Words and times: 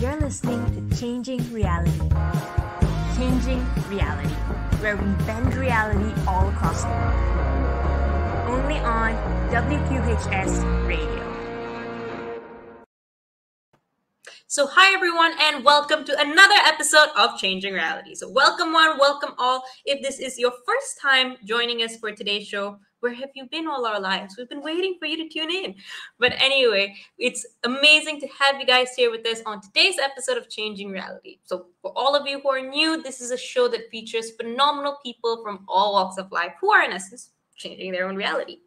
You're 0.00 0.20
listening 0.20 0.90
to 0.90 0.96
Changing 0.98 1.40
Reality. 1.54 2.10
Changing 3.16 3.66
Reality, 3.88 4.28
where 4.82 4.94
we 4.94 5.06
bend 5.24 5.54
reality 5.54 6.12
all 6.28 6.50
across 6.50 6.82
the 6.82 6.90
world. 6.90 8.46
Only 8.46 8.76
on 8.80 9.14
WQHS 9.50 10.86
Radio. 10.86 11.16
So, 14.46 14.66
hi 14.66 14.92
everyone, 14.94 15.32
and 15.40 15.64
welcome 15.64 16.04
to 16.04 16.20
another 16.20 16.56
episode 16.66 17.08
of 17.16 17.38
Changing 17.38 17.72
Reality. 17.72 18.14
So, 18.14 18.28
welcome 18.28 18.74
one, 18.74 18.98
welcome 18.98 19.32
all. 19.38 19.64
If 19.86 20.02
this 20.02 20.20
is 20.20 20.38
your 20.38 20.52
first 20.66 21.00
time 21.00 21.36
joining 21.42 21.82
us 21.82 21.96
for 21.96 22.12
today's 22.12 22.46
show, 22.46 22.80
where 23.00 23.14
have 23.14 23.30
you 23.34 23.46
been 23.46 23.66
all 23.66 23.86
our 23.86 24.00
lives? 24.00 24.36
We've 24.36 24.48
been 24.48 24.62
waiting 24.62 24.96
for 24.98 25.06
you 25.06 25.16
to 25.16 25.28
tune 25.28 25.50
in. 25.50 25.74
But 26.18 26.32
anyway, 26.40 26.94
it's 27.18 27.46
amazing 27.64 28.20
to 28.20 28.28
have 28.38 28.58
you 28.58 28.66
guys 28.66 28.94
here 28.96 29.10
with 29.10 29.26
us 29.26 29.42
on 29.46 29.60
today's 29.60 29.96
episode 30.02 30.38
of 30.38 30.48
Changing 30.48 30.90
Reality. 30.90 31.38
So, 31.44 31.66
for 31.82 31.92
all 31.96 32.14
of 32.16 32.26
you 32.26 32.40
who 32.40 32.50
are 32.50 32.60
new, 32.60 33.02
this 33.02 33.20
is 33.20 33.30
a 33.30 33.36
show 33.36 33.68
that 33.68 33.90
features 33.90 34.32
phenomenal 34.32 34.98
people 35.04 35.42
from 35.42 35.64
all 35.68 35.92
walks 35.92 36.18
of 36.18 36.32
life 36.32 36.52
who 36.60 36.72
are, 36.72 36.84
in 36.84 36.92
essence, 36.92 37.30
changing 37.56 37.92
their 37.92 38.08
own 38.08 38.16
reality. 38.16 38.58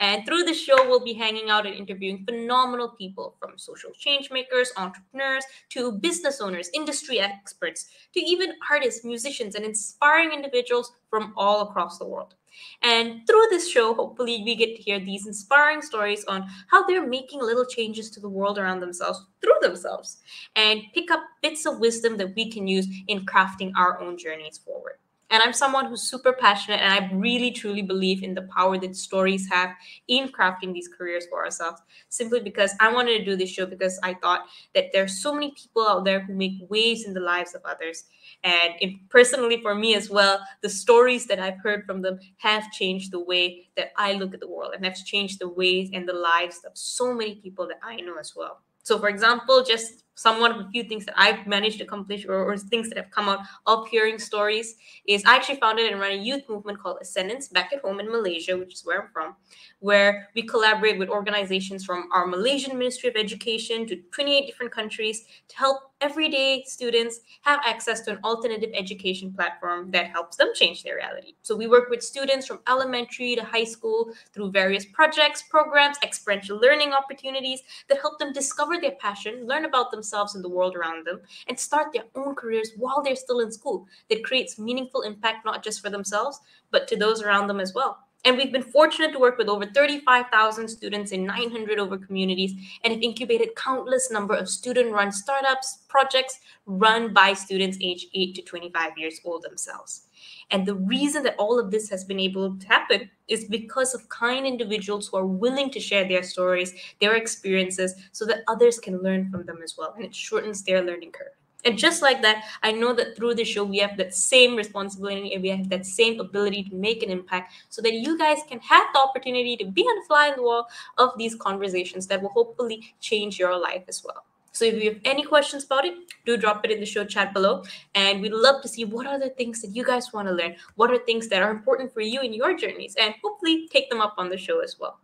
And 0.00 0.24
through 0.24 0.44
the 0.44 0.54
show, 0.54 0.88
we'll 0.88 1.04
be 1.04 1.12
hanging 1.12 1.50
out 1.50 1.66
and 1.66 1.74
interviewing 1.74 2.24
phenomenal 2.24 2.90
people 2.90 3.36
from 3.38 3.58
social 3.58 3.90
change 3.92 4.30
makers, 4.30 4.72
entrepreneurs, 4.76 5.44
to 5.70 5.92
business 5.92 6.40
owners, 6.40 6.70
industry 6.72 7.20
experts, 7.20 7.86
to 8.14 8.20
even 8.20 8.54
artists, 8.70 9.04
musicians, 9.04 9.54
and 9.54 9.64
inspiring 9.64 10.32
individuals 10.32 10.92
from 11.10 11.34
all 11.36 11.68
across 11.68 11.98
the 11.98 12.06
world. 12.06 12.34
And 12.82 13.26
through 13.26 13.46
this 13.50 13.70
show, 13.70 13.94
hopefully, 13.94 14.42
we 14.44 14.54
get 14.54 14.76
to 14.76 14.82
hear 14.82 14.98
these 14.98 15.26
inspiring 15.26 15.82
stories 15.82 16.24
on 16.24 16.48
how 16.70 16.86
they're 16.86 17.06
making 17.06 17.40
little 17.40 17.66
changes 17.66 18.10
to 18.10 18.20
the 18.20 18.28
world 18.28 18.58
around 18.58 18.80
themselves 18.80 19.24
through 19.40 19.58
themselves 19.60 20.18
and 20.56 20.82
pick 20.94 21.10
up 21.10 21.20
bits 21.42 21.66
of 21.66 21.78
wisdom 21.78 22.16
that 22.16 22.34
we 22.34 22.50
can 22.50 22.66
use 22.66 22.86
in 23.08 23.26
crafting 23.26 23.72
our 23.76 24.00
own 24.00 24.18
journeys 24.18 24.58
forward. 24.58 24.98
And 25.30 25.42
I'm 25.42 25.52
someone 25.52 25.86
who's 25.86 26.02
super 26.02 26.32
passionate, 26.32 26.80
and 26.80 26.92
I 26.92 27.08
really 27.14 27.52
truly 27.52 27.82
believe 27.82 28.22
in 28.22 28.34
the 28.34 28.48
power 28.54 28.78
that 28.78 28.96
stories 28.96 29.48
have 29.48 29.70
in 30.08 30.28
crafting 30.28 30.72
these 30.72 30.88
careers 30.88 31.26
for 31.30 31.44
ourselves. 31.44 31.80
Simply 32.08 32.40
because 32.40 32.72
I 32.80 32.92
wanted 32.92 33.18
to 33.18 33.24
do 33.24 33.36
this 33.36 33.50
show 33.50 33.66
because 33.66 33.98
I 34.02 34.14
thought 34.14 34.46
that 34.74 34.86
there's 34.92 35.22
so 35.22 35.32
many 35.32 35.52
people 35.52 35.86
out 35.86 36.04
there 36.04 36.20
who 36.20 36.34
make 36.34 36.54
waves 36.68 37.04
in 37.04 37.14
the 37.14 37.20
lives 37.20 37.54
of 37.54 37.62
others. 37.64 38.04
And 38.42 38.74
personally, 39.08 39.60
for 39.60 39.74
me 39.74 39.94
as 39.94 40.10
well, 40.10 40.40
the 40.62 40.68
stories 40.68 41.26
that 41.26 41.38
I've 41.38 41.58
heard 41.62 41.84
from 41.84 42.02
them 42.02 42.18
have 42.38 42.70
changed 42.72 43.12
the 43.12 43.20
way 43.22 43.68
that 43.76 43.92
I 43.96 44.14
look 44.14 44.34
at 44.34 44.40
the 44.40 44.48
world 44.48 44.72
and 44.74 44.84
have 44.84 44.96
changed 44.96 45.38
the 45.40 45.48
ways 45.48 45.90
and 45.92 46.08
the 46.08 46.12
lives 46.12 46.60
of 46.66 46.72
so 46.74 47.14
many 47.14 47.36
people 47.36 47.68
that 47.68 47.78
I 47.82 47.96
know 47.96 48.16
as 48.18 48.34
well. 48.34 48.62
So, 48.82 48.98
for 48.98 49.08
example, 49.08 49.62
just 49.62 50.04
some 50.20 50.38
one 50.38 50.52
of 50.52 50.58
a 50.60 50.68
few 50.68 50.84
things 50.84 51.06
that 51.06 51.18
I've 51.18 51.46
managed 51.46 51.78
to 51.78 51.84
accomplish 51.84 52.26
or, 52.26 52.44
or, 52.44 52.54
things 52.58 52.90
that 52.90 52.98
have 52.98 53.10
come 53.10 53.26
out 53.30 53.40
of 53.64 53.88
hearing 53.88 54.18
stories 54.18 54.76
is 55.06 55.24
I 55.24 55.34
actually 55.34 55.58
founded 55.58 55.90
and 55.90 55.98
run 55.98 56.12
a 56.12 56.14
youth 56.14 56.42
movement 56.46 56.78
called 56.78 56.98
Ascendance 57.00 57.48
back 57.48 57.72
at 57.72 57.80
home 57.80 58.00
in 58.00 58.12
Malaysia, 58.12 58.54
which 58.58 58.74
is 58.74 58.84
where 58.84 59.00
I'm 59.00 59.08
from, 59.14 59.34
where 59.78 60.28
we 60.34 60.42
collaborate 60.42 60.98
with 60.98 61.08
organizations 61.08 61.86
from 61.86 62.10
our 62.12 62.26
Malaysian 62.26 62.76
Ministry 62.76 63.08
of 63.08 63.16
Education 63.16 63.86
to 63.86 63.96
28 64.12 64.46
different 64.46 64.72
countries 64.72 65.24
to 65.48 65.56
help 65.56 65.78
everyday 66.02 66.64
students 66.66 67.20
have 67.42 67.60
access 67.64 68.00
to 68.02 68.12
an 68.12 68.18
alternative 68.24 68.70
education 68.74 69.32
platform 69.32 69.90
that 69.90 70.06
helps 70.06 70.36
them 70.36 70.48
change 70.54 70.82
their 70.82 70.96
reality. 70.96 71.34
So 71.42 71.56
we 71.56 71.66
work 71.66 71.90
with 71.90 72.02
students 72.02 72.46
from 72.46 72.60
elementary 72.68 73.36
to 73.36 73.44
high 73.44 73.64
school 73.64 74.10
through 74.32 74.50
various 74.50 74.84
projects, 74.84 75.42
programs, 75.42 75.98
experiential 76.02 76.58
learning 76.58 76.92
opportunities 76.92 77.60
that 77.88 78.00
help 78.00 78.18
them 78.18 78.32
discover 78.32 78.78
their 78.80 78.92
passion, 78.92 79.46
learn 79.46 79.64
about 79.64 79.90
themselves 79.90 80.09
and 80.12 80.44
the 80.44 80.48
world 80.48 80.76
around 80.76 81.06
them, 81.06 81.20
and 81.48 81.58
start 81.58 81.92
their 81.92 82.04
own 82.14 82.34
careers 82.34 82.72
while 82.76 83.02
they're 83.02 83.16
still 83.16 83.40
in 83.40 83.52
school 83.52 83.86
that 84.08 84.24
creates 84.24 84.58
meaningful 84.58 85.02
impact 85.02 85.44
not 85.44 85.62
just 85.62 85.80
for 85.80 85.90
themselves, 85.90 86.40
but 86.70 86.88
to 86.88 86.96
those 86.96 87.22
around 87.22 87.46
them 87.46 87.60
as 87.60 87.74
well. 87.74 87.98
And 88.24 88.36
we've 88.36 88.52
been 88.52 88.62
fortunate 88.62 89.12
to 89.12 89.18
work 89.18 89.38
with 89.38 89.48
over 89.48 89.64
35,000 89.64 90.68
students 90.68 91.12
in 91.12 91.24
900 91.24 91.78
over 91.78 91.96
communities 91.96 92.52
and 92.84 92.92
have 92.92 93.02
incubated 93.02 93.56
countless 93.56 94.10
number 94.10 94.34
of 94.34 94.48
student-run 94.48 95.10
startups, 95.10 95.78
projects 95.88 96.40
run 96.66 97.14
by 97.14 97.32
students 97.32 97.78
aged 97.80 98.08
8 98.14 98.34
to 98.34 98.42
25 98.42 98.98
years 98.98 99.20
old 99.24 99.42
themselves. 99.42 100.06
And 100.50 100.66
the 100.66 100.74
reason 100.74 101.22
that 101.22 101.36
all 101.38 101.58
of 101.58 101.70
this 101.70 101.88
has 101.88 102.04
been 102.04 102.20
able 102.20 102.56
to 102.56 102.66
happen 102.66 103.10
is 103.26 103.44
because 103.44 103.94
of 103.94 104.08
kind 104.10 104.46
individuals 104.46 105.08
who 105.08 105.16
are 105.16 105.26
willing 105.26 105.70
to 105.70 105.80
share 105.80 106.06
their 106.06 106.22
stories, 106.22 106.74
their 107.00 107.14
experiences, 107.14 107.94
so 108.12 108.26
that 108.26 108.42
others 108.48 108.78
can 108.78 109.02
learn 109.02 109.30
from 109.30 109.46
them 109.46 109.60
as 109.64 109.76
well. 109.78 109.94
And 109.96 110.04
it 110.04 110.14
shortens 110.14 110.62
their 110.62 110.82
learning 110.82 111.12
curve. 111.12 111.39
And 111.64 111.76
just 111.76 112.02
like 112.02 112.22
that, 112.22 112.44
I 112.62 112.72
know 112.72 112.94
that 112.94 113.16
through 113.16 113.34
the 113.34 113.44
show, 113.44 113.64
we 113.64 113.78
have 113.78 113.96
that 113.98 114.14
same 114.14 114.56
responsibility 114.56 115.34
and 115.34 115.42
we 115.42 115.50
have 115.50 115.68
that 115.68 115.86
same 115.86 116.20
ability 116.20 116.64
to 116.64 116.74
make 116.74 117.02
an 117.02 117.10
impact 117.10 117.52
so 117.68 117.82
that 117.82 117.92
you 117.92 118.16
guys 118.16 118.38
can 118.48 118.60
have 118.60 118.86
the 118.92 119.00
opportunity 119.00 119.56
to 119.58 119.66
be 119.66 119.82
on 119.82 119.96
the 120.00 120.06
fly 120.06 120.28
in 120.28 120.36
the 120.36 120.42
wall 120.42 120.66
of 120.98 121.10
these 121.18 121.34
conversations 121.34 122.06
that 122.06 122.22
will 122.22 122.30
hopefully 122.30 122.94
change 123.00 123.38
your 123.38 123.56
life 123.58 123.84
as 123.88 124.02
well. 124.04 124.24
So 124.52 124.64
if 124.64 124.82
you 124.82 124.90
have 124.90 125.00
any 125.04 125.22
questions 125.22 125.64
about 125.64 125.84
it, 125.84 125.94
do 126.26 126.36
drop 126.36 126.64
it 126.64 126.72
in 126.72 126.80
the 126.80 126.86
show 126.86 127.04
chat 127.04 127.32
below. 127.32 127.62
And 127.94 128.20
we'd 128.20 128.32
love 128.32 128.62
to 128.62 128.68
see 128.68 128.84
what 128.84 129.06
are 129.06 129.18
the 129.18 129.30
things 129.30 129.62
that 129.62 129.76
you 129.76 129.84
guys 129.84 130.12
want 130.12 130.28
to 130.28 130.34
learn. 130.34 130.56
What 130.74 130.90
are 130.90 130.98
things 130.98 131.28
that 131.28 131.42
are 131.42 131.50
important 131.50 131.94
for 131.94 132.00
you 132.00 132.20
in 132.20 132.32
your 132.32 132.56
journeys? 132.56 132.96
And 133.00 133.14
hopefully 133.22 133.68
take 133.70 133.90
them 133.90 134.00
up 134.00 134.14
on 134.18 134.28
the 134.28 134.36
show 134.36 134.60
as 134.60 134.76
well. 134.78 134.98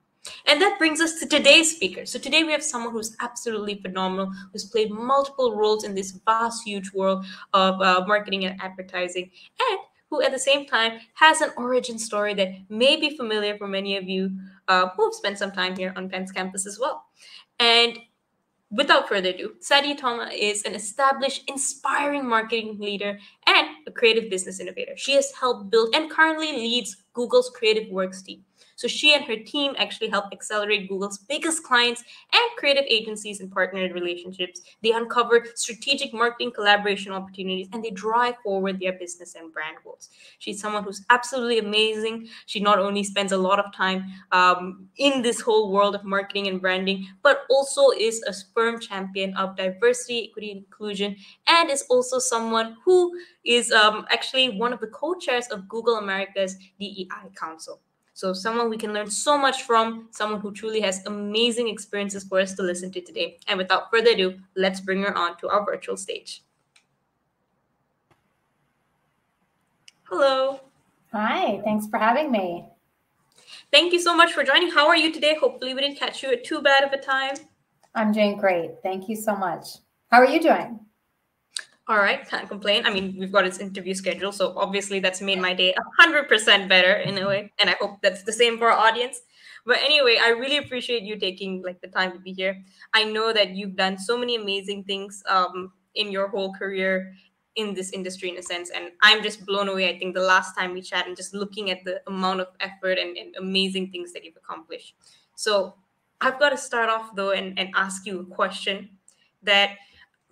And 0.47 0.61
that 0.61 0.79
brings 0.79 1.01
us 1.01 1.19
to 1.21 1.27
today's 1.27 1.75
speaker. 1.75 2.07
So 2.07 2.19
today 2.19 2.45
we 2.45 2.53
have 2.53 2.63
someone 2.63 2.93
who's 2.93 3.17
absolutely 3.21 3.81
phenomenal, 3.81 4.33
who's 4.53 4.65
played 4.65 4.91
multiple 4.91 5.57
roles 5.57 5.85
in 5.85 5.95
this 5.95 6.13
vast, 6.25 6.67
huge 6.67 6.93
world 6.93 7.25
of 7.53 7.81
uh, 7.81 8.05
marketing 8.07 8.45
and 8.45 8.61
advertising, 8.61 9.31
and 9.71 9.79
who 10.11 10.23
at 10.23 10.33
the 10.33 10.39
same 10.39 10.67
time 10.67 11.01
has 11.15 11.41
an 11.41 11.51
origin 11.57 11.99
story 11.99 12.35
that 12.35 12.51
may 12.69 12.97
be 12.97 13.17
familiar 13.17 13.57
for 13.57 13.67
many 13.67 13.97
of 13.97 14.09
you 14.09 14.31
uh, 14.69 14.89
who 14.91 15.05
have 15.05 15.15
spent 15.15 15.39
some 15.39 15.53
time 15.53 15.77
here 15.77 15.93
on 15.97 16.09
Penn's 16.09 16.33
campus 16.33 16.67
as 16.67 16.79
well. 16.79 17.07
And 17.59 17.99
without 18.71 19.09
further 19.09 19.31
ado, 19.31 19.55
Sadie 19.61 19.97
Thoma 19.97 20.31
is 20.33 20.63
an 20.65 20.75
established, 20.75 21.45
inspiring 21.49 22.29
marketing 22.29 22.79
leader 22.79 23.19
and 23.47 23.69
a 23.87 23.91
creative 23.91 24.31
business 24.31 24.61
innovator. 24.61 24.97
She 24.97 25.15
has 25.15 25.33
helped 25.33 25.71
build 25.71 25.95
and 25.95 26.11
currently 26.11 26.53
leads 26.53 26.97
Google's 27.13 27.51
Creative 27.51 27.91
Works 27.91 28.23
team 28.23 28.45
so 28.77 28.87
she 28.87 29.15
and 29.15 29.25
her 29.25 29.37
team 29.37 29.75
actually 29.79 30.09
help 30.09 30.27
accelerate 30.33 30.89
Google's 30.89 31.19
biggest 31.19 31.65
clients 31.65 32.05
and 32.33 32.57
creative 32.59 32.85
agencies 32.89 33.41
and 33.41 33.51
partnered 33.51 33.93
relationships. 33.93 34.61
They 34.83 34.93
uncover 34.93 35.47
strategic 35.55 36.13
marketing 36.13 36.53
collaboration 36.53 37.13
opportunities 37.13 37.69
and 37.73 37.83
they 37.83 37.91
drive 37.91 38.35
forward 38.45 38.79
their 38.79 38.93
business 38.93 39.35
and 39.35 39.53
brand 39.53 39.79
goals. 39.83 40.11
She's 40.39 40.61
someone 40.61 40.85
who's 40.85 41.05
absolutely 41.09 41.59
amazing. 41.59 42.29
She 42.45 42.61
not 42.61 42.79
only 42.79 43.03
spends 43.03 43.33
a 43.33 43.39
lot 43.39 43.59
of 43.59 43.75
time 43.75 44.05
um, 44.31 44.89
in 44.99 45.23
this 45.23 45.41
whole 45.41 45.73
world 45.73 45.95
of 45.95 46.05
marketing 46.05 46.47
and 46.49 46.61
branding, 46.61 47.07
but 47.23 47.45
also 47.49 47.91
is 47.91 48.23
a 48.29 48.35
firm 48.55 48.79
champion 48.79 49.35
of 49.37 49.57
diversity, 49.57 50.29
equity, 50.29 50.51
inclusion, 50.51 51.17
and 51.49 51.71
is 51.71 51.85
also 51.89 52.19
someone 52.19 52.77
who 52.85 53.19
is 53.45 53.73
um, 53.73 54.05
actually 54.11 54.59
one 54.59 54.73
of 54.73 54.81
the 54.81 54.87
co-chairs 54.89 55.47
of 55.47 55.67
Google 55.69 55.97
America's 55.97 56.57
DEI 56.79 57.31
Council. 57.35 57.81
So, 58.17 58.33
someone 58.33 58.71
we 58.71 58.79
can 58.79 58.95
learn 58.95 59.11
so 59.11 59.37
much 59.37 59.65
from, 59.65 60.09
someone 60.11 60.41
who 60.41 60.51
truly 60.51 60.81
has 60.81 61.05
amazing 61.05 61.69
experiences 61.69 62.25
for 62.25 62.41
us 62.41 62.55
to 62.55 62.63
listen 62.63 62.91
to 62.93 63.03
today. 63.03 63.37
And 63.47 63.59
without 63.59 63.91
further 63.91 64.13
ado, 64.13 64.39
let's 64.57 64.81
bring 64.81 65.03
her 65.03 65.15
on 65.15 65.37
to 65.37 65.51
our 65.51 65.67
virtual 65.67 65.99
stage. 65.99 66.43
Hello. 70.05 70.61
Hi, 71.13 71.61
thanks 71.63 71.89
for 71.89 71.99
having 71.99 72.33
me. 72.33 72.67
Thank 73.71 73.93
you 73.93 74.01
so 74.01 74.17
much 74.17 74.33
for 74.33 74.43
joining. 74.43 74.71
How 74.71 74.89
are 74.89 74.97
you 74.97 75.13
today? 75.13 75.37
Hopefully, 75.39 75.75
we 75.75 75.83
didn't 75.83 75.99
catch 75.99 76.23
you 76.23 76.33
at 76.33 76.43
too 76.43 76.63
bad 76.63 76.85
of 76.85 76.93
a 76.95 76.99
time. 76.99 77.35
I'm 77.95 78.13
doing 78.13 78.39
great. 78.39 78.77
Thank 78.83 79.11
you 79.11 79.17
so 79.17 79.37
much. 79.37 79.67
How 80.11 80.21
are 80.21 80.27
you 80.27 80.41
doing? 80.41 80.86
All 81.89 81.99
right, 81.99 82.29
can't 82.29 82.49
complain. 82.49 82.85
I 82.85 82.91
mean, 82.91 83.15
we've 83.17 83.31
got 83.31 83.45
his 83.45 83.59
interview 83.59 83.95
schedule, 83.95 84.33
so 84.33 84.55
obviously 84.57 84.99
that's 84.99 85.21
made 85.21 85.39
my 85.39 85.55
day 85.55 85.73
hundred 85.97 86.29
percent 86.29 86.69
better 86.69 86.95
in 86.95 87.17
a 87.19 87.27
way, 87.27 87.53
and 87.61 87.71
I 87.71 87.77
hope 87.81 88.03
that's 88.03 88.25
the 88.25 88.33
same 88.33 88.59
for 88.59 88.73
our 88.73 88.79
audience. 88.89 89.21
But 89.65 89.79
anyway, 89.79 90.19
I 90.21 90.31
really 90.31 90.57
appreciate 90.57 91.03
you 91.05 91.17
taking 91.17 91.63
like 91.63 91.81
the 91.81 91.87
time 91.87 92.11
to 92.13 92.19
be 92.19 92.33
here. 92.33 92.61
I 92.93 93.05
know 93.05 93.33
that 93.33 93.51
you've 93.51 93.77
done 93.77 93.99
so 93.99 94.19
many 94.19 94.35
amazing 94.35 94.83
things 94.83 95.23
um, 95.29 95.73
in 95.95 96.11
your 96.11 96.27
whole 96.27 96.53
career 96.55 97.13
in 97.55 97.73
this 97.73 97.91
industry, 97.93 98.31
in 98.31 98.37
a 98.37 98.43
sense, 98.43 98.71
and 98.71 98.91
I'm 99.03 99.23
just 99.23 99.47
blown 99.47 99.69
away. 99.69 99.89
I 99.89 99.97
think 99.97 100.15
the 100.15 100.23
last 100.23 100.57
time 100.57 100.75
we 100.75 100.83
chat 100.83 101.07
and 101.07 101.17
just 101.17 101.35
looking 101.35 101.71
at 101.71 101.85
the 101.85 102.03
amount 102.09 102.41
of 102.41 102.49
effort 102.59 102.99
and, 102.99 103.17
and 103.17 103.35
amazing 103.37 103.93
things 103.93 104.13
that 104.13 104.25
you've 104.25 104.37
accomplished. 104.37 104.97
So 105.37 105.75
I've 106.21 106.41
got 106.41 106.51
to 106.51 106.59
start 106.59 106.91
off 106.91 107.15
though 107.15 107.31
and, 107.31 107.57
and 107.59 107.71
ask 107.77 108.07
you 108.07 108.21
a 108.21 108.25
question 108.25 108.91
that 109.45 109.77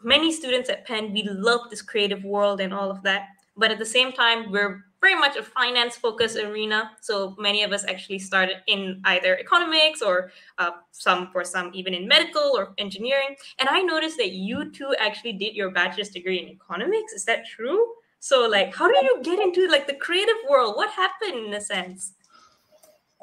many 0.05 0.33
students 0.33 0.69
at 0.69 0.87
Penn, 0.87 1.12
we 1.12 1.23
love 1.25 1.71
this 1.71 1.83
creative 1.83 2.25
world 2.25 2.61
and 2.61 2.73
all 2.73 2.91
of 2.91 3.03
that. 3.03 3.29
But 3.56 3.71
at 3.71 3.79
the 3.79 3.87
same 3.87 4.12
time, 4.12 4.51
we're 4.51 4.85
very 5.01 5.15
much 5.15 5.37
a 5.37 5.43
finance 5.43 5.97
focused 5.97 6.39
arena. 6.39 6.91
So 7.01 7.37
many 7.39 7.62
of 7.62 7.73
us 7.73 7.85
actually 7.87 8.19
started 8.19 8.56
in 8.67 9.01
either 9.05 9.37
economics 9.39 10.01
or 10.01 10.33
uh, 10.59 10.71
some 10.93 11.31
for 11.31 11.45
some 11.45 11.71
even 11.75 11.93
in 11.95 12.09
medical 12.09 12.53
or 12.56 12.75
engineering. 12.79 13.37
And 13.59 13.69
I 13.69 13.81
noticed 13.83 14.17
that 14.17 14.33
you 14.33 14.71
two 14.71 14.95
actually 14.99 15.35
did 15.35 15.55
your 15.55 15.71
bachelor's 15.71 16.09
degree 16.09 16.41
in 16.41 16.49
economics. 16.49 17.12
Is 17.12 17.25
that 17.27 17.47
true? 17.47 17.87
So 18.19 18.49
like, 18.49 18.75
how 18.75 18.91
did 18.91 19.05
you 19.05 19.21
get 19.23 19.39
into 19.39 19.69
like 19.69 19.87
the 19.87 19.95
creative 19.95 20.41
world? 20.49 20.77
What 20.77 20.91
happened 20.91 21.47
in 21.47 21.53
a 21.53 21.61
sense? 21.61 22.15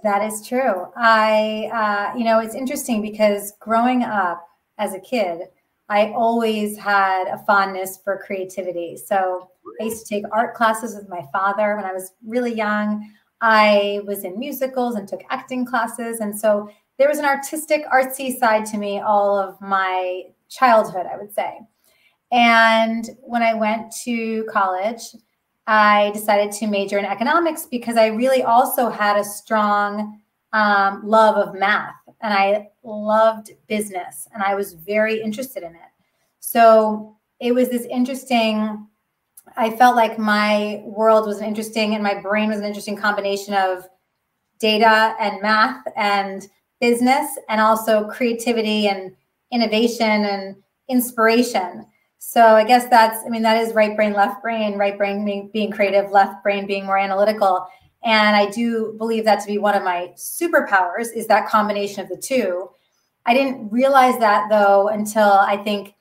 That 0.04 0.22
is 0.24 0.48
true. 0.48 0.88
I, 0.96 1.70
uh, 1.74 2.18
you 2.18 2.24
know, 2.24 2.40
it's 2.40 2.56
interesting 2.56 3.02
because 3.02 3.54
growing 3.60 4.04
up 4.04 4.48
as 4.78 4.94
a 4.94 5.00
kid, 5.00 5.48
I 5.92 6.14
always 6.14 6.78
had 6.78 7.28
a 7.28 7.38
fondness 7.40 7.98
for 8.02 8.24
creativity. 8.26 8.96
So 8.96 9.50
I 9.82 9.84
used 9.84 10.06
to 10.06 10.16
take 10.16 10.24
art 10.32 10.56
classes 10.56 10.96
with 10.96 11.10
my 11.10 11.22
father 11.34 11.76
when 11.76 11.84
I 11.84 11.92
was 11.92 12.14
really 12.26 12.54
young. 12.54 13.12
I 13.42 14.00
was 14.06 14.24
in 14.24 14.40
musicals 14.40 14.96
and 14.96 15.06
took 15.06 15.22
acting 15.30 15.66
classes. 15.66 16.22
And 16.22 16.40
so 16.40 16.70
there 16.98 17.10
was 17.10 17.18
an 17.18 17.26
artistic, 17.26 17.84
artsy 17.94 18.40
side 18.40 18.66
to 18.68 18.78
me 18.78 19.02
all 19.02 19.38
of 19.38 19.60
my 19.60 20.28
childhood, 20.48 21.08
I 21.12 21.18
would 21.18 21.34
say. 21.34 21.60
And 22.32 23.10
when 23.20 23.44
I 23.44 23.54
went 23.54 23.92
to 24.06 24.46
college, 24.46 25.02
I 25.68 26.12
decided 26.14 26.54
to 26.54 26.68
major 26.68 27.00
in 27.00 27.06
economics 27.06 27.66
because 27.66 27.98
I 27.98 28.08
really 28.08 28.44
also 28.44 28.90
had 28.90 29.18
a 29.18 29.26
strong 29.26 30.22
um, 30.54 31.02
love 31.04 31.36
of 31.36 31.54
math 31.54 31.96
and 32.22 32.34
I 32.34 32.70
loved 32.84 33.52
business 33.68 34.28
and 34.34 34.44
I 34.44 34.56
was 34.56 34.74
very 34.74 35.22
interested 35.22 35.64
in 35.64 35.74
it. 35.74 35.92
So 36.40 37.16
it 37.40 37.54
was 37.54 37.70
this 37.70 37.86
interesting, 37.86 38.88
I 39.58 39.72
felt 39.72 39.96
like 39.96 40.20
my 40.20 40.82
world 40.86 41.28
was 41.28 41.40
an 41.40 41.46
interesting 41.46 41.94
and 41.96 42.04
my 42.04 42.16
brain 42.22 42.50
was 42.50 42.60
an 42.60 42.66
interesting 42.66 42.96
combination 42.96 43.54
of 43.54 43.88
data 44.60 45.16
and 45.20 45.42
math 45.42 45.84
and 45.96 46.48
business 46.80 47.38
and 47.50 47.60
also 47.60 48.08
creativity 48.08 48.88
and 48.88 49.16
innovation 49.52 50.26
and 50.26 50.56
inspiration. 50.88 51.86
So 52.20 52.56
I 52.56 52.64
guess 52.64 52.88
that's, 52.88 53.26
I 53.26 53.30
mean, 53.30 53.42
that 53.42 53.58
is 53.58 53.74
right 53.74 53.96
brain, 53.96 54.14
left 54.14 54.44
brain, 54.44 54.78
right 54.78 54.96
brain 54.96 55.26
being, 55.26 55.50
being 55.52 55.72
creative, 55.72 56.12
left 56.12 56.44
brain 56.44 56.68
being 56.68 56.86
more 56.86 56.98
analytical. 56.98 57.68
And 58.04 58.36
I 58.36 58.48
do 58.50 58.96
believe 58.98 59.26
that 59.26 59.40
to 59.42 59.48
be 59.48 59.58
one 59.58 59.76
of 59.76 59.84
my 59.84 60.12
superpowers 60.16 61.14
is 61.16 61.28
that 61.28 61.48
combination 61.48 62.02
of 62.02 62.10
the 62.10 62.18
two. 62.18 62.70
I 63.26 63.34
didn't 63.34 63.70
realize 63.72 64.18
that 64.20 64.50
though 64.50 64.88
until 64.88 65.34
I 65.34 65.58
think 65.58 65.94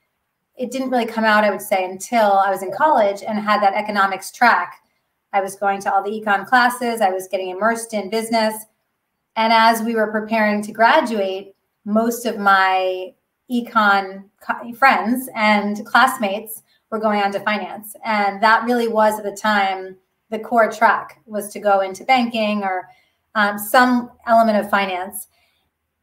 it 0.57 0.71
didn't 0.71 0.91
really 0.91 1.07
come 1.07 1.25
out, 1.25 1.45
I 1.45 1.51
would 1.51 1.63
say, 1.63 1.85
until 1.85 2.33
I 2.33 2.51
was 2.51 2.63
in 2.63 2.73
college 2.73 3.23
and 3.27 3.39
had 3.39 3.63
that 3.63 3.75
economics 3.75 4.31
track. 4.31 4.83
I 5.33 5.41
was 5.41 5.57
going 5.57 5.81
to 5.83 5.93
all 5.93 6.03
the 6.03 6.11
econ 6.11 6.47
classes, 6.47 7.01
I 7.01 7.11
was 7.11 7.29
getting 7.29 7.51
immersed 7.51 7.95
in 7.95 8.11
business. 8.11 8.67
And 9.37 9.53
as 9.53 9.83
we 9.83 9.95
were 9.95 10.11
preparing 10.11 10.61
to 10.63 10.73
graduate, 10.73 11.55
most 11.85 12.27
of 12.27 12.39
my 12.39 13.15
econ 13.51 14.25
friends 14.77 15.29
and 15.35 15.85
classmates 15.87 16.63
were 16.91 16.99
going 16.99 17.23
on 17.23 17.33
to 17.33 17.41
finance. 17.41 17.95
And 18.05 18.43
that 18.43 18.65
really 18.65 18.89
was 18.89 19.19
at 19.19 19.25
the 19.25 19.37
time 19.37 19.97
the 20.31 20.39
core 20.39 20.71
track 20.71 21.21
was 21.27 21.53
to 21.53 21.61
go 21.61 21.81
into 21.81 22.05
banking 22.05 22.63
or 22.63 22.89
um, 23.35 23.59
some 23.59 24.11
element 24.27 24.59
of 24.59 24.71
finance. 24.71 25.29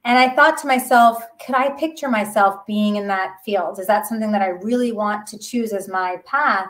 And 0.05 0.17
I 0.17 0.29
thought 0.29 0.57
to 0.59 0.67
myself, 0.67 1.21
could 1.45 1.55
I 1.55 1.71
picture 1.71 2.07
myself 2.07 2.65
being 2.65 2.95
in 2.95 3.07
that 3.07 3.37
field? 3.43 3.79
Is 3.79 3.87
that 3.87 4.07
something 4.07 4.31
that 4.31 4.41
I 4.41 4.47
really 4.47 4.93
want 4.93 5.27
to 5.27 5.37
choose 5.37 5.73
as 5.73 5.89
my 5.89 6.17
path? 6.25 6.67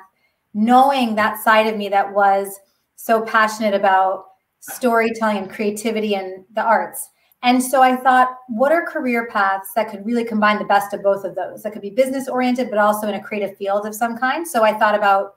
Knowing 0.54 1.14
that 1.16 1.44
side 1.44 1.68
of 1.68 1.78
me 1.78 1.88
that 1.90 2.12
was 2.12 2.60
so 2.96 3.22
passionate 3.22 3.76
about 3.76 4.26
storytelling 4.60 5.38
and 5.38 5.52
creativity 5.52 6.16
and 6.16 6.44
the 6.54 6.64
arts. 6.64 7.10
And 7.44 7.62
so 7.62 7.84
I 7.84 7.96
thought, 7.96 8.38
what 8.48 8.72
are 8.72 8.84
career 8.84 9.28
paths 9.28 9.70
that 9.76 9.90
could 9.92 10.04
really 10.04 10.24
combine 10.24 10.58
the 10.58 10.66
best 10.66 10.96
of 10.96 11.04
both 11.04 11.24
of 11.24 11.36
those? 11.36 11.62
That 11.62 11.74
could 11.74 11.84
be 11.84 11.92
business 11.92 12.28
oriented, 12.28 12.72
but 12.72 12.80
also 12.80 13.08
in 13.08 13.14
a 13.14 13.24
creative 13.24 13.56
field 13.56 13.86
of 13.86 13.94
some 13.94 14.18
kind. 14.18 14.48
So 14.48 14.64
I 14.64 14.74
thought 14.74 14.96
about, 14.96 15.36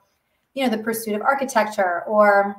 you 0.53 0.63
know, 0.63 0.69
the 0.69 0.83
pursuit 0.83 1.15
of 1.15 1.21
architecture 1.21 2.03
or 2.07 2.55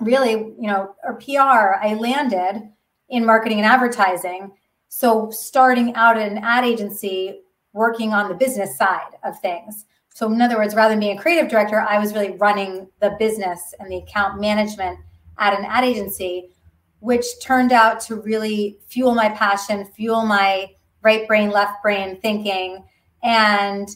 really, 0.00 0.32
you 0.32 0.68
know, 0.68 0.94
or 1.02 1.14
PR. 1.14 1.84
I 1.84 1.94
landed 1.98 2.70
in 3.08 3.24
marketing 3.24 3.58
and 3.58 3.66
advertising. 3.66 4.52
So 4.88 5.30
starting 5.30 5.94
out 5.94 6.18
at 6.18 6.30
an 6.30 6.38
ad 6.38 6.64
agency, 6.64 7.40
working 7.72 8.12
on 8.12 8.28
the 8.28 8.34
business 8.34 8.76
side 8.76 9.16
of 9.24 9.38
things. 9.40 9.84
So 10.14 10.32
in 10.32 10.40
other 10.40 10.56
words, 10.56 10.74
rather 10.74 10.92
than 10.92 11.00
being 11.00 11.18
a 11.18 11.20
creative 11.20 11.50
director, 11.50 11.80
I 11.80 11.98
was 11.98 12.14
really 12.14 12.32
running 12.32 12.88
the 13.00 13.16
business 13.18 13.74
and 13.78 13.90
the 13.90 13.98
account 13.98 14.40
management 14.40 14.98
at 15.38 15.58
an 15.58 15.64
ad 15.66 15.84
agency 15.84 16.50
which 17.00 17.26
turned 17.42 17.72
out 17.72 18.00
to 18.00 18.16
really 18.16 18.78
fuel 18.88 19.14
my 19.14 19.28
passion, 19.28 19.84
fuel 19.84 20.24
my 20.24 20.70
right 21.02 21.28
brain, 21.28 21.50
left 21.50 21.82
brain 21.82 22.18
thinking. 22.20 22.84
And, 23.22 23.88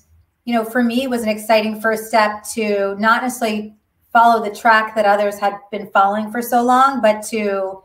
you 0.45 0.55
know, 0.55 0.65
for 0.65 0.83
me, 0.83 1.07
was 1.07 1.23
an 1.23 1.29
exciting 1.29 1.81
first 1.81 2.07
step 2.07 2.43
to 2.55 2.97
not 2.99 3.23
necessarily 3.23 3.75
follow 4.13 4.43
the 4.43 4.55
track 4.55 4.95
that 4.95 5.05
others 5.05 5.39
had 5.39 5.55
been 5.71 5.91
following 5.93 6.31
for 6.31 6.43
so 6.43 6.63
long, 6.63 7.01
but 7.01 7.23
to 7.23 7.83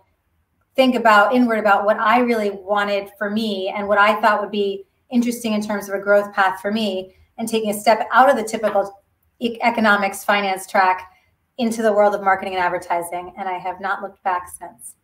think 0.75 0.95
about 0.95 1.33
inward 1.33 1.59
about 1.59 1.85
what 1.85 1.99
I 1.99 2.19
really 2.19 2.51
wanted 2.51 3.09
for 3.17 3.29
me 3.29 3.73
and 3.75 3.87
what 3.87 3.97
I 3.97 4.19
thought 4.19 4.41
would 4.41 4.51
be 4.51 4.85
interesting 5.11 5.53
in 5.53 5.61
terms 5.61 5.87
of 5.87 5.95
a 5.95 5.99
growth 5.99 6.33
path 6.33 6.59
for 6.61 6.71
me 6.71 7.15
and 7.37 7.47
taking 7.47 7.69
a 7.69 7.73
step 7.73 8.07
out 8.11 8.29
of 8.29 8.35
the 8.35 8.43
typical 8.43 9.03
economics 9.41 10.23
finance 10.23 10.67
track 10.67 11.11
into 11.57 11.81
the 11.81 11.93
world 11.93 12.15
of 12.15 12.21
marketing 12.21 12.55
and 12.55 12.63
advertising. 12.63 13.33
And 13.37 13.47
I 13.47 13.57
have 13.57 13.79
not 13.79 14.01
looked 14.01 14.21
back 14.23 14.49
since 14.49 14.95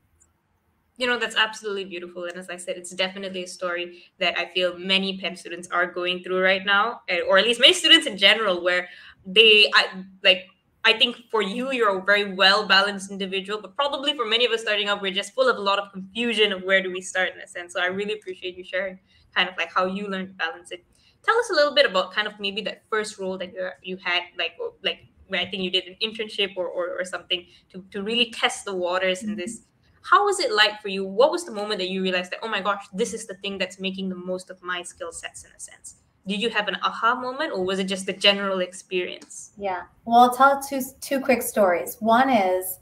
you 1.01 1.07
know 1.07 1.17
that's 1.17 1.35
absolutely 1.35 1.85
beautiful. 1.85 2.25
And 2.25 2.37
as 2.37 2.49
i 2.49 2.57
said 2.57 2.77
it's 2.77 2.91
definitely 2.91 3.43
a 3.43 3.47
story 3.47 4.03
that 4.19 4.37
i 4.37 4.45
feel 4.53 4.77
many 4.77 5.17
penn 5.19 5.35
students 5.35 5.67
are 5.69 5.87
going 5.99 6.23
through 6.23 6.41
right 6.41 6.65
now 6.65 7.01
or 7.27 7.37
at 7.39 7.45
least 7.45 7.59
many 7.59 7.73
students 7.73 8.05
in 8.05 8.17
general 8.17 8.63
where 8.63 8.87
they 9.25 9.71
I, 9.73 10.03
like 10.23 10.45
i 10.85 10.93
think 10.93 11.15
for 11.31 11.41
you 11.41 11.71
you're 11.71 11.97
a 11.97 12.03
very 12.03 12.33
well 12.41 12.67
balanced 12.67 13.11
individual 13.11 13.59
but 13.59 13.75
probably 13.75 14.15
for 14.15 14.25
many 14.25 14.45
of 14.45 14.51
us 14.51 14.61
starting 14.61 14.89
up 14.89 15.01
we're 15.01 15.19
just 15.21 15.33
full 15.33 15.49
of 15.49 15.57
a 15.57 15.65
lot 15.69 15.79
of 15.79 15.91
confusion 15.91 16.51
of 16.51 16.61
where 16.63 16.81
do 16.83 16.91
we 16.91 17.01
start 17.01 17.29
in 17.35 17.41
a 17.41 17.47
sense. 17.47 17.73
So 17.73 17.81
i 17.81 17.87
really 17.87 18.13
appreciate 18.13 18.55
you 18.57 18.63
sharing 18.63 18.99
kind 19.35 19.49
of 19.49 19.55
like 19.57 19.71
how 19.73 19.85
you 19.85 20.07
learned 20.07 20.27
to 20.27 20.33
balance 20.33 20.71
it. 20.71 20.83
Tell 21.23 21.37
us 21.37 21.49
a 21.49 21.53
little 21.53 21.73
bit 21.73 21.85
about 21.85 22.13
kind 22.13 22.27
of 22.27 22.33
maybe 22.39 22.61
that 22.63 22.83
first 22.89 23.17
role 23.17 23.37
that 23.37 23.53
you 23.53 23.69
you 23.81 23.97
had 24.03 24.23
like 24.37 24.53
like 24.83 24.99
I 25.33 25.45
think 25.45 25.63
you 25.63 25.71
did 25.71 25.85
an 25.85 25.95
internship 26.03 26.57
or, 26.57 26.67
or, 26.67 26.99
or 26.99 27.05
something 27.05 27.45
to, 27.71 27.85
to 27.91 28.03
really 28.03 28.31
test 28.31 28.65
the 28.65 28.75
waters 28.75 29.23
in 29.23 29.29
mm-hmm. 29.29 29.39
this 29.39 29.61
how 30.03 30.25
was 30.25 30.39
it 30.39 30.51
like 30.51 30.81
for 30.81 30.87
you? 30.87 31.05
What 31.05 31.31
was 31.31 31.45
the 31.45 31.51
moment 31.51 31.79
that 31.79 31.89
you 31.89 32.01
realized 32.01 32.31
that 32.31 32.39
oh 32.43 32.47
my 32.47 32.61
gosh 32.61 32.85
this 32.93 33.13
is 33.13 33.27
the 33.27 33.35
thing 33.35 33.57
that's 33.57 33.79
making 33.79 34.09
the 34.09 34.15
most 34.15 34.49
of 34.49 34.61
my 34.61 34.81
skill 34.81 35.11
sets 35.11 35.43
in 35.43 35.51
a 35.55 35.59
sense? 35.59 35.95
Did 36.27 36.41
you 36.41 36.49
have 36.51 36.67
an 36.67 36.77
aha 36.83 37.15
moment 37.15 37.51
or 37.53 37.63
was 37.63 37.79
it 37.79 37.85
just 37.85 38.05
the 38.05 38.13
general 38.13 38.59
experience? 38.59 39.51
Yeah. 39.57 39.83
Well 40.05 40.19
i'll 40.19 40.35
tell 40.35 40.61
two 40.61 40.81
two 41.01 41.19
quick 41.19 41.41
stories. 41.41 41.97
One 41.99 42.29
is 42.29 42.79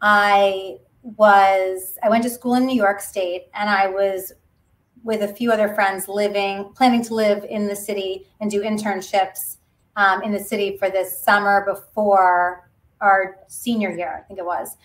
i 0.00 0.76
was 1.02 1.98
i 2.02 2.08
went 2.08 2.22
to 2.22 2.30
school 2.30 2.54
in 2.54 2.64
new 2.64 2.76
york 2.76 2.98
state 2.98 3.48
and 3.54 3.68
i 3.68 3.86
was 3.86 4.32
with 5.02 5.22
a 5.22 5.28
few 5.28 5.52
other 5.52 5.74
friends 5.74 6.08
living 6.08 6.72
planning 6.74 7.02
to 7.02 7.14
live 7.14 7.44
in 7.44 7.68
the 7.68 7.76
city 7.76 8.26
and 8.40 8.50
do 8.50 8.62
internships 8.62 9.58
um, 9.96 10.22
in 10.22 10.32
the 10.32 10.38
city 10.38 10.76
for 10.78 10.88
this 10.88 11.22
summer 11.22 11.64
before 11.66 12.70
our 13.02 13.36
senior 13.48 13.90
year 13.90 14.18
i 14.18 14.26
think 14.26 14.38
it 14.38 14.46
was 14.46 14.76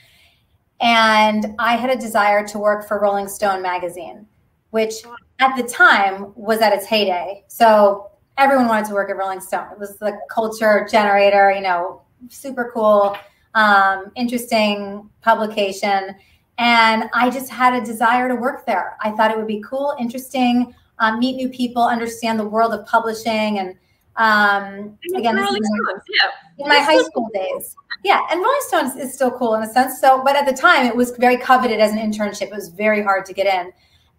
and 0.82 1.56
I 1.60 1.76
had 1.76 1.90
a 1.90 1.96
desire 1.96 2.48
to 2.48 2.60
work 2.60 2.88
for 2.88 3.00
Rolling 3.00 3.28
Stone 3.28 3.62
magazine, 3.62 4.26
which 4.70 4.96
at 5.40 5.56
the 5.56 5.64
time 5.64 6.32
was 6.36 6.60
at 6.62 6.74
its 6.74 6.86
heyday. 6.86 7.44
So 7.48 8.12
everyone 8.38 8.68
wanted 8.68 8.88
to 8.88 8.94
work 8.94 9.10
at 9.10 9.18
Rolling 9.18 9.42
Stone. 9.42 9.68
It 9.72 9.80
was 9.80 9.98
the 9.98 10.18
culture 10.30 10.88
generator, 10.90 11.52
you 11.52 11.62
know, 11.62 12.02
super 12.30 12.72
cool, 12.74 13.18
um, 13.56 14.12
interesting 14.16 15.10
publication. 15.22 16.16
And 16.58 17.10
I 17.14 17.30
just 17.30 17.50
had 17.50 17.74
a 17.74 17.86
desire 17.86 18.28
to 18.28 18.36
work 18.36 18.66
there. 18.66 18.98
I 19.02 19.12
thought 19.12 19.32
it 19.32 19.38
would 19.38 19.48
be 19.48 19.62
cool, 19.66 19.96
interesting, 20.00 20.74
um, 21.00 21.20
meet 21.20 21.36
new 21.36 21.50
people, 21.50 21.84
understand 21.84 22.40
the 22.40 22.48
world 22.48 22.74
of 22.74 22.86
publishing. 22.86 23.60
And 23.60 23.76
um, 24.16 24.98
again, 25.16 25.38
Rolling 25.38 25.64
Stones, 25.64 26.04
yeah. 26.10 26.64
in 26.64 26.68
my 26.68 26.80
high 26.80 27.02
school 27.04 27.30
days. 27.34 27.76
Yeah, 28.04 28.22
and 28.30 28.42
Rolling 28.42 28.60
Stones 28.62 28.96
is 28.96 29.14
still 29.14 29.32
cool 29.32 29.56
in 29.56 29.64
a 29.64 29.68
sense. 29.72 30.00
So, 30.00 30.22
but 30.24 30.36
at 30.36 30.46
the 30.46 30.54
time, 30.54 30.86
it 30.86 30.96
was 30.96 31.12
very 31.12 31.38
coveted 31.38 31.80
as 31.80 31.92
an 31.92 32.00
internship. 32.00 32.44
It 32.44 32.52
was 32.52 32.70
very 32.70 33.02
hard 33.02 33.26
to 33.26 33.34
get 33.34 33.48
in, 33.48 33.72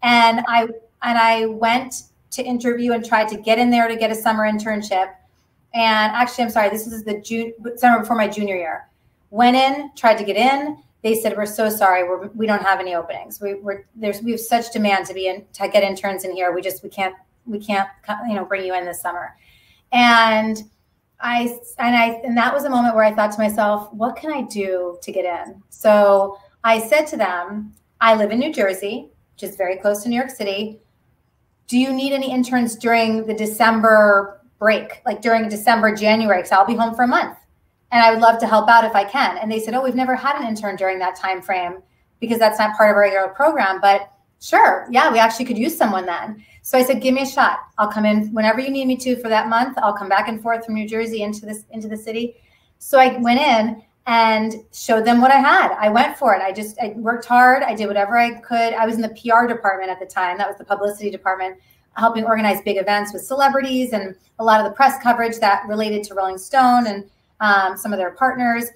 and 0.03 0.45
I 0.49 0.69
and 1.03 1.19
I 1.19 1.47
went 1.47 2.05
to 2.31 2.43
interview 2.43 2.93
and 2.93 3.05
tried 3.05 3.29
to 3.29 3.37
get 3.37 3.59
in 3.59 3.71
there 3.71 3.89
to 3.89 3.97
get 3.97 4.11
a 4.11 4.15
summer 4.15 4.51
internship. 4.51 5.13
And 5.75 6.13
actually, 6.13 6.45
I'm 6.45 6.51
sorry, 6.51 6.71
this 6.71 6.87
is 6.87 7.05
the 7.05 7.21
June 7.21 7.53
summer 7.77 8.01
before 8.01 8.17
my 8.17 8.29
junior 8.29 8.57
year. 8.57 8.89
Went 9.31 9.57
in, 9.57 9.91
tried 9.97 10.19
to 10.19 10.25
get 10.25 10.37
in. 10.37 10.79
They 11.03 11.15
said, 11.15 11.37
"We're 11.37 11.47
so 11.47 11.69
sorry, 11.69 12.05
we're, 12.05 12.29
we 12.29 12.47
don't 12.47 12.63
have 12.63 12.81
any 12.81 12.95
openings. 12.95 13.41
We, 13.41 13.55
we're 13.55 13.85
there's 13.95 14.23
we 14.23 14.33
have 14.33 14.41
such 14.41 14.73
demand 14.73 15.07
to 15.07 15.15
be 15.15 15.29
in 15.29 15.45
to 15.55 15.69
get 15.69 15.83
interns 15.83 16.25
in 16.25 16.33
here. 16.33 16.53
We 16.53 16.63
just 16.63 16.83
we 16.83 16.89
can't 16.89 17.15
we 17.47 17.59
can't 17.59 17.89
you 18.29 18.35
know 18.35 18.45
bring 18.45 18.65
you 18.65 18.75
in 18.75 18.87
this 18.87 19.01
summer." 19.01 19.35
And 19.93 20.63
I 21.21 21.59
and 21.79 21.97
I 21.97 22.21
and 22.25 22.37
that 22.37 22.55
was 22.55 22.65
a 22.65 22.71
moment 22.71 22.95
where 22.95 23.05
I 23.05 23.15
thought 23.15 23.33
to 23.33 23.39
myself, 23.39 23.93
what 23.93 24.17
can 24.17 24.33
I 24.33 24.43
do 24.43 24.99
to 25.03 25.13
get 25.13 25.25
in? 25.25 25.63
So 25.69 26.39
I 26.65 26.81
said 26.81 27.07
to 27.09 27.17
them, 27.17 27.75
I 28.01 28.15
live 28.15 28.31
in 28.31 28.39
New 28.39 28.53
Jersey, 28.53 29.11
which 29.35 29.43
is 29.49 29.57
very 29.57 29.77
close 29.77 30.03
to 30.03 30.09
New 30.09 30.17
York 30.17 30.31
City. 30.31 30.81
Do 31.67 31.79
you 31.79 31.93
need 31.93 32.13
any 32.13 32.33
interns 32.33 32.75
during 32.77 33.27
the 33.27 33.35
December 33.35 34.41
break, 34.59 35.03
like 35.07 35.23
during 35.23 35.49
December, 35.49 35.95
January? 35.95 36.39
Because 36.39 36.53
I'll 36.53 36.67
be 36.67 36.75
home 36.75 36.95
for 36.95 37.03
a 37.03 37.09
month, 37.09 37.37
and 37.93 38.03
I 38.03 38.11
would 38.11 38.21
love 38.21 38.39
to 38.41 38.47
help 38.47 38.69
out 38.69 38.85
if 38.85 38.95
I 38.95 39.05
can. 39.05 39.39
And 39.39 39.51
they 39.51 39.61
said, 39.61 39.75
Oh, 39.75 39.83
we've 39.83 39.95
never 39.95 40.15
had 40.15 40.37
an 40.41 40.47
intern 40.47 40.77
during 40.77 40.99
that 41.01 41.17
time 41.17 41.43
frame 41.43 41.83
because 42.21 42.39
that's 42.39 42.59
not 42.59 42.77
part 42.77 42.91
of 42.91 42.97
our 42.97 43.03
regular 43.03 43.29
program, 43.29 43.81
but 43.81 44.13
sure, 44.41 44.87
yeah, 44.91 45.11
we 45.11 45.19
actually 45.19 45.47
could 45.47 45.59
use 45.59 45.77
someone 45.77 46.07
then. 46.07 46.45
So 46.71 46.79
I 46.79 46.85
said, 46.85 47.03
give 47.03 47.15
me 47.15 47.23
a 47.23 47.27
shot. 47.27 47.62
I'll 47.79 47.91
come 47.91 48.05
in 48.05 48.33
whenever 48.33 48.61
you 48.61 48.71
need 48.71 48.87
me 48.87 48.97
to 48.99 49.17
for 49.17 49.29
that 49.29 49.49
month. 49.49 49.77
I'll 49.79 49.93
come 49.93 50.09
back 50.09 50.29
and 50.29 50.41
forth 50.41 50.65
from 50.65 50.77
New 50.77 50.87
Jersey 50.87 51.25
into 51.25 51.45
this 51.45 51.65
into 51.73 51.89
the 51.89 51.97
city. 51.97 52.37
So 52.79 52.97
I 52.97 53.17
went 53.17 53.41
in 53.41 53.83
and 54.07 54.55
showed 54.73 55.05
them 55.05 55.21
what 55.21 55.33
I 55.33 55.39
had. 55.39 55.77
I 55.81 55.89
went 55.89 56.17
for 56.17 56.33
it. 56.33 56.41
I 56.41 56.53
just 56.53 56.79
I 56.79 56.91
worked 56.95 57.25
hard. 57.25 57.65
I 57.65 57.75
did 57.75 57.89
whatever 57.89 58.17
I 58.17 58.39
could. 58.39 58.73
I 58.73 58.87
was 58.87 58.95
in 58.95 59.00
the 59.00 59.09
PR 59.09 59.49
department 59.49 59.91
at 59.91 59.99
the 59.99 60.07
time. 60.07 60.39
That 60.39 60.47
was 60.47 60.59
the 60.59 60.65
publicity 60.65 61.11
department, 61.11 61.59
helping 61.97 62.25
organize 62.25 62.62
big 62.62 62.77
events 62.77 63.12
with 63.12 63.25
celebrities 63.25 63.93
and 63.93 64.15
a 64.39 64.45
lot 64.45 64.65
of 64.65 64.71
the 64.71 64.77
press 64.77 65.03
coverage 65.03 65.41
that 65.41 65.67
related 65.67 66.05
to 66.05 66.15
Rolling 66.15 66.39
Stone 66.39 66.87
and 66.87 67.11
um, 67.41 67.77
some 67.77 67.93
of 67.93 67.99
their 67.99 68.12
partners. 68.12 68.69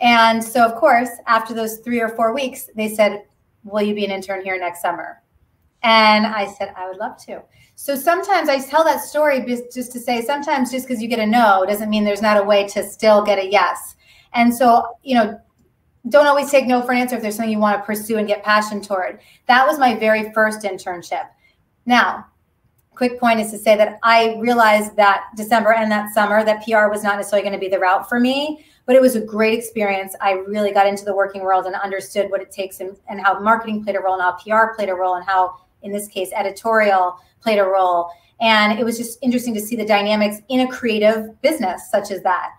And 0.00 0.42
so, 0.42 0.64
of 0.64 0.74
course, 0.74 1.10
after 1.28 1.54
those 1.54 1.78
three 1.78 2.00
or 2.00 2.08
four 2.08 2.34
weeks, 2.34 2.68
they 2.74 2.88
said, 2.88 3.22
Will 3.62 3.82
you 3.82 3.94
be 3.94 4.04
an 4.04 4.10
intern 4.10 4.42
here 4.42 4.58
next 4.58 4.82
summer? 4.82 5.22
And 5.86 6.26
I 6.26 6.52
said, 6.52 6.74
I 6.76 6.88
would 6.88 6.96
love 6.96 7.16
to. 7.26 7.40
So 7.76 7.94
sometimes 7.94 8.48
I 8.48 8.58
tell 8.58 8.82
that 8.82 9.02
story 9.02 9.46
just 9.72 9.92
to 9.92 10.00
say 10.00 10.20
sometimes 10.20 10.72
just 10.72 10.88
because 10.88 11.00
you 11.00 11.06
get 11.06 11.20
a 11.20 11.26
no 11.26 11.64
doesn't 11.64 11.88
mean 11.88 12.02
there's 12.02 12.20
not 12.20 12.36
a 12.36 12.42
way 12.42 12.66
to 12.68 12.82
still 12.82 13.22
get 13.22 13.38
a 13.38 13.48
yes. 13.48 13.94
And 14.34 14.52
so, 14.52 14.96
you 15.04 15.14
know, 15.14 15.40
don't 16.08 16.26
always 16.26 16.50
take 16.50 16.66
no 16.66 16.82
for 16.82 16.90
an 16.90 16.98
answer 16.98 17.14
if 17.14 17.22
there's 17.22 17.36
something 17.36 17.52
you 17.52 17.60
want 17.60 17.78
to 17.78 17.86
pursue 17.86 18.18
and 18.18 18.26
get 18.26 18.42
passion 18.42 18.80
toward. 18.80 19.20
That 19.46 19.64
was 19.64 19.78
my 19.78 19.94
very 19.94 20.32
first 20.32 20.62
internship. 20.62 21.28
Now, 21.84 22.26
quick 22.96 23.20
point 23.20 23.38
is 23.38 23.52
to 23.52 23.58
say 23.58 23.76
that 23.76 24.00
I 24.02 24.38
realized 24.40 24.96
that 24.96 25.26
December 25.36 25.72
and 25.72 25.90
that 25.92 26.12
summer 26.12 26.44
that 26.44 26.64
PR 26.64 26.88
was 26.88 27.04
not 27.04 27.16
necessarily 27.16 27.48
going 27.48 27.60
to 27.60 27.64
be 27.64 27.70
the 27.70 27.78
route 27.78 28.08
for 28.08 28.18
me, 28.18 28.64
but 28.86 28.96
it 28.96 29.02
was 29.02 29.14
a 29.14 29.20
great 29.20 29.56
experience. 29.56 30.16
I 30.20 30.32
really 30.32 30.72
got 30.72 30.88
into 30.88 31.04
the 31.04 31.14
working 31.14 31.42
world 31.42 31.66
and 31.66 31.76
understood 31.76 32.28
what 32.28 32.40
it 32.42 32.50
takes 32.50 32.80
and, 32.80 32.96
and 33.08 33.20
how 33.20 33.38
marketing 33.38 33.84
played 33.84 33.94
a 33.94 34.00
role 34.00 34.14
and 34.14 34.22
how 34.22 34.32
PR 34.32 34.74
played 34.74 34.88
a 34.88 34.94
role 34.94 35.14
and 35.14 35.24
how 35.24 35.60
in 35.86 35.92
this 35.92 36.08
case, 36.08 36.30
editorial 36.34 37.18
played 37.40 37.58
a 37.58 37.64
role. 37.64 38.10
And 38.40 38.78
it 38.78 38.84
was 38.84 38.98
just 38.98 39.18
interesting 39.22 39.54
to 39.54 39.60
see 39.60 39.76
the 39.76 39.86
dynamics 39.86 40.38
in 40.48 40.60
a 40.60 40.68
creative 40.68 41.40
business 41.40 41.90
such 41.90 42.10
as 42.10 42.22
that. 42.22 42.50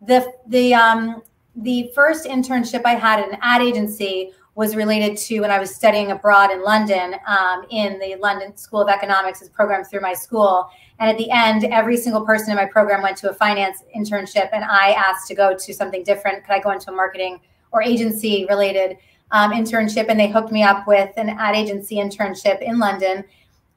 The 0.00 0.32
the 0.46 0.74
um, 0.74 1.22
the 1.56 1.90
first 1.94 2.26
internship 2.26 2.82
I 2.84 2.94
had 2.94 3.18
at 3.18 3.28
an 3.30 3.38
ad 3.40 3.62
agency 3.62 4.32
was 4.54 4.74
related 4.74 5.18
to 5.18 5.40
when 5.40 5.50
I 5.50 5.58
was 5.58 5.74
studying 5.74 6.12
abroad 6.12 6.50
in 6.50 6.62
London 6.62 7.14
um, 7.26 7.66
in 7.70 7.98
the 7.98 8.16
London 8.16 8.56
School 8.56 8.80
of 8.80 8.88
Economics 8.88 9.42
as 9.42 9.50
programmed 9.50 9.86
through 9.86 10.00
my 10.00 10.14
school. 10.14 10.70
And 10.98 11.10
at 11.10 11.18
the 11.18 11.30
end, 11.30 11.64
every 11.64 11.96
single 11.96 12.24
person 12.24 12.50
in 12.50 12.56
my 12.56 12.64
program 12.64 13.02
went 13.02 13.18
to 13.18 13.30
a 13.30 13.34
finance 13.34 13.82
internship, 13.94 14.48
and 14.52 14.64
I 14.64 14.92
asked 14.92 15.28
to 15.28 15.34
go 15.34 15.54
to 15.54 15.74
something 15.74 16.02
different. 16.04 16.44
Could 16.44 16.54
I 16.54 16.60
go 16.60 16.70
into 16.70 16.90
a 16.90 16.94
marketing 16.94 17.40
or 17.72 17.82
agency 17.82 18.46
related 18.48 18.96
um, 19.30 19.52
internship 19.52 20.06
and 20.08 20.18
they 20.18 20.30
hooked 20.30 20.52
me 20.52 20.62
up 20.62 20.86
with 20.86 21.10
an 21.16 21.30
ad 21.30 21.56
agency 21.56 21.96
internship 21.96 22.62
in 22.62 22.78
London. 22.78 23.24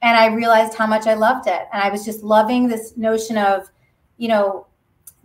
And 0.02 0.18
I 0.18 0.28
realized 0.28 0.76
how 0.76 0.88
much 0.88 1.08
I 1.08 1.14
loved 1.14 1.48
it. 1.48 1.68
And 1.74 1.82
I 1.82 1.90
was 1.90 2.06
just 2.06 2.24
loving 2.24 2.68
this 2.68 2.96
notion 2.96 3.38
of, 3.38 3.70
you 4.18 4.28
know, 4.28 4.68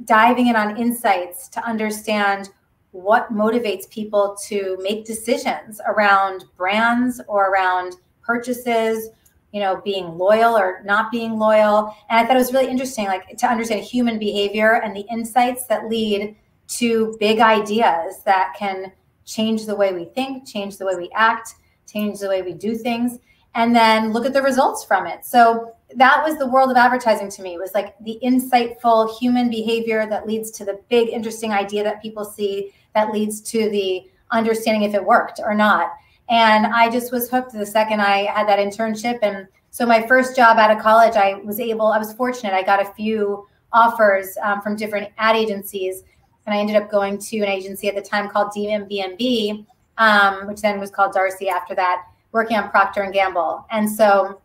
diving 0.04 0.49
in 0.49 0.57
on 0.57 0.76
insights 0.76 1.49
to 1.50 1.64
understand 1.64 2.50
what 2.90 3.33
motivates 3.33 3.88
people 3.90 4.37
to 4.47 4.78
make 4.81 5.04
decisions 5.04 5.81
around 5.87 6.45
brands 6.57 7.21
or 7.28 7.50
around 7.50 7.97
purchases, 8.23 9.09
you 9.52 9.61
know, 9.61 9.81
being 9.85 10.16
loyal 10.16 10.57
or 10.57 10.81
not 10.85 11.11
being 11.11 11.38
loyal. 11.38 11.95
And 12.09 12.19
I 12.19 12.25
thought 12.25 12.37
it 12.37 12.38
was 12.38 12.52
really 12.52 12.71
interesting, 12.71 13.07
like 13.07 13.37
to 13.37 13.47
understand 13.47 13.83
human 13.83 14.19
behavior 14.19 14.81
and 14.83 14.95
the 14.97 15.04
insights 15.11 15.66
that 15.66 15.88
lead 15.88 16.37
to 16.66 17.16
big 17.21 17.40
ideas 17.40 18.23
that 18.25 18.54
can 18.59 18.93
change 19.25 19.66
the 19.66 19.76
way 19.76 19.93
we 19.93 20.04
think, 20.07 20.47
change 20.47 20.76
the 20.76 20.87
way 20.87 20.95
we 20.97 21.11
act, 21.14 21.54
change 21.87 22.19
the 22.19 22.28
way 22.28 22.43
we 22.43 22.52
do 22.52 22.76
things, 22.76 23.19
and 23.54 23.75
then 23.75 24.12
look 24.12 24.26
at 24.26 24.33
the 24.33 24.43
results 24.43 24.85
from 24.85 25.07
it. 25.07 25.25
So 25.25 25.75
that 25.97 26.23
was 26.25 26.38
the 26.38 26.49
world 26.49 26.71
of 26.71 26.76
advertising 26.76 27.31
to 27.31 27.43
me. 27.43 27.54
It 27.54 27.61
was 27.61 27.75
like 27.75 27.97
the 28.00 28.19
insightful 28.23 29.16
human 29.19 29.49
behavior 29.49 30.07
that 30.09 30.26
leads 30.26 30.50
to 30.52 30.64
the 30.64 30.81
big, 30.88 31.09
interesting 31.09 31.52
idea 31.52 31.85
that 31.85 32.02
people 32.02 32.25
see, 32.25 32.73
that 32.95 33.12
leads 33.12 33.40
to 33.43 33.71
the 33.71 34.11
understanding 34.31 34.83
if 34.88 34.95
it 34.95 35.04
worked 35.04 35.40
or 35.43 35.54
not. 35.54 35.93
And 36.28 36.66
I 36.66 36.90
just 36.90 37.12
was 37.12 37.31
hooked 37.31 37.52
the 37.52 37.66
second 37.66 38.00
I 38.00 38.25
had 38.25 38.49
that 38.49 38.59
internship. 38.59 39.19
And 39.23 39.47
so 39.71 39.87
my 39.87 40.07
first 40.07 40.35
job 40.35 40.59
out 40.59 40.71
of 40.71 40.83
college, 40.83 41.14
I 41.14 41.35
was 41.45 41.61
able, 41.61 41.88
I 41.88 41.99
was 41.99 42.12
fortunate. 42.14 42.54
I 42.54 42.62
got 42.62 42.83
a 42.83 42.93
few 42.95 43.47
offers 43.73 44.37
um, 44.43 44.62
from 44.62 44.76
different 44.76 45.12
ad 45.19 45.37
agencies 45.37 46.02
and 46.47 46.55
I 46.55 46.59
ended 46.59 46.77
up 46.77 46.91
going 46.91 47.19
to 47.19 47.39
an 47.39 47.49
agency 47.49 47.89
at 47.89 47.95
the 47.95 48.03
time 48.03 48.29
called 48.29 48.53
DMB&B, 48.57 49.67
um, 49.99 50.47
which 50.47 50.61
then 50.61 50.79
was 50.79 50.91
called 50.91 51.13
D'Arcy 51.13 51.49
after 51.49 51.75
that, 51.75 52.03
working 52.33 52.57
on 52.57 52.71
Procter 52.71 53.03
and 53.03 53.13
Gamble. 53.13 53.65
And 53.71 53.91
so 53.91 54.41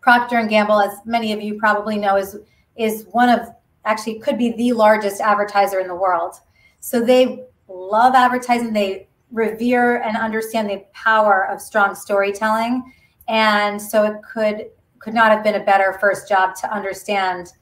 Procter 0.00 0.38
and 0.38 0.48
Gamble, 0.48 0.80
as 0.80 0.98
many 1.04 1.32
of 1.32 1.40
you 1.40 1.58
probably 1.58 1.96
know, 1.96 2.16
is 2.16 2.36
is 2.76 3.06
one 3.12 3.28
of 3.28 3.48
actually 3.84 4.18
could 4.18 4.38
be 4.38 4.52
the 4.52 4.72
largest 4.72 5.20
advertiser 5.20 5.80
in 5.80 5.88
the 5.88 5.94
world. 5.94 6.36
So 6.80 7.00
they 7.00 7.44
love 7.68 8.14
advertising. 8.14 8.72
They 8.72 9.08
revere 9.30 10.02
and 10.02 10.16
understand 10.16 10.68
the 10.68 10.84
power 10.92 11.48
of 11.48 11.60
strong 11.60 11.94
storytelling. 11.94 12.92
And 13.28 13.80
so 13.80 14.04
it 14.04 14.22
could 14.22 14.66
could 14.98 15.14
not 15.14 15.32
have 15.32 15.42
been 15.42 15.56
a 15.56 15.64
better 15.64 15.96
first 16.00 16.28
job 16.28 16.54
to 16.56 16.72
understand 16.72 17.52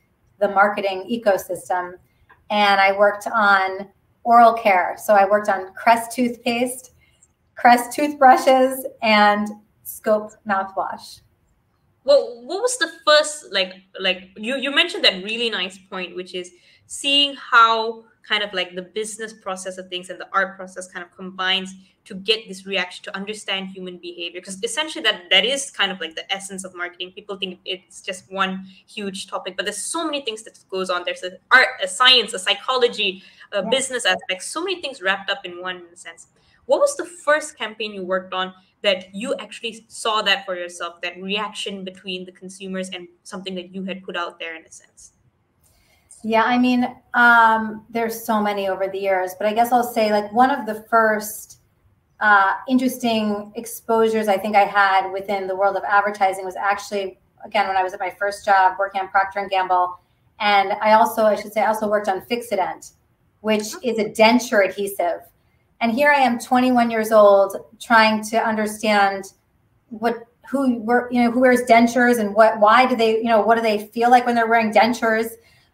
the 0.40 0.48
marketing 0.48 1.08
ecosystem 1.10 1.94
and 2.50 2.80
I 2.80 2.96
worked 2.96 3.26
on 3.26 3.88
oral 4.24 4.52
care. 4.52 4.96
So 4.98 5.14
I 5.14 5.28
worked 5.28 5.48
on 5.48 5.72
Crest 5.74 6.12
toothpaste, 6.12 6.92
Crest 7.54 7.92
toothbrushes, 7.92 8.86
and 9.02 9.48
Scope 9.82 10.32
mouthwash. 10.48 11.20
Well, 12.04 12.42
what 12.44 12.62
was 12.62 12.76
the 12.78 12.90
first 13.04 13.52
like 13.52 13.74
like 13.98 14.30
you 14.36 14.56
you 14.56 14.74
mentioned 14.74 15.04
that 15.04 15.22
really 15.22 15.50
nice 15.50 15.78
point, 15.78 16.16
which 16.16 16.34
is 16.34 16.50
seeing 16.86 17.34
how 17.34 18.04
kind 18.26 18.42
of 18.42 18.52
like 18.52 18.74
the 18.74 18.82
business 18.82 19.32
process 19.32 19.78
of 19.78 19.88
things 19.88 20.10
and 20.10 20.20
the 20.20 20.28
art 20.32 20.56
process 20.56 20.88
kind 20.88 21.04
of 21.04 21.14
combines 21.16 21.74
to 22.04 22.14
get 22.14 22.48
this 22.48 22.66
reaction 22.66 23.04
to 23.04 23.14
understand 23.16 23.68
human 23.68 23.98
behavior. 23.98 24.40
Because 24.40 24.62
essentially 24.62 25.02
that 25.04 25.24
that 25.30 25.44
is 25.44 25.70
kind 25.70 25.92
of 25.92 26.00
like 26.00 26.14
the 26.14 26.30
essence 26.32 26.64
of 26.64 26.74
marketing. 26.74 27.12
People 27.12 27.36
think 27.36 27.60
it's 27.64 28.00
just 28.00 28.30
one 28.30 28.66
huge 28.86 29.28
topic 29.28 29.56
but 29.56 29.64
there's 29.64 29.82
so 29.82 30.04
many 30.04 30.22
things 30.22 30.42
that 30.44 30.58
goes 30.68 30.90
on. 30.90 31.02
There's 31.04 31.22
an 31.22 31.38
art 31.50 31.68
a 31.82 31.88
science 31.88 32.34
a 32.34 32.38
psychology 32.38 33.22
a 33.52 33.62
yeah. 33.62 33.68
business 33.70 34.04
aspect 34.04 34.42
so 34.42 34.62
many 34.62 34.80
things 34.80 35.02
wrapped 35.02 35.30
up 35.30 35.44
in 35.44 35.60
one 35.60 35.82
sense. 35.94 36.28
What 36.66 36.80
was 36.80 36.96
the 36.96 37.04
first 37.04 37.58
campaign 37.58 37.92
you 37.92 38.04
worked 38.04 38.32
on 38.32 38.54
that 38.82 39.14
you 39.14 39.34
actually 39.36 39.84
saw 39.88 40.22
that 40.22 40.46
for 40.46 40.54
yourself 40.54 41.00
that 41.02 41.20
reaction 41.20 41.84
between 41.84 42.24
the 42.24 42.32
consumers 42.32 42.88
and 42.90 43.08
something 43.24 43.54
that 43.54 43.74
you 43.74 43.84
had 43.84 44.02
put 44.02 44.16
out 44.16 44.38
there 44.38 44.56
in 44.56 44.64
a 44.64 44.70
sense 44.70 45.12
yeah, 46.22 46.44
I 46.44 46.58
mean, 46.58 46.94
um, 47.14 47.86
there's 47.88 48.24
so 48.24 48.42
many 48.42 48.68
over 48.68 48.88
the 48.88 48.98
years, 48.98 49.34
but 49.38 49.46
I 49.46 49.54
guess 49.54 49.72
I'll 49.72 49.82
say 49.82 50.12
like 50.12 50.30
one 50.32 50.50
of 50.50 50.66
the 50.66 50.82
first 50.90 51.60
uh, 52.20 52.52
interesting 52.68 53.52
exposures 53.54 54.28
I 54.28 54.36
think 54.36 54.54
I 54.54 54.64
had 54.64 55.10
within 55.10 55.46
the 55.46 55.56
world 55.56 55.76
of 55.76 55.82
advertising 55.84 56.44
was 56.44 56.56
actually 56.56 57.18
again 57.42 57.66
when 57.66 57.76
I 57.76 57.82
was 57.82 57.94
at 57.94 58.00
my 58.00 58.10
first 58.10 58.44
job 58.44 58.76
working 58.78 59.00
on 59.00 59.08
Procter 59.08 59.38
and 59.38 59.50
Gamble, 59.50 59.98
and 60.40 60.72
I 60.82 60.92
also 60.92 61.24
I 61.24 61.36
should 61.36 61.52
say 61.52 61.62
I 61.62 61.68
also 61.68 61.88
worked 61.88 62.08
on 62.08 62.20
Fixodent, 62.22 62.92
which 63.40 63.68
is 63.82 63.98
a 63.98 64.04
denture 64.04 64.68
adhesive. 64.68 65.22
And 65.80 65.90
here 65.90 66.10
I 66.10 66.20
am, 66.20 66.38
21 66.38 66.90
years 66.90 67.10
old, 67.10 67.56
trying 67.80 68.22
to 68.24 68.36
understand 68.36 69.32
what 69.88 70.26
who 70.50 70.80
were 70.80 71.08
you 71.10 71.22
know 71.22 71.30
who 71.30 71.40
wears 71.40 71.62
dentures 71.62 72.18
and 72.18 72.34
what 72.34 72.58
why 72.60 72.84
do 72.84 72.96
they 72.96 73.16
you 73.16 73.24
know 73.24 73.40
what 73.40 73.54
do 73.54 73.62
they 73.62 73.86
feel 73.86 74.10
like 74.10 74.26
when 74.26 74.34
they're 74.34 74.48
wearing 74.48 74.72
dentures 74.72 75.28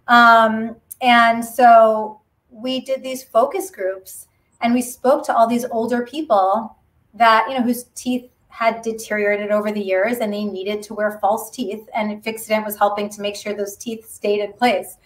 um, 0.08 0.76
and 1.00 1.44
so 1.44 2.20
we 2.50 2.80
did 2.80 3.02
these 3.02 3.22
focus 3.22 3.70
groups 3.70 4.28
and 4.62 4.72
we 4.72 4.82
spoke 4.82 5.24
to 5.26 5.34
all 5.34 5.46
these 5.46 5.64
older 5.66 6.06
people 6.06 6.76
that, 7.14 7.46
you 7.48 7.56
know, 7.56 7.62
whose 7.62 7.84
teeth 7.94 8.30
had 8.48 8.80
deteriorated 8.80 9.50
over 9.50 9.70
the 9.70 9.80
years 9.80 10.18
and 10.18 10.32
they 10.32 10.44
needed 10.44 10.82
to 10.82 10.94
wear 10.94 11.18
false 11.20 11.50
teeth. 11.50 11.86
And 11.94 12.22
Fixodent 12.24 12.64
was 12.64 12.76
helping 12.78 13.10
to 13.10 13.20
make 13.20 13.36
sure 13.36 13.54
those 13.54 13.76
teeth 13.76 14.08
stayed 14.08 14.40
in 14.40 14.52
place. 14.54 14.96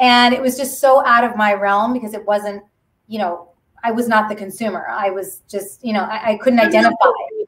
And 0.00 0.34
it 0.34 0.42
was 0.42 0.56
just 0.56 0.80
so 0.80 1.04
out 1.06 1.24
of 1.24 1.36
my 1.36 1.54
realm 1.54 1.92
because 1.92 2.14
it 2.14 2.24
wasn't, 2.24 2.62
you 3.06 3.18
know, 3.18 3.50
I 3.84 3.92
was 3.92 4.08
not 4.08 4.28
the 4.28 4.34
consumer. 4.34 4.86
I 4.88 5.10
was 5.10 5.42
just, 5.48 5.84
you 5.84 5.92
know, 5.92 6.02
I, 6.02 6.32
I 6.32 6.38
couldn't 6.38 6.58
identify. 6.58 6.96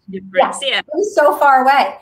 Yeah, 0.09 0.52
yeah. 0.62 0.78
It 0.78 0.87
was 0.95 1.14
so 1.14 1.37
far 1.37 1.62
away. 1.62 1.97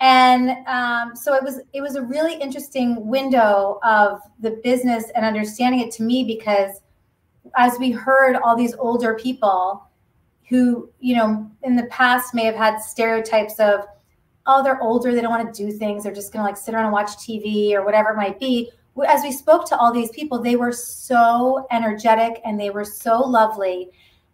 And 0.00 0.50
um, 0.68 1.16
so 1.16 1.34
it 1.34 1.42
was 1.42 1.60
it 1.72 1.80
was 1.80 1.96
a 1.96 2.02
really 2.02 2.34
interesting 2.34 3.06
window 3.06 3.80
of 3.82 4.20
the 4.38 4.52
business 4.62 5.04
and 5.16 5.24
understanding 5.24 5.80
it 5.80 5.90
to 5.92 6.04
me 6.04 6.24
because 6.24 6.80
as 7.56 7.78
we 7.80 7.90
heard 7.90 8.36
all 8.36 8.56
these 8.56 8.74
older 8.74 9.14
people 9.14 9.88
who 10.48 10.88
you 11.00 11.16
know 11.16 11.50
in 11.64 11.74
the 11.74 11.84
past 11.84 12.32
may 12.32 12.44
have 12.44 12.54
had 12.54 12.78
stereotypes 12.78 13.58
of 13.58 13.80
oh 14.46 14.62
they're 14.62 14.80
older 14.80 15.12
they 15.12 15.20
don't 15.20 15.32
want 15.32 15.52
to 15.52 15.64
do 15.64 15.72
things 15.72 16.04
they're 16.04 16.14
just 16.14 16.32
going 16.32 16.44
to 16.44 16.46
like 16.46 16.56
sit 16.56 16.74
around 16.74 16.84
and 16.84 16.92
watch 16.92 17.10
tv 17.16 17.72
or 17.72 17.84
whatever 17.84 18.10
it 18.10 18.16
might 18.16 18.38
be. 18.38 18.70
As 19.06 19.22
we 19.22 19.30
spoke 19.30 19.64
to 19.68 19.76
all 19.76 19.92
these 19.92 20.10
people 20.10 20.40
they 20.40 20.54
were 20.54 20.72
so 20.72 21.66
energetic 21.72 22.40
and 22.44 22.58
they 22.58 22.70
were 22.70 22.84
so 22.84 23.20
lovely. 23.20 23.90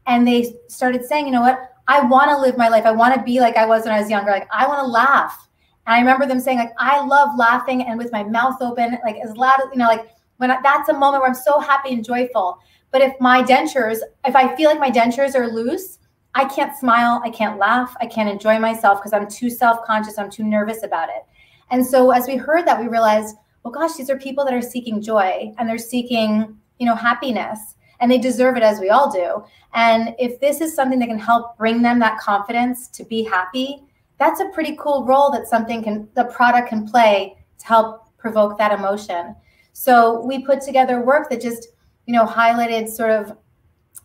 And 0.06 0.28
they 0.28 0.56
started 0.68 1.06
saying 1.06 1.24
you 1.24 1.32
know 1.32 1.40
what? 1.40 1.70
I 1.88 2.02
want 2.02 2.30
to 2.30 2.38
live 2.38 2.58
my 2.58 2.68
life. 2.68 2.84
I 2.84 2.92
want 2.92 3.14
to 3.14 3.22
be 3.22 3.40
like 3.40 3.56
i 3.56 3.64
was 3.64 3.84
when 3.84 3.94
i 3.94 4.00
was 4.00 4.10
younger. 4.10 4.30
Like 4.30 4.48
i 4.52 4.66
want 4.66 4.80
to 4.80 4.86
laugh 4.86 5.48
i 5.86 5.98
remember 5.98 6.26
them 6.26 6.40
saying 6.40 6.58
like 6.58 6.72
i 6.78 7.04
love 7.04 7.30
laughing 7.36 7.82
and 7.82 7.98
with 7.98 8.12
my 8.12 8.22
mouth 8.22 8.56
open 8.60 8.98
like 9.04 9.16
as 9.16 9.36
loud 9.36 9.60
as 9.60 9.68
you 9.72 9.78
know 9.78 9.88
like 9.88 10.08
when 10.38 10.50
I, 10.50 10.60
that's 10.62 10.88
a 10.88 10.94
moment 10.94 11.22
where 11.22 11.28
i'm 11.28 11.34
so 11.34 11.60
happy 11.60 11.92
and 11.92 12.04
joyful 12.04 12.58
but 12.90 13.00
if 13.00 13.12
my 13.20 13.42
dentures 13.42 13.98
if 14.24 14.36
i 14.36 14.54
feel 14.56 14.70
like 14.70 14.80
my 14.80 14.90
dentures 14.90 15.34
are 15.34 15.48
loose 15.48 15.98
I 16.34 16.44
can't 16.46 16.76
smile, 16.76 17.20
I 17.24 17.30
can't 17.30 17.58
laugh, 17.58 17.96
I 18.00 18.06
can't 18.06 18.28
enjoy 18.28 18.58
myself 18.58 18.98
because 18.98 19.12
I'm 19.12 19.28
too 19.28 19.48
self 19.48 19.84
conscious, 19.84 20.18
I'm 20.18 20.30
too 20.30 20.42
nervous 20.42 20.82
about 20.82 21.08
it. 21.08 21.22
And 21.70 21.86
so 21.86 22.10
as 22.10 22.26
we 22.26 22.36
heard 22.36 22.66
that, 22.66 22.80
we 22.80 22.88
realized, 22.88 23.36
well, 23.62 23.72
gosh, 23.72 23.94
these 23.94 24.10
are 24.10 24.18
people 24.18 24.44
that 24.44 24.52
are 24.52 24.62
seeking 24.62 25.00
joy 25.00 25.52
and 25.58 25.68
they're 25.68 25.78
seeking, 25.78 26.56
you 26.78 26.86
know, 26.86 26.94
happiness 26.94 27.76
and 28.00 28.10
they 28.10 28.18
deserve 28.18 28.56
it 28.56 28.62
as 28.62 28.80
we 28.80 28.90
all 28.90 29.10
do. 29.10 29.44
And 29.74 30.14
if 30.18 30.40
this 30.40 30.60
is 30.60 30.74
something 30.74 30.98
that 30.98 31.08
can 31.08 31.18
help 31.18 31.56
bring 31.56 31.82
them 31.82 32.00
that 32.00 32.18
confidence 32.18 32.88
to 32.88 33.04
be 33.04 33.22
happy, 33.22 33.84
that's 34.18 34.40
a 34.40 34.48
pretty 34.50 34.76
cool 34.78 35.04
role 35.04 35.30
that 35.32 35.48
something 35.48 35.82
can, 35.82 36.08
the 36.14 36.24
product 36.24 36.68
can 36.68 36.86
play 36.86 37.36
to 37.58 37.66
help 37.66 38.16
provoke 38.18 38.58
that 38.58 38.72
emotion. 38.72 39.34
So 39.72 40.24
we 40.24 40.44
put 40.44 40.60
together 40.60 41.00
work 41.00 41.28
that 41.30 41.40
just, 41.40 41.68
you 42.06 42.14
know, 42.14 42.24
highlighted 42.24 42.88
sort 42.88 43.10
of 43.10 43.36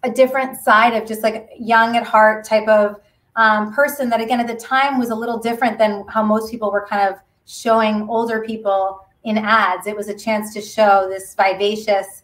a 0.04 0.10
different 0.10 0.60
side 0.60 0.94
of 0.94 1.08
just 1.08 1.24
like 1.24 1.50
young 1.58 1.96
at 1.96 2.04
heart 2.04 2.46
type 2.46 2.68
of 2.68 2.96
um, 3.36 3.74
person 3.74 4.10
that 4.10 4.20
again 4.20 4.40
at 4.40 4.48
the 4.48 4.56
time 4.56 4.98
was 4.98 5.10
a 5.10 5.16
little 5.16 5.38
different 5.38 5.78
than 5.78 6.06
how 6.08 6.24
most 6.24 6.52
people 6.52 6.72
were 6.72 6.86
kind 6.88 7.08
of 7.08 7.20
showing 7.46 8.08
older 8.10 8.42
people 8.42 9.06
in 9.24 9.38
ads. 9.38 9.88
It 9.88 9.96
was 9.96 10.08
a 10.08 10.18
chance 10.18 10.54
to 10.54 10.62
show 10.62 11.08
this 11.10 11.36
vivacious 11.36 12.24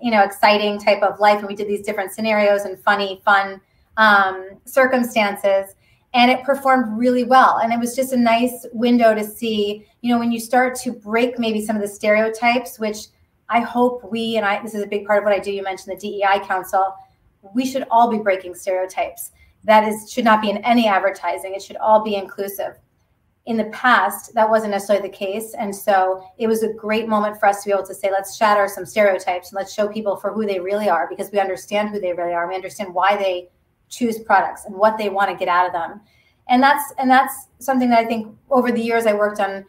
you 0.00 0.10
know 0.10 0.22
exciting 0.22 0.78
type 0.78 1.02
of 1.02 1.20
life. 1.20 1.38
And 1.38 1.48
we 1.48 1.54
did 1.54 1.68
these 1.68 1.82
different 1.82 2.12
scenarios 2.12 2.62
and 2.62 2.78
funny 2.78 3.22
fun 3.24 3.60
um, 3.96 4.50
circumstances 4.64 5.74
and 6.14 6.30
it 6.30 6.44
performed 6.44 6.98
really 6.98 7.24
well 7.24 7.58
and 7.58 7.72
it 7.72 7.78
was 7.78 7.96
just 7.96 8.12
a 8.12 8.16
nice 8.16 8.66
window 8.72 9.14
to 9.14 9.24
see 9.24 9.86
you 10.00 10.12
know 10.12 10.18
when 10.18 10.32
you 10.32 10.40
start 10.40 10.74
to 10.74 10.92
break 10.92 11.38
maybe 11.38 11.64
some 11.64 11.76
of 11.76 11.82
the 11.82 11.88
stereotypes 11.88 12.78
which 12.78 13.06
i 13.48 13.60
hope 13.60 14.02
we 14.10 14.36
and 14.36 14.44
i 14.44 14.62
this 14.62 14.74
is 14.74 14.82
a 14.82 14.86
big 14.86 15.06
part 15.06 15.18
of 15.18 15.24
what 15.24 15.32
i 15.32 15.38
do 15.38 15.50
you 15.50 15.62
mentioned 15.62 15.96
the 15.96 16.00
dei 16.00 16.38
council 16.46 16.94
we 17.54 17.66
should 17.66 17.86
all 17.90 18.10
be 18.10 18.18
breaking 18.18 18.54
stereotypes. 18.54 19.32
That 19.64 19.86
is 19.86 20.10
should 20.10 20.24
not 20.24 20.40
be 20.40 20.50
in 20.50 20.58
any 20.58 20.88
advertising. 20.88 21.54
It 21.54 21.62
should 21.62 21.76
all 21.76 22.02
be 22.02 22.14
inclusive. 22.14 22.78
In 23.46 23.56
the 23.56 23.64
past, 23.66 24.34
that 24.34 24.48
wasn't 24.48 24.70
necessarily 24.70 25.08
the 25.08 25.14
case. 25.14 25.54
And 25.54 25.74
so 25.74 26.24
it 26.38 26.46
was 26.46 26.62
a 26.62 26.72
great 26.72 27.08
moment 27.08 27.40
for 27.40 27.46
us 27.46 27.62
to 27.62 27.68
be 27.68 27.72
able 27.72 27.86
to 27.86 27.94
say, 27.94 28.10
let's 28.10 28.36
shatter 28.36 28.68
some 28.68 28.86
stereotypes 28.86 29.50
and 29.50 29.56
let's 29.56 29.74
show 29.74 29.88
people 29.88 30.16
for 30.16 30.32
who 30.32 30.46
they 30.46 30.60
really 30.60 30.88
are 30.88 31.08
because 31.08 31.30
we 31.32 31.40
understand 31.40 31.88
who 31.88 31.98
they 31.98 32.12
really 32.12 32.32
are. 32.32 32.48
We 32.48 32.54
understand 32.54 32.94
why 32.94 33.16
they 33.16 33.48
choose 33.92 34.18
products 34.18 34.64
and 34.64 34.74
what 34.74 34.98
they 34.98 35.08
want 35.10 35.30
to 35.30 35.36
get 35.36 35.48
out 35.48 35.66
of 35.66 35.72
them. 35.72 36.00
And 36.48 36.60
that's 36.62 36.92
and 36.98 37.08
that's 37.08 37.46
something 37.58 37.88
that 37.90 38.00
I 38.00 38.04
think 38.04 38.34
over 38.50 38.72
the 38.72 38.80
years 38.80 39.06
I 39.06 39.12
worked 39.12 39.38
on, 39.38 39.64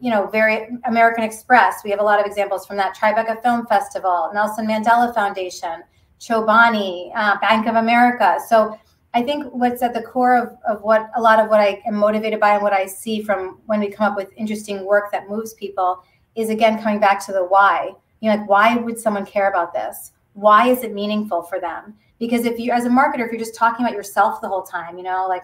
you 0.00 0.10
know, 0.10 0.26
very 0.26 0.68
American 0.84 1.22
Express. 1.22 1.82
We 1.84 1.90
have 1.90 2.00
a 2.00 2.02
lot 2.02 2.18
of 2.18 2.26
examples 2.26 2.66
from 2.66 2.76
that 2.78 2.96
Tribeca 2.96 3.40
Film 3.42 3.66
Festival, 3.66 4.30
Nelson 4.34 4.66
Mandela 4.66 5.14
Foundation 5.14 5.84
Chobani, 6.18 7.12
uh, 7.14 7.38
Bank 7.38 7.66
of 7.66 7.76
America. 7.76 8.38
So 8.48 8.76
I 9.14 9.22
think 9.22 9.46
what's 9.52 9.82
at 9.82 9.94
the 9.94 10.02
core 10.02 10.36
of, 10.36 10.56
of 10.68 10.82
what 10.82 11.10
a 11.14 11.20
lot 11.20 11.38
of 11.38 11.48
what 11.48 11.60
I 11.60 11.82
am 11.86 11.94
motivated 11.94 12.40
by 12.40 12.54
and 12.54 12.62
what 12.62 12.72
I 12.72 12.86
see 12.86 13.22
from 13.22 13.60
when 13.66 13.80
we 13.80 13.88
come 13.90 14.10
up 14.10 14.16
with 14.16 14.32
interesting 14.36 14.84
work 14.84 15.12
that 15.12 15.28
moves 15.28 15.54
people 15.54 16.02
is 16.34 16.50
again 16.50 16.82
coming 16.82 17.00
back 17.00 17.24
to 17.26 17.32
the 17.32 17.44
why. 17.44 17.92
You 18.20 18.30
know, 18.30 18.36
like 18.36 18.48
why 18.48 18.76
would 18.76 18.98
someone 18.98 19.24
care 19.24 19.48
about 19.48 19.72
this? 19.72 20.12
Why 20.32 20.68
is 20.68 20.82
it 20.82 20.92
meaningful 20.92 21.42
for 21.42 21.60
them? 21.60 21.94
Because 22.18 22.44
if 22.44 22.58
you, 22.58 22.72
as 22.72 22.84
a 22.84 22.88
marketer, 22.88 23.24
if 23.26 23.30
you're 23.30 23.38
just 23.38 23.54
talking 23.54 23.84
about 23.84 23.94
yourself 23.94 24.40
the 24.40 24.48
whole 24.48 24.62
time, 24.62 24.96
you 24.96 25.04
know, 25.04 25.26
like 25.28 25.42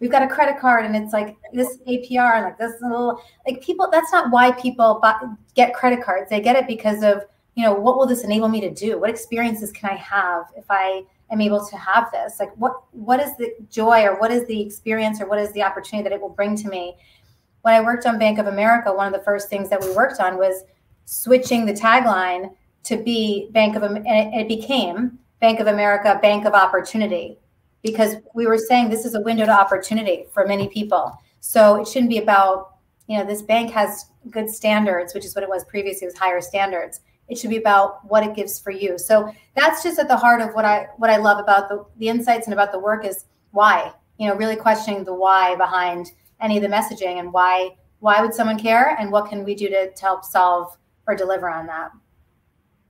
we've 0.00 0.10
got 0.10 0.22
a 0.22 0.28
credit 0.28 0.58
card 0.58 0.84
and 0.84 0.96
it's 0.96 1.12
like 1.12 1.36
this 1.52 1.78
APR 1.88 2.36
and 2.36 2.44
like 2.44 2.58
this 2.58 2.80
little, 2.80 3.22
like 3.46 3.62
people, 3.62 3.88
that's 3.90 4.12
not 4.12 4.30
why 4.30 4.50
people 4.52 4.98
buy, 5.00 5.14
get 5.54 5.74
credit 5.74 6.02
cards. 6.02 6.30
They 6.30 6.40
get 6.40 6.56
it 6.56 6.66
because 6.66 7.02
of 7.02 7.24
you 7.54 7.64
know, 7.64 7.74
what 7.74 7.98
will 7.98 8.06
this 8.06 8.24
enable 8.24 8.48
me 8.48 8.60
to 8.60 8.70
do? 8.70 8.98
What 8.98 9.10
experiences 9.10 9.72
can 9.72 9.90
I 9.90 9.96
have 9.96 10.46
if 10.56 10.64
I 10.70 11.02
am 11.30 11.40
able 11.40 11.64
to 11.66 11.76
have 11.76 12.10
this? 12.10 12.38
Like 12.38 12.54
what 12.56 12.82
what 12.92 13.20
is 13.20 13.36
the 13.36 13.54
joy 13.70 14.04
or 14.04 14.18
what 14.18 14.30
is 14.30 14.46
the 14.46 14.60
experience 14.60 15.20
or 15.20 15.26
what 15.26 15.38
is 15.38 15.52
the 15.52 15.62
opportunity 15.62 16.08
that 16.08 16.14
it 16.14 16.20
will 16.20 16.30
bring 16.30 16.56
to 16.56 16.68
me? 16.68 16.96
When 17.62 17.74
I 17.74 17.82
worked 17.82 18.06
on 18.06 18.18
Bank 18.18 18.38
of 18.38 18.46
America, 18.46 18.92
one 18.92 19.06
of 19.06 19.12
the 19.12 19.24
first 19.24 19.48
things 19.48 19.68
that 19.68 19.80
we 19.82 19.92
worked 19.94 20.20
on 20.20 20.38
was 20.38 20.62
switching 21.04 21.66
the 21.66 21.74
tagline 21.74 22.54
to 22.84 22.96
be 22.96 23.50
Bank 23.50 23.76
of 23.76 23.82
America, 23.82 24.08
and 24.08 24.40
it 24.40 24.48
became 24.48 25.18
Bank 25.40 25.60
of 25.60 25.66
America, 25.66 26.18
Bank 26.20 26.44
of 26.44 26.54
Opportunity, 26.54 27.38
because 27.82 28.16
we 28.34 28.46
were 28.46 28.58
saying 28.58 28.90
this 28.90 29.04
is 29.04 29.14
a 29.14 29.20
window 29.20 29.46
to 29.46 29.52
opportunity 29.52 30.26
for 30.32 30.46
many 30.46 30.68
people. 30.68 31.12
So 31.40 31.80
it 31.80 31.88
shouldn't 31.88 32.10
be 32.10 32.18
about, 32.18 32.74
you 33.06 33.18
know, 33.18 33.24
this 33.24 33.42
bank 33.42 33.70
has 33.72 34.06
good 34.30 34.50
standards, 34.50 35.14
which 35.14 35.24
is 35.24 35.34
what 35.34 35.42
it 35.42 35.48
was 35.48 35.64
previously, 35.64 36.04
it 36.04 36.10
was 36.12 36.18
higher 36.18 36.40
standards. 36.40 37.00
It 37.28 37.38
should 37.38 37.50
be 37.50 37.56
about 37.56 38.04
what 38.04 38.24
it 38.24 38.34
gives 38.34 38.58
for 38.58 38.70
you. 38.70 38.98
So 38.98 39.32
that's 39.54 39.82
just 39.82 39.98
at 39.98 40.08
the 40.08 40.16
heart 40.16 40.40
of 40.40 40.54
what 40.54 40.64
i 40.64 40.88
what 40.96 41.10
i 41.10 41.16
love 41.16 41.38
about 41.38 41.68
the, 41.68 41.84
the 41.98 42.08
insights 42.08 42.46
and 42.46 42.54
about 42.54 42.72
the 42.72 42.78
work 42.78 43.04
is 43.04 43.26
why 43.52 43.92
you 44.18 44.28
know 44.28 44.34
really 44.36 44.56
questioning 44.56 45.04
the 45.04 45.14
why 45.14 45.54
behind 45.56 46.12
any 46.40 46.56
of 46.56 46.62
the 46.62 46.68
messaging 46.68 47.18
and 47.18 47.32
why 47.32 47.70
why 48.00 48.20
would 48.20 48.32
someone 48.32 48.58
care 48.58 48.96
and 48.98 49.12
what 49.12 49.28
can 49.28 49.44
we 49.44 49.54
do 49.54 49.68
to, 49.68 49.92
to 49.92 50.02
help 50.02 50.24
solve 50.24 50.76
or 51.06 51.14
deliver 51.14 51.50
on 51.50 51.66
that 51.66 51.90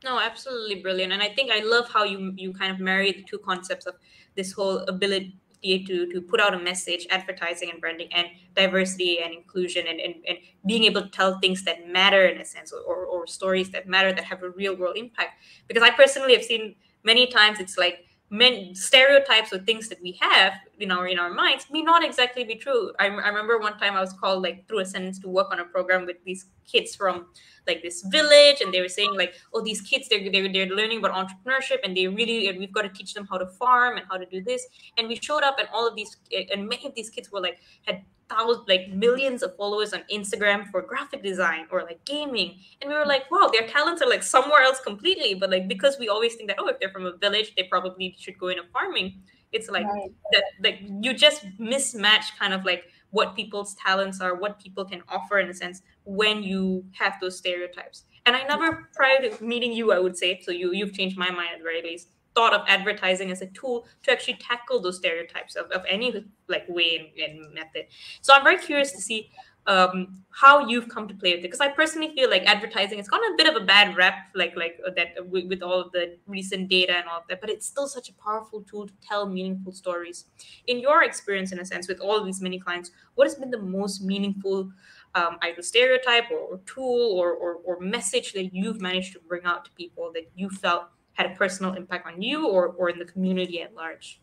no 0.04 0.18
absolutely 0.18 0.76
brilliant 0.80 1.12
and 1.12 1.22
i 1.22 1.28
think 1.28 1.50
i 1.50 1.60
love 1.60 1.88
how 1.90 2.04
you 2.04 2.32
you 2.36 2.52
kind 2.52 2.72
of 2.72 2.80
marry 2.80 3.12
the 3.12 3.22
two 3.22 3.38
concepts 3.38 3.86
of 3.86 3.94
this 4.36 4.52
whole 4.52 4.78
ability 4.88 5.36
to, 5.62 6.10
to 6.10 6.22
put 6.22 6.40
out 6.40 6.54
a 6.54 6.58
message, 6.58 7.06
advertising 7.10 7.68
and 7.70 7.80
branding, 7.82 8.08
and 8.12 8.28
diversity 8.56 9.20
and 9.22 9.34
inclusion, 9.34 9.86
and, 9.86 10.00
and, 10.00 10.14
and 10.26 10.38
being 10.66 10.84
able 10.84 11.02
to 11.02 11.08
tell 11.10 11.38
things 11.38 11.64
that 11.64 11.86
matter 11.86 12.24
in 12.26 12.40
a 12.40 12.44
sense, 12.46 12.72
or, 12.72 13.04
or 13.04 13.26
stories 13.26 13.70
that 13.70 13.86
matter 13.86 14.10
that 14.10 14.24
have 14.24 14.42
a 14.42 14.48
real 14.50 14.74
world 14.74 14.96
impact. 14.96 15.32
Because 15.68 15.82
I 15.82 15.90
personally 15.90 16.32
have 16.34 16.44
seen 16.44 16.76
many 17.04 17.26
times 17.26 17.60
it's 17.60 17.76
like 17.76 18.06
many 18.30 18.74
stereotypes 18.74 19.52
or 19.52 19.58
things 19.58 19.90
that 19.90 20.00
we 20.00 20.18
have 20.22 20.54
in 20.80 20.90
our 20.90 21.06
in 21.06 21.18
our 21.18 21.30
minds 21.30 21.66
may 21.70 21.82
not 21.82 22.04
exactly 22.04 22.44
be 22.44 22.54
true. 22.54 22.92
I, 22.98 23.06
I 23.06 23.28
remember 23.28 23.58
one 23.58 23.78
time 23.78 23.94
I 23.94 24.00
was 24.00 24.12
called 24.12 24.42
like 24.42 24.66
through 24.66 24.80
Ascendance 24.80 25.18
to 25.20 25.28
work 25.28 25.48
on 25.50 25.60
a 25.60 25.64
program 25.64 26.06
with 26.06 26.16
these 26.24 26.46
kids 26.66 26.94
from 26.94 27.26
like 27.66 27.82
this 27.82 28.02
village, 28.02 28.60
and 28.60 28.72
they 28.72 28.80
were 28.80 28.88
saying 28.88 29.14
like, 29.16 29.34
oh, 29.54 29.62
these 29.62 29.80
kids 29.80 30.08
they're 30.08 30.30
they're, 30.30 30.52
they're 30.52 30.74
learning 30.74 30.98
about 30.98 31.12
entrepreneurship, 31.12 31.78
and 31.84 31.96
they 31.96 32.06
really 32.08 32.56
we've 32.58 32.72
got 32.72 32.82
to 32.82 32.88
teach 32.90 33.14
them 33.14 33.26
how 33.30 33.38
to 33.38 33.46
farm 33.46 33.96
and 33.96 34.06
how 34.10 34.16
to 34.16 34.26
do 34.26 34.42
this. 34.42 34.66
And 34.96 35.08
we 35.08 35.16
showed 35.16 35.42
up, 35.42 35.58
and 35.58 35.68
all 35.72 35.86
of 35.86 35.94
these 35.96 36.16
eh, 36.32 36.44
and 36.52 36.68
many 36.68 36.86
of 36.86 36.94
these 36.94 37.10
kids 37.10 37.30
were 37.30 37.40
like 37.40 37.58
had 37.82 38.02
thousands 38.30 38.68
like 38.68 38.88
millions 38.90 39.42
of 39.42 39.54
followers 39.56 39.92
on 39.92 40.02
Instagram 40.12 40.70
for 40.70 40.80
graphic 40.82 41.22
design 41.22 41.66
or 41.70 41.82
like 41.82 42.02
gaming. 42.04 42.58
And 42.80 42.88
we 42.88 42.96
were 42.96 43.04
like, 43.04 43.30
wow, 43.30 43.50
their 43.52 43.66
talents 43.66 44.00
are 44.00 44.08
like 44.08 44.22
somewhere 44.22 44.62
else 44.62 44.80
completely. 44.80 45.34
But 45.34 45.50
like 45.50 45.68
because 45.68 45.98
we 45.98 46.08
always 46.08 46.34
think 46.36 46.48
that, 46.48 46.56
oh, 46.58 46.68
if 46.68 46.78
they're 46.80 46.90
from 46.90 47.06
a 47.06 47.16
village, 47.16 47.52
they 47.56 47.64
probably 47.64 48.14
should 48.18 48.38
go 48.38 48.48
into 48.48 48.62
farming. 48.72 49.20
It's 49.52 49.68
like 49.68 49.86
right. 49.86 50.10
that 50.32 50.44
like 50.62 50.80
you 51.00 51.12
just 51.12 51.44
mismatch 51.58 52.36
kind 52.38 52.54
of 52.54 52.64
like 52.64 52.84
what 53.10 53.34
people's 53.34 53.74
talents 53.74 54.20
are, 54.20 54.34
what 54.34 54.60
people 54.60 54.84
can 54.84 55.02
offer 55.08 55.38
in 55.38 55.48
a 55.48 55.54
sense 55.54 55.82
when 56.04 56.42
you 56.42 56.84
have 56.92 57.14
those 57.20 57.36
stereotypes. 57.36 58.04
And 58.26 58.36
I 58.36 58.42
never 58.44 58.88
prior 58.94 59.28
to 59.28 59.44
meeting 59.44 59.72
you, 59.72 59.92
I 59.92 59.98
would 59.98 60.16
say, 60.16 60.40
so 60.42 60.52
you 60.52 60.72
you've 60.72 60.92
changed 60.92 61.18
my 61.18 61.30
mind 61.30 61.50
at 61.52 61.58
the 61.58 61.64
very 61.64 61.82
least 61.82 62.08
thought 62.34 62.54
of 62.54 62.62
advertising 62.68 63.30
as 63.30 63.42
a 63.42 63.46
tool 63.46 63.86
to 64.04 64.12
actually 64.12 64.34
tackle 64.34 64.80
those 64.80 64.98
stereotypes 64.98 65.56
of, 65.56 65.70
of 65.72 65.82
any 65.88 66.24
like 66.48 66.64
way 66.68 67.10
and, 67.18 67.30
and 67.30 67.54
method. 67.54 67.86
So 68.20 68.32
I'm 68.32 68.44
very 68.44 68.58
curious 68.58 68.92
to 68.92 69.00
see 69.00 69.30
um, 69.66 70.24
how 70.30 70.66
you've 70.66 70.88
come 70.88 71.06
to 71.08 71.14
play 71.14 71.30
with 71.30 71.40
it 71.40 71.42
because 71.42 71.60
I 71.60 71.68
personally 71.68 72.12
feel 72.14 72.30
like 72.30 72.44
advertising 72.44 72.98
has 72.98 73.08
gotten 73.08 73.32
a 73.32 73.36
bit 73.36 73.48
of 73.48 73.60
a 73.60 73.64
bad 73.64 73.96
rep, 73.96 74.14
like 74.34 74.56
like 74.56 74.80
uh, 74.86 74.90
that 74.96 75.08
uh, 75.18 75.24
with, 75.24 75.48
with, 75.48 75.62
all 75.62 75.80
of 75.80 75.92
the 75.92 76.16
recent 76.26 76.68
data 76.68 76.96
and 76.96 77.08
all 77.08 77.18
of 77.18 77.24
that. 77.28 77.40
But 77.40 77.50
it's 77.50 77.66
still 77.66 77.86
such 77.86 78.08
a 78.08 78.14
powerful 78.14 78.62
tool 78.62 78.86
to 78.86 78.92
tell 79.06 79.26
meaningful 79.26 79.72
stories. 79.72 80.26
In 80.66 80.78
your 80.78 81.02
experience, 81.02 81.52
in 81.52 81.60
a 81.60 81.64
sense, 81.64 81.88
with 81.88 82.00
all 82.00 82.16
of 82.16 82.24
these 82.24 82.40
many 82.40 82.58
clients, 82.58 82.90
what 83.16 83.26
has 83.26 83.34
been 83.34 83.50
the 83.50 83.60
most 83.60 84.02
meaningful? 84.02 84.72
Um, 85.16 85.38
either 85.42 85.60
stereotype 85.60 86.30
or, 86.30 86.38
or 86.38 86.60
tool 86.66 87.18
or, 87.18 87.32
or, 87.32 87.54
or 87.64 87.80
message 87.80 88.32
that 88.34 88.54
you've 88.54 88.80
managed 88.80 89.12
to 89.14 89.18
bring 89.18 89.42
out 89.44 89.64
to 89.64 89.72
people 89.72 90.12
that 90.14 90.30
you 90.36 90.48
felt 90.48 90.84
had 91.14 91.26
a 91.26 91.34
personal 91.34 91.74
impact 91.74 92.06
on 92.06 92.22
you 92.22 92.46
or, 92.46 92.68
or 92.68 92.90
in 92.90 92.98
the 93.00 93.04
community 93.04 93.60
at 93.60 93.74
large? 93.74 94.20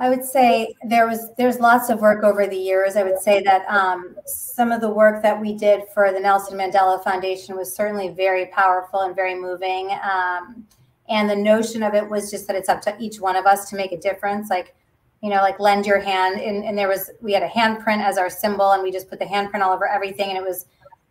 I 0.00 0.08
would 0.08 0.24
say 0.24 0.74
there 0.82 1.06
was 1.06 1.28
there's 1.36 1.60
lots 1.60 1.90
of 1.90 2.00
work 2.00 2.24
over 2.24 2.46
the 2.46 2.56
years. 2.56 2.96
I 2.96 3.02
would 3.02 3.18
say 3.18 3.42
that 3.42 3.66
um, 3.68 4.16
some 4.24 4.72
of 4.72 4.80
the 4.80 4.88
work 4.88 5.22
that 5.22 5.38
we 5.38 5.52
did 5.52 5.82
for 5.92 6.10
the 6.10 6.18
Nelson 6.18 6.56
Mandela 6.56 7.04
Foundation 7.04 7.54
was 7.54 7.76
certainly 7.76 8.08
very 8.08 8.46
powerful 8.46 9.00
and 9.00 9.14
very 9.14 9.34
moving. 9.38 9.90
Um, 10.02 10.66
and 11.10 11.28
the 11.28 11.36
notion 11.36 11.82
of 11.82 11.92
it 11.92 12.08
was 12.08 12.30
just 12.30 12.46
that 12.46 12.56
it's 12.56 12.70
up 12.70 12.80
to 12.82 12.96
each 12.98 13.20
one 13.20 13.36
of 13.36 13.44
us 13.44 13.68
to 13.68 13.76
make 13.76 13.92
a 13.92 13.98
difference. 13.98 14.48
Like, 14.48 14.74
you 15.22 15.28
know, 15.28 15.42
like 15.42 15.60
lend 15.60 15.84
your 15.84 16.00
hand. 16.00 16.40
And, 16.40 16.64
and 16.64 16.78
there 16.78 16.88
was 16.88 17.10
we 17.20 17.34
had 17.34 17.42
a 17.42 17.48
handprint 17.48 18.02
as 18.02 18.16
our 18.16 18.30
symbol, 18.30 18.72
and 18.72 18.82
we 18.82 18.90
just 18.90 19.10
put 19.10 19.18
the 19.18 19.26
handprint 19.26 19.60
all 19.60 19.74
over 19.74 19.86
everything. 19.86 20.30
And 20.30 20.38
it 20.38 20.44
was 20.44 20.64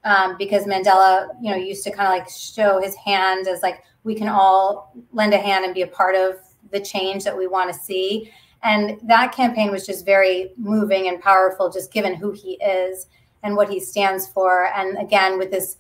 um, 0.04 0.36
because 0.40 0.66
Mandela, 0.66 1.28
you 1.40 1.52
know, 1.52 1.58
used 1.58 1.84
to 1.84 1.92
kind 1.92 2.08
of 2.08 2.14
like 2.18 2.28
show 2.28 2.82
his 2.82 2.96
hand 2.96 3.48
as 3.48 3.62
like 3.62 3.84
we 4.04 4.16
can 4.16 4.30
all 4.30 4.96
lend 5.12 5.36
a 5.36 5.38
hand 5.38 5.64
and 5.64 5.76
be 5.76 5.84
a 5.84 5.88
part 5.88 6.16
of 6.16 6.38
the 6.72 6.80
change 6.80 7.24
that 7.24 7.38
we 7.38 7.46
want 7.46 7.72
to 7.72 7.80
see. 7.80 8.32
And 8.64 9.00
that 9.04 9.32
campaign 9.32 9.72
was 9.72 9.86
just 9.86 10.06
very 10.06 10.52
moving 10.58 11.08
and 11.08 11.22
powerful, 11.22 11.70
just 11.70 11.94
given 11.94 12.14
who 12.14 12.32
he 12.32 12.54
is 12.56 13.08
and 13.44 13.56
what 13.56 13.70
he 13.70 13.80
stands 13.80 14.28
for. 14.28 14.68
And 14.76 14.98
again, 14.98 15.38
with 15.38 15.52
this 15.52 15.78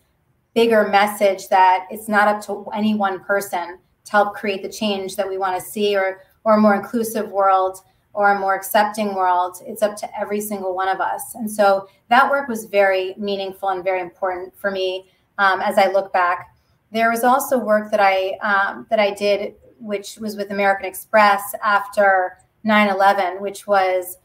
bigger 0.53 0.87
message 0.87 1.47
that 1.49 1.85
it's 1.89 2.07
not 2.07 2.27
up 2.27 2.41
to 2.45 2.65
any 2.73 2.95
one 2.95 3.19
person 3.19 3.77
to 4.05 4.11
help 4.11 4.33
create 4.33 4.63
the 4.63 4.69
change 4.69 5.15
that 5.15 5.27
we 5.27 5.37
want 5.37 5.59
to 5.59 5.65
see 5.65 5.95
or, 5.95 6.21
or 6.43 6.55
a 6.55 6.59
more 6.59 6.75
inclusive 6.75 7.29
world 7.31 7.81
or 8.13 8.31
a 8.31 8.39
more 8.39 8.55
accepting 8.55 9.13
world. 9.13 9.57
It's 9.65 9.83
up 9.83 9.95
to 9.97 10.19
every 10.19 10.41
single 10.41 10.75
one 10.75 10.87
of 10.87 10.99
us. 10.99 11.35
And 11.35 11.49
so 11.49 11.87
that 12.09 12.29
work 12.29 12.47
was 12.47 12.65
very 12.65 13.13
meaningful 13.17 13.69
and 13.69 13.83
very 13.83 14.01
important 14.01 14.57
for 14.57 14.71
me 14.71 15.09
um, 15.37 15.61
as 15.61 15.77
I 15.77 15.87
look 15.91 16.11
back. 16.11 16.55
There 16.91 17.11
was 17.11 17.23
also 17.23 17.57
work 17.57 17.91
that 17.91 17.99
I 17.99 18.31
um, 18.41 18.87
that 18.89 18.99
I 18.99 19.11
did, 19.11 19.55
which 19.79 20.17
was 20.17 20.35
with 20.35 20.49
American 20.49 20.85
Express 20.85 21.53
after 21.63 22.39
9 22.63 22.89
11, 22.89 23.41
which 23.41 23.67
was 23.67 24.17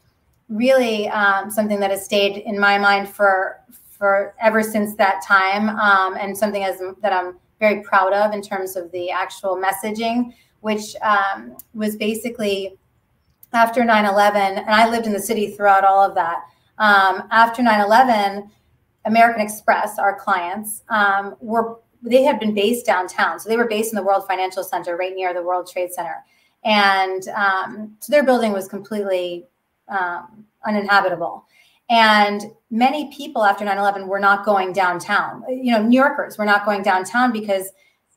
really 0.49 1.07
um, 1.09 1.49
something 1.49 1.79
that 1.79 1.91
has 1.91 2.05
stayed 2.05 2.37
in 2.37 2.59
my 2.59 2.77
mind 2.77 3.09
for 3.09 3.61
for 3.89 4.35
ever 4.41 4.61
since 4.61 4.93
that 4.95 5.23
time 5.25 5.69
um, 5.69 6.17
and 6.19 6.37
something 6.37 6.63
as 6.63 6.81
that 7.01 7.13
I'm 7.13 7.37
very 7.59 7.81
proud 7.81 8.11
of 8.13 8.33
in 8.33 8.41
terms 8.41 8.75
of 8.75 8.91
the 8.91 9.09
actual 9.09 9.55
messaging, 9.57 10.33
which 10.59 10.95
um, 11.01 11.55
was 11.73 11.95
basically 11.95 12.77
after 13.53 13.83
9-11 13.83 14.35
and 14.35 14.69
i 14.69 14.89
lived 14.89 15.07
in 15.07 15.13
the 15.13 15.19
city 15.19 15.49
throughout 15.49 15.85
all 15.85 16.03
of 16.03 16.13
that 16.13 16.43
um, 16.77 17.25
after 17.31 17.61
9-11 17.61 18.49
american 19.05 19.39
express 19.39 19.97
our 19.97 20.19
clients 20.19 20.83
um, 20.89 21.37
were 21.39 21.77
they 22.05 22.23
had 22.23 22.39
been 22.39 22.53
based 22.53 22.85
downtown. 22.85 23.39
So 23.39 23.49
they 23.49 23.57
were 23.57 23.67
based 23.67 23.91
in 23.91 23.95
the 23.95 24.03
world 24.03 24.25
financial 24.27 24.63
center 24.63 24.95
right 24.95 25.13
near 25.13 25.33
the 25.33 25.43
world 25.43 25.69
trade 25.69 25.93
center 25.93 26.23
and 26.65 27.27
um, 27.29 27.95
so 27.99 28.11
their 28.11 28.23
building 28.23 28.51
was 28.51 28.67
completely 28.67 29.45
um, 29.87 30.45
uninhabitable. 30.65 31.45
And 31.89 32.41
many 32.71 33.13
people 33.15 33.43
after 33.43 33.63
9 33.63 33.77
11 33.77 34.07
were 34.07 34.19
not 34.19 34.43
going 34.43 34.73
downtown. 34.73 35.43
You 35.47 35.71
know, 35.71 35.83
New 35.83 35.99
Yorkers 35.99 36.39
were 36.39 36.45
not 36.45 36.65
going 36.65 36.81
downtown 36.81 37.31
because, 37.31 37.71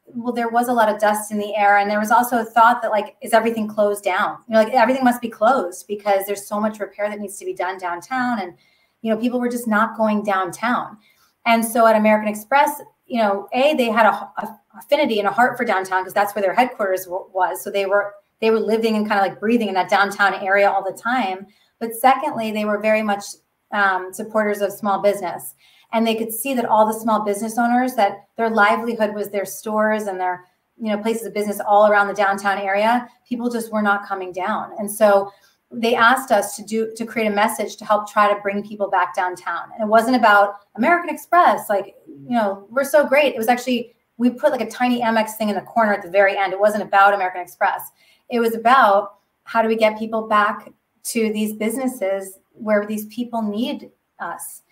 well, 0.07 0.33
there 0.33 0.49
was 0.49 0.69
a 0.69 0.73
lot 0.73 0.89
of 0.89 0.99
dust 0.99 1.31
in 1.31 1.39
the 1.39 1.55
air. 1.55 1.77
And 1.77 1.91
there 1.91 2.01
was 2.01 2.11
also 2.11 2.39
a 2.39 2.45
thought 2.45 2.81
that, 2.81 2.91
like, 2.91 3.17
is 3.21 3.35
everything 3.35 3.69
closed 3.69 4.03
down? 4.03 4.39
You 4.49 4.55
know, 4.55 4.63
like 4.63 4.73
everything 4.73 5.05
must 5.05 5.21
be 5.21 5.29
closed 5.29 5.87
because 5.87 6.25
there's 6.27 6.47
so 6.47 6.59
much 6.59 6.79
repair 6.79 7.11
that 7.11 7.21
needs 7.21 7.39
to 7.39 7.45
be 7.45 7.53
done 7.53 7.77
downtown. 7.77 8.41
And, 8.41 8.55
you 9.03 9.13
know, 9.13 9.21
people 9.21 9.39
were 9.39 9.51
just 9.51 9.69
not 9.69 9.99
going 9.99 10.23
downtown. 10.23 10.97
And 11.45 11.63
so 11.63 11.87
at 11.87 11.97
American 11.97 12.29
Express, 12.29 12.81
you 13.07 13.21
know, 13.21 13.49
A, 13.53 13.75
they 13.75 13.91
had 13.91 14.07
a, 14.07 14.13
a 14.39 14.59
affinity 14.79 15.19
and 15.19 15.29
a 15.29 15.33
heart 15.33 15.59
for 15.59 15.67
downtown 15.67 16.03
because 16.03 16.15
that's 16.15 16.35
where 16.35 16.43
their 16.43 16.55
headquarters 16.55 17.07
was. 17.09 17.63
So 17.63 17.71
they 17.71 17.85
were 17.85 18.15
they 18.41 18.51
were 18.51 18.61
living 18.61 18.97
and 18.97 19.07
kind 19.09 19.21
of 19.21 19.27
like 19.27 19.41
breathing 19.41 19.69
in 19.69 19.75
that 19.75 19.91
downtown 19.91 20.35
area 20.35 20.71
all 20.71 20.85
the 20.85 20.97
time. 20.97 21.47
But 21.81 21.95
secondly, 21.95 22.51
they 22.51 22.65
were 22.65 22.81
very 22.81 23.03
much 23.03 23.25
um, 23.73 24.13
supporters 24.13 24.61
of 24.61 24.73
small 24.73 25.01
business. 25.01 25.55
And 25.93 26.07
they 26.07 26.15
could 26.15 26.33
see 26.33 26.55
that 26.55 26.67
all 26.67 26.87
the 26.87 26.99
small 26.99 27.25
business 27.25 27.59
owners 27.59 27.95
that 27.95 28.29
their 28.37 28.51
livelihood 28.51 29.15
was 29.15 29.31
their 29.31 29.47
stores 29.47 30.05
and 30.05 30.21
their 30.21 30.45
you 30.81 30.91
know 30.95 31.03
places 31.03 31.27
of 31.27 31.35
business 31.35 31.61
all 31.61 31.91
around 31.91 32.09
the 32.09 32.15
downtown 32.15 32.59
area. 32.59 33.09
People 33.29 33.51
just 33.51 33.73
were 33.73 33.83
not 33.83 34.07
coming 34.07 34.33
down. 34.33 34.73
And 34.79 34.91
so 34.91 35.31
they 35.71 35.95
asked 35.95 36.31
us 36.31 36.57
to 36.57 36.63
do 36.63 36.93
to 36.95 37.05
create 37.05 37.27
a 37.27 37.35
message 37.35 37.77
to 37.77 37.85
help 37.85 38.11
try 38.11 38.33
to 38.33 38.41
bring 38.41 38.67
people 38.67 38.89
back 38.89 39.15
downtown. 39.15 39.71
And 39.75 39.83
it 39.83 39.89
wasn't 39.89 40.17
about 40.17 40.61
American 40.77 41.15
Express, 41.15 41.69
like, 41.69 41.95
you 42.07 42.31
know, 42.31 42.67
we're 42.71 42.85
so 42.85 43.07
great. 43.07 43.35
It 43.35 43.39
was 43.39 43.49
actually 43.49 43.95
we 44.17 44.31
put 44.31 44.51
like 44.51 44.61
a 44.61 44.71
tiny 44.71 45.01
Amex 45.01 45.33
thing 45.33 45.49
in 45.49 45.55
the 45.55 45.63
corner 45.63 45.95
at 45.95 46.03
the 46.03 46.11
very 46.11 46.37
end. 46.37 46.53
It 46.53 46.61
wasn't 46.61 46.83
about 46.83 47.15
American 47.15 47.41
Express. 47.41 47.91
It 48.31 48.41
was 48.41 48.55
about 48.55 49.17
how 49.45 49.63
do 49.63 49.69
we 49.69 49.77
get 49.77 49.99
people 49.99 50.29
back 50.29 50.73
to 51.05 51.33
these 51.33 51.55
businesses 51.55 52.39
where 52.53 52.87
these 52.87 53.07
people 53.07 53.43
need 53.43 53.91
us. 54.21 54.63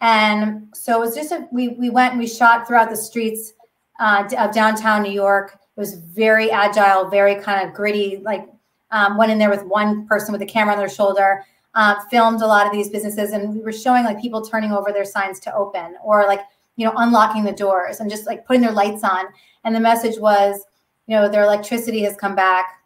And 0.00 0.68
so 0.74 0.96
it 0.96 1.00
was 1.00 1.14
just 1.14 1.32
a, 1.32 1.48
we 1.52 1.68
we 1.68 1.88
went 1.88 2.12
and 2.12 2.20
we 2.20 2.26
shot 2.26 2.66
throughout 2.66 2.90
the 2.90 2.96
streets 2.96 3.54
uh, 4.00 4.28
of 4.38 4.52
downtown 4.52 5.02
New 5.02 5.12
York. 5.12 5.58
It 5.76 5.80
was 5.80 5.94
very 5.94 6.50
agile, 6.50 7.08
very 7.08 7.36
kind 7.36 7.66
of 7.66 7.74
gritty. 7.74 8.20
Like 8.22 8.48
um, 8.90 9.16
went 9.16 9.32
in 9.32 9.38
there 9.38 9.50
with 9.50 9.64
one 9.64 10.06
person 10.06 10.32
with 10.32 10.42
a 10.42 10.46
camera 10.46 10.74
on 10.74 10.78
their 10.78 10.88
shoulder, 10.88 11.44
uh, 11.74 11.96
filmed 12.10 12.42
a 12.42 12.46
lot 12.46 12.66
of 12.66 12.72
these 12.72 12.90
businesses, 12.90 13.32
and 13.32 13.54
we 13.54 13.60
were 13.60 13.72
showing 13.72 14.04
like 14.04 14.20
people 14.20 14.42
turning 14.42 14.72
over 14.72 14.92
their 14.92 15.04
signs 15.04 15.40
to 15.40 15.54
open 15.54 15.96
or 16.04 16.26
like 16.26 16.40
you 16.76 16.84
know 16.84 16.92
unlocking 16.96 17.44
the 17.44 17.52
doors 17.52 18.00
and 18.00 18.10
just 18.10 18.26
like 18.26 18.46
putting 18.46 18.62
their 18.62 18.72
lights 18.72 19.04
on. 19.04 19.26
And 19.64 19.74
the 19.74 19.80
message 19.80 20.18
was, 20.18 20.64
you 21.06 21.16
know, 21.16 21.28
their 21.28 21.44
electricity 21.44 22.02
has 22.02 22.16
come 22.16 22.34
back 22.34 22.83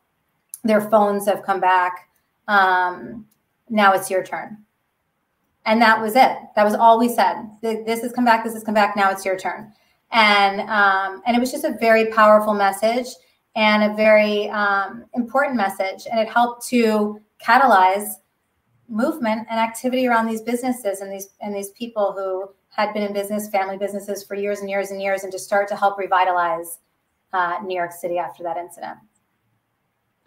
their 0.69 0.89
phones 0.91 1.27
have 1.27 1.43
come 1.43 1.61
back. 1.61 2.11
Um, 2.47 3.27
now 3.69 3.93
it's 3.95 4.11
your 4.11 4.23
turn. 4.23 4.59
And 5.65 5.83
that 5.83 6.01
was 6.01 6.15
it. 6.15 6.37
That 6.57 6.65
was 6.65 6.75
all 6.75 6.99
we 6.99 7.09
said. 7.09 7.37
This 7.63 8.01
has 8.03 8.13
come 8.13 8.25
back. 8.25 8.45
This 8.45 8.55
has 8.55 8.65
come 8.65 8.75
back. 8.75 8.97
Now 8.97 9.11
it's 9.11 9.25
your 9.25 9.37
turn. 9.37 9.73
And 10.13 10.61
um, 10.63 11.23
and 11.27 11.37
it 11.37 11.41
was 11.41 11.51
just 11.51 11.65
a 11.65 11.77
very 11.79 12.07
powerful 12.07 12.55
message 12.55 13.09
and 13.57 13.83
a 13.83 13.95
very 13.95 14.49
um, 14.51 15.05
important 15.15 15.57
message. 15.57 16.07
And 16.11 16.19
it 16.21 16.29
helped 16.29 16.67
to 16.69 17.21
catalyze 17.45 18.13
movement 18.89 19.47
and 19.51 19.61
activity 19.61 20.07
around 20.07 20.27
these 20.27 20.41
businesses 20.41 21.01
and 21.01 21.13
these 21.13 21.29
and 21.43 21.55
these 21.55 21.71
people 21.71 22.13
who 22.13 22.49
had 22.71 22.95
been 22.95 23.03
in 23.03 23.13
business, 23.13 23.51
family 23.51 23.77
businesses 23.77 24.25
for 24.25 24.35
years 24.35 24.61
and 24.61 24.71
years 24.71 24.91
and 24.91 25.03
years, 25.03 25.25
and 25.25 25.33
to 25.33 25.39
start 25.39 25.69
to 25.69 25.77
help 25.77 25.99
revitalize 25.99 26.79
uh, 27.35 27.59
New 27.63 27.77
York 27.77 27.93
City 27.93 28.17
after 28.17 28.43
that 28.43 28.57
incident 28.57 28.99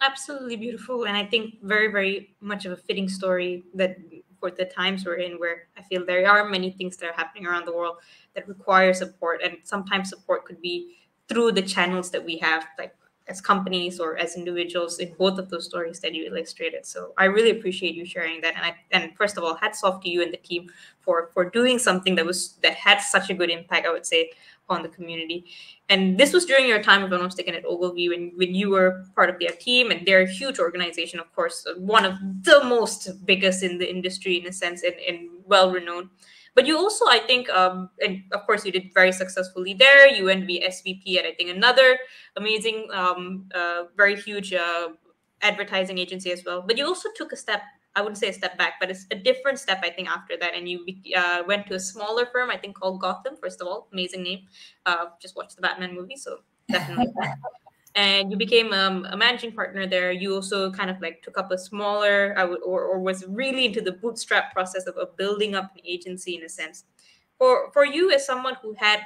absolutely 0.02 0.56
beautiful 0.56 1.04
and 1.04 1.16
i 1.16 1.24
think 1.24 1.54
very 1.62 1.88
very 1.90 2.34
much 2.40 2.64
of 2.64 2.72
a 2.72 2.76
fitting 2.76 3.08
story 3.08 3.62
that 3.74 3.96
for 4.40 4.50
the 4.50 4.64
times 4.64 5.04
we're 5.04 5.14
in 5.16 5.38
where 5.38 5.68
i 5.78 5.82
feel 5.82 6.04
there 6.04 6.28
are 6.28 6.48
many 6.48 6.70
things 6.72 6.96
that 6.96 7.06
are 7.08 7.12
happening 7.12 7.46
around 7.46 7.64
the 7.64 7.74
world 7.74 7.96
that 8.34 8.46
require 8.48 8.92
support 8.92 9.40
and 9.44 9.56
sometimes 9.64 10.08
support 10.08 10.44
could 10.44 10.60
be 10.60 10.96
through 11.28 11.52
the 11.52 11.62
channels 11.62 12.10
that 12.10 12.24
we 12.24 12.36
have 12.38 12.66
like 12.78 12.94
as 13.28 13.40
companies 13.40 14.00
or 14.00 14.18
as 14.18 14.34
individuals 14.36 14.98
in 14.98 15.14
both 15.14 15.38
of 15.38 15.48
those 15.48 15.64
stories 15.64 16.00
that 16.00 16.12
you 16.12 16.26
illustrated. 16.26 16.84
So 16.84 17.12
i 17.16 17.24
really 17.26 17.50
appreciate 17.50 17.94
you 17.94 18.04
sharing 18.04 18.40
that 18.40 18.56
and 18.56 18.64
i 18.66 18.74
and 18.90 19.16
first 19.16 19.38
of 19.38 19.44
all 19.44 19.54
hats 19.54 19.84
off 19.84 20.02
to 20.02 20.10
you 20.10 20.22
and 20.22 20.32
the 20.32 20.38
team 20.38 20.68
for 21.00 21.30
for 21.32 21.48
doing 21.48 21.78
something 21.78 22.16
that 22.16 22.26
was 22.26 22.54
that 22.64 22.74
had 22.74 22.98
such 22.98 23.30
a 23.30 23.34
good 23.34 23.48
impact 23.48 23.86
i 23.86 23.92
would 23.92 24.04
say 24.04 24.30
on 24.72 24.82
the 24.82 24.88
community. 24.88 25.46
And 25.88 26.18
this 26.18 26.32
was 26.32 26.44
during 26.44 26.66
your 26.66 26.82
time, 26.82 27.02
if 27.02 27.12
I'm 27.12 27.18
not 27.18 27.24
mistaken, 27.24 27.54
at 27.54 27.64
Ogilvy 27.64 28.08
when, 28.08 28.32
when 28.36 28.54
you 28.54 28.70
were 28.70 29.04
part 29.14 29.30
of 29.30 29.38
their 29.38 29.50
team. 29.50 29.90
And 29.90 30.06
they're 30.06 30.22
a 30.22 30.28
huge 30.28 30.58
organization, 30.58 31.20
of 31.20 31.32
course, 31.34 31.66
one 31.76 32.04
of 32.04 32.14
the 32.42 32.62
most 32.64 33.26
biggest 33.26 33.62
in 33.62 33.78
the 33.78 33.88
industry 33.88 34.40
in 34.40 34.46
a 34.46 34.52
sense 34.52 34.82
and, 34.82 34.94
and 35.06 35.28
well 35.44 35.72
renowned. 35.72 36.08
But 36.54 36.66
you 36.66 36.76
also, 36.76 37.06
I 37.06 37.18
think, 37.18 37.48
um, 37.50 37.88
and 38.04 38.22
of 38.32 38.44
course, 38.44 38.66
you 38.66 38.72
did 38.72 38.92
very 38.92 39.12
successfully 39.12 39.74
there. 39.74 40.06
You 40.08 40.26
went 40.26 40.46
be 40.46 40.62
SVP 40.66 41.18
at, 41.18 41.24
I 41.24 41.32
think, 41.32 41.48
another 41.48 41.98
amazing, 42.36 42.88
um, 42.92 43.48
uh, 43.54 43.84
very 43.96 44.16
huge 44.16 44.52
uh, 44.52 44.88
advertising 45.40 45.98
agency 45.98 46.30
as 46.30 46.44
well. 46.44 46.62
But 46.66 46.76
you 46.76 46.86
also 46.86 47.08
took 47.16 47.32
a 47.32 47.36
step 47.36 47.62
I 47.94 48.00
wouldn't 48.00 48.18
say 48.18 48.28
a 48.28 48.32
step 48.32 48.56
back, 48.56 48.74
but 48.80 48.90
it's 48.90 49.06
a 49.10 49.14
different 49.14 49.58
step, 49.58 49.80
I 49.84 49.90
think, 49.90 50.08
after 50.08 50.36
that. 50.38 50.54
And 50.54 50.68
you 50.68 50.86
uh, 51.16 51.42
went 51.46 51.66
to 51.66 51.74
a 51.74 51.80
smaller 51.80 52.26
firm, 52.26 52.50
I 52.50 52.56
think, 52.56 52.78
called 52.78 53.00
Gotham, 53.00 53.36
first 53.40 53.60
of 53.60 53.66
all. 53.66 53.88
Amazing 53.92 54.22
name. 54.22 54.46
Uh, 54.86 55.06
just 55.20 55.36
watched 55.36 55.56
the 55.56 55.62
Batman 55.62 55.94
movie, 55.94 56.16
so 56.16 56.38
definitely. 56.70 57.12
and 57.94 58.30
you 58.30 58.38
became 58.38 58.72
um, 58.72 59.06
a 59.10 59.16
managing 59.16 59.52
partner 59.52 59.86
there. 59.86 60.10
You 60.10 60.34
also 60.34 60.70
kind 60.72 60.88
of 60.88 61.00
like 61.02 61.22
took 61.22 61.36
up 61.36 61.50
a 61.52 61.58
smaller, 61.58 62.34
I 62.38 62.44
would, 62.44 62.62
or, 62.62 62.82
or 62.82 63.00
was 63.00 63.26
really 63.28 63.66
into 63.66 63.82
the 63.82 63.92
bootstrap 63.92 64.54
process 64.54 64.86
of, 64.86 64.96
of 64.96 65.14
building 65.18 65.54
up 65.54 65.72
an 65.74 65.82
agency 65.84 66.36
in 66.36 66.44
a 66.44 66.48
sense. 66.48 66.84
For, 67.38 67.70
for 67.72 67.84
you, 67.84 68.10
as 68.10 68.24
someone 68.24 68.56
who 68.62 68.74
had 68.78 69.00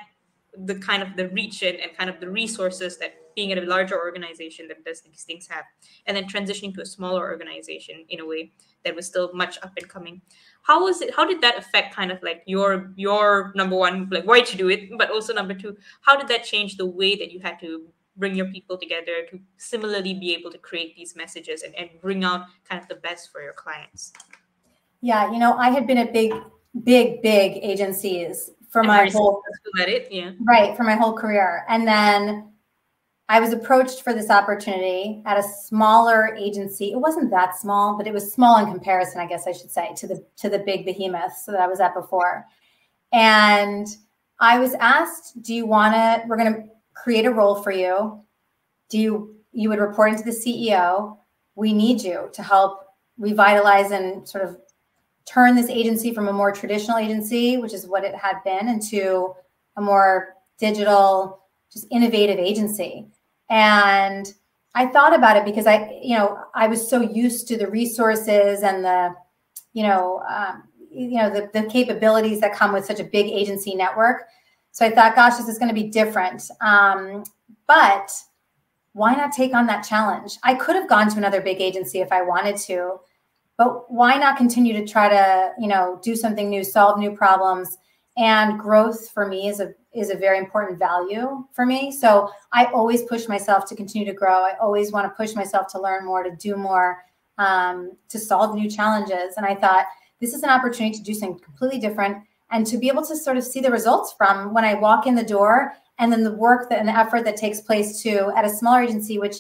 the 0.57 0.77
kind 0.77 1.03
of 1.03 1.17
the 1.17 1.29
reach 1.31 1.63
and, 1.63 1.79
and 1.79 1.97
kind 1.97 2.09
of 2.09 2.21
the 2.21 2.31
resources 2.31 2.99
that 2.99 3.15
being 3.37 3.53
at 3.53 3.59
a 3.59 3.67
larger 3.67 3.97
organization 3.97 4.67
that 4.67 4.85
does 4.85 5.03
these 5.03 5.23
things 5.23 5.47
have 5.47 5.65
and 6.07 6.17
then 6.17 6.25
transitioning 6.25 6.75
to 6.75 6.81
a 6.81 6.87
smaller 6.87 7.21
organization 7.21 8.05
in 8.09 8.19
a 8.21 8.27
way 8.27 8.51
that 8.85 8.95
was 8.95 9.07
still 9.07 9.31
much 9.33 9.59
up 9.63 9.73
and 9.77 9.89
coming 9.89 10.21
how 10.63 10.83
was 10.83 11.01
it 11.01 11.15
how 11.15 11.25
did 11.25 11.41
that 11.41 11.57
affect 11.57 11.95
kind 11.95 12.11
of 12.11 12.21
like 12.25 12.43
your 12.47 12.93
your 12.97 13.53
number 13.55 13.77
one 13.77 14.09
like 14.11 14.27
why 14.27 14.41
to 14.41 14.57
do 14.57 14.69
it 14.69 14.89
but 14.99 15.11
also 15.11 15.33
number 15.33 15.55
two 15.55 15.77
how 16.01 16.17
did 16.17 16.27
that 16.27 16.43
change 16.43 16.77
the 16.77 16.87
way 16.87 17.15
that 17.15 17.31
you 17.31 17.39
had 17.39 17.61
to 17.61 17.87
bring 18.17 18.35
your 18.35 18.47
people 18.47 18.77
together 18.77 19.27
to 19.31 19.39
similarly 19.57 20.15
be 20.15 20.35
able 20.35 20.51
to 20.51 20.59
create 20.59 20.97
these 20.97 21.15
messages 21.17 21.63
and, 21.63 21.75
and 21.77 21.91
bring 22.01 22.25
out 22.25 22.47
kind 22.69 22.81
of 22.81 22.89
the 22.89 22.97
best 22.97 23.31
for 23.31 23.43
your 23.43 23.53
clients? 23.53 24.13
Yeah, 25.03 25.31
you 25.31 25.39
know, 25.39 25.57
I 25.57 25.71
had 25.71 25.87
been 25.87 25.99
at 25.99 26.13
big, 26.13 26.33
big, 26.85 27.23
big 27.23 27.59
agencies 27.63 28.51
for 28.71 28.81
and 28.81 28.89
my 28.89 29.11
whole 29.11 29.43
it, 29.77 30.09
yeah. 30.11 30.33
Right, 30.41 30.77
for 30.77 30.83
my 30.83 30.95
whole 30.95 31.13
career. 31.13 31.65
And 31.69 31.87
then 31.87 32.51
I 33.29 33.41
was 33.41 33.53
approached 33.53 34.03
for 34.03 34.15
this 34.15 34.31
opportunity 34.31 35.21
at 35.27 35.39
a 35.39 35.43
smaller 35.43 36.35
agency. 36.37 36.93
It 36.93 37.01
wasn't 37.01 37.31
that 37.31 37.59
small, 37.59 37.97
but 37.97 38.07
it 38.07 38.13
was 38.13 38.33
small 38.33 38.59
in 38.59 38.71
comparison, 38.71 39.21
I 39.21 39.27
guess 39.27 39.49
I 39.49 39.53
should 39.53 39.71
say, 39.71 39.93
to 39.97 40.07
the 40.07 40.25
to 40.37 40.49
the 40.49 40.61
big 40.61 40.85
behemoths 40.85 41.45
that 41.47 41.61
I 41.61 41.67
was 41.67 41.81
at 41.81 41.95
before. 41.95 42.47
And 43.13 43.89
I 44.39 44.59
was 44.61 44.75
asked, 44.75 45.43
"Do 45.43 45.55
you 45.55 45.67
want 45.67 45.95
to? 45.95 46.23
We're 46.29 46.37
going 46.37 46.55
to 46.55 46.65
create 46.95 47.27
a 47.27 47.33
role 47.33 47.63
for 47.63 47.73
you. 47.73 48.21
Do 48.91 48.99
you 48.99 49.37
you 49.53 49.71
would 49.71 49.81
report 49.81 50.13
into 50.13 50.25
the 50.25 50.31
CEO? 50.31 51.19
We 51.57 51.73
need 51.73 52.03
you 52.03 52.31
to 52.33 52.43
help 52.43 52.85
revitalize 53.19 53.91
and 53.91 54.29
sort 54.29 54.45
of 54.45 54.59
turn 55.25 55.57
this 55.57 55.69
agency 55.69 56.15
from 56.15 56.29
a 56.29 56.33
more 56.33 56.53
traditional 56.53 56.99
agency, 56.99 57.57
which 57.57 57.73
is 57.73 57.89
what 57.89 58.05
it 58.05 58.15
had 58.15 58.37
been, 58.45 58.69
into 58.69 59.35
a 59.77 59.81
more 59.81 60.37
digital, 60.59 61.41
just 61.73 61.87
innovative 61.91 62.39
agency." 62.39 63.09
And 63.49 64.33
I 64.75 64.87
thought 64.87 65.15
about 65.15 65.37
it 65.37 65.45
because 65.45 65.67
I, 65.67 65.99
you 66.03 66.17
know, 66.17 66.39
I 66.55 66.67
was 66.67 66.89
so 66.89 67.01
used 67.01 67.49
to 67.49 67.57
the 67.57 67.69
resources 67.69 68.63
and 68.63 68.85
the, 68.85 69.15
you 69.73 69.83
know, 69.83 70.23
um, 70.29 70.65
you 70.91 71.19
know, 71.19 71.31
the, 71.31 71.51
the 71.53 71.69
capabilities 71.69 72.41
that 72.41 72.55
come 72.55 72.73
with 72.73 72.85
such 72.85 73.01
a 73.01 73.05
big 73.05 73.27
agency 73.27 73.75
network. 73.75 74.25
So 74.73 74.85
I 74.85 74.91
thought, 74.91 75.15
gosh, 75.15 75.37
this 75.37 75.49
is 75.49 75.59
going 75.59 75.69
to 75.69 75.75
be 75.75 75.89
different. 75.89 76.43
Um, 76.61 77.25
but 77.67 78.13
why 78.93 79.15
not 79.15 79.33
take 79.33 79.55
on 79.55 79.67
that 79.67 79.83
challenge? 79.83 80.39
I 80.43 80.55
could 80.55 80.77
have 80.77 80.89
gone 80.89 81.11
to 81.11 81.19
another 81.19 81.41
big 81.41 81.61
agency 81.61 82.01
if 82.01 82.13
I 82.13 82.23
wanted 82.23 82.57
to, 82.59 83.01
but 83.59 83.91
why 83.91 84.17
not 84.17 84.37
continue 84.37 84.73
to 84.75 84.87
try 84.87 85.09
to, 85.09 85.53
you 85.59 85.69
know, 85.69 85.99
do 86.03 86.17
something 86.17 86.49
new, 86.49 86.65
solve 86.65 86.99
new 86.99 87.15
problems, 87.15 87.79
and 88.17 88.59
growth 88.59 89.11
for 89.11 89.27
me 89.27 89.49
is 89.49 89.61
a 89.61 89.75
is 89.93 90.11
a 90.11 90.17
very 90.17 90.39
important 90.39 90.79
value 90.79 91.45
for 91.53 91.65
me. 91.65 91.91
So 91.91 92.31
I 92.53 92.67
always 92.67 93.03
push 93.05 93.29
myself 93.29 93.67
to 93.69 93.75
continue 93.75 94.07
to 94.07 94.13
grow. 94.13 94.45
I 94.45 94.55
always 94.61 94.93
want 94.93 95.07
to 95.07 95.17
push 95.17 95.35
myself 95.35 95.69
to 95.69 95.81
learn 95.81 96.05
more, 96.05 96.23
to 96.23 96.37
do 96.37 96.57
more, 96.57 97.03
um, 97.39 97.93
to 98.11 98.19
solve 98.19 98.55
new 98.55 98.71
challenges. 98.71 99.35
And 99.39 99.47
I 99.47 99.55
thought 99.55 99.87
this 100.21 100.35
is 100.35 100.43
an 100.43 100.51
opportunity 100.51 100.99
to 100.99 101.03
do 101.03 101.15
something 101.15 101.39
completely 101.39 101.79
different 101.79 102.19
and 102.51 102.67
to 102.67 102.77
be 102.77 102.89
able 102.89 103.05
to 103.07 103.17
sort 103.17 103.39
of 103.39 103.45
see 103.45 103.61
the 103.61 103.71
results 103.71 104.15
from 104.17 104.53
when 104.53 104.65
I 104.65 104.75
walk 104.75 105.07
in 105.07 105.15
the 105.15 105.25
door 105.25 105.73
and 105.99 106.13
then 106.13 106.23
the 106.23 106.33
work 106.33 106.69
that 106.69 106.79
and 106.79 106.89
the 106.89 106.97
effort 106.97 107.25
that 107.25 107.37
takes 107.37 107.61
place 107.61 108.03
too 108.03 108.31
at 108.37 108.45
a 108.45 108.51
smaller 108.51 108.83
agency, 108.83 109.19
which 109.19 109.37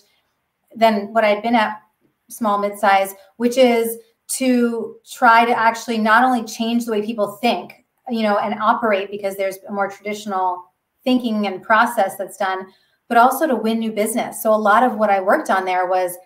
than 0.74 1.12
what 1.12 1.24
I'd 1.24 1.42
been 1.42 1.54
at 1.54 1.82
small 2.28 2.58
mid-size, 2.58 3.14
which 3.36 3.56
is 3.56 3.98
to 4.28 4.96
try 5.10 5.44
to 5.44 5.56
actually 5.56 5.98
not 5.98 6.24
only 6.24 6.44
change 6.44 6.84
the 6.84 6.92
way 6.92 7.04
people 7.04 7.32
think 7.42 7.86
you 8.08 8.22
know, 8.22 8.38
and 8.38 8.58
operate 8.60 9.10
because 9.10 9.36
there's 9.36 9.58
a 9.68 9.72
more 9.72 9.90
traditional 9.90 10.64
thinking 11.04 11.46
and 11.46 11.62
process 11.62 12.16
that's 12.16 12.36
done, 12.36 12.66
but 13.08 13.16
also 13.18 13.46
to 13.46 13.56
win 13.56 13.78
new 13.78 13.92
business. 13.92 14.42
So 14.42 14.52
a 14.52 14.56
lot 14.56 14.82
of 14.82 14.96
what 14.96 15.10
I 15.10 15.20
worked 15.20 15.50
on 15.50 15.64
there 15.64 15.86
was 15.86 16.16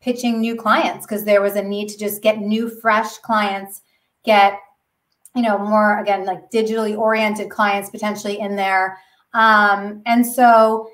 pitching 0.00 0.40
new 0.40 0.56
clients 0.56 1.06
because 1.06 1.24
there 1.24 1.42
was 1.42 1.56
a 1.56 1.62
need 1.62 1.88
to 1.88 1.98
just 1.98 2.22
get 2.22 2.38
new, 2.38 2.68
fresh 2.68 3.18
clients, 3.18 3.82
get, 4.24 4.58
you 5.34 5.42
know, 5.42 5.58
more 5.58 6.00
again, 6.00 6.24
like 6.24 6.50
digitally 6.50 6.96
oriented 6.96 7.50
clients 7.50 7.90
potentially 7.90 8.38
in 8.40 8.56
there. 8.56 8.98
Um, 9.34 10.02
and 10.06 10.26
so 10.26 10.90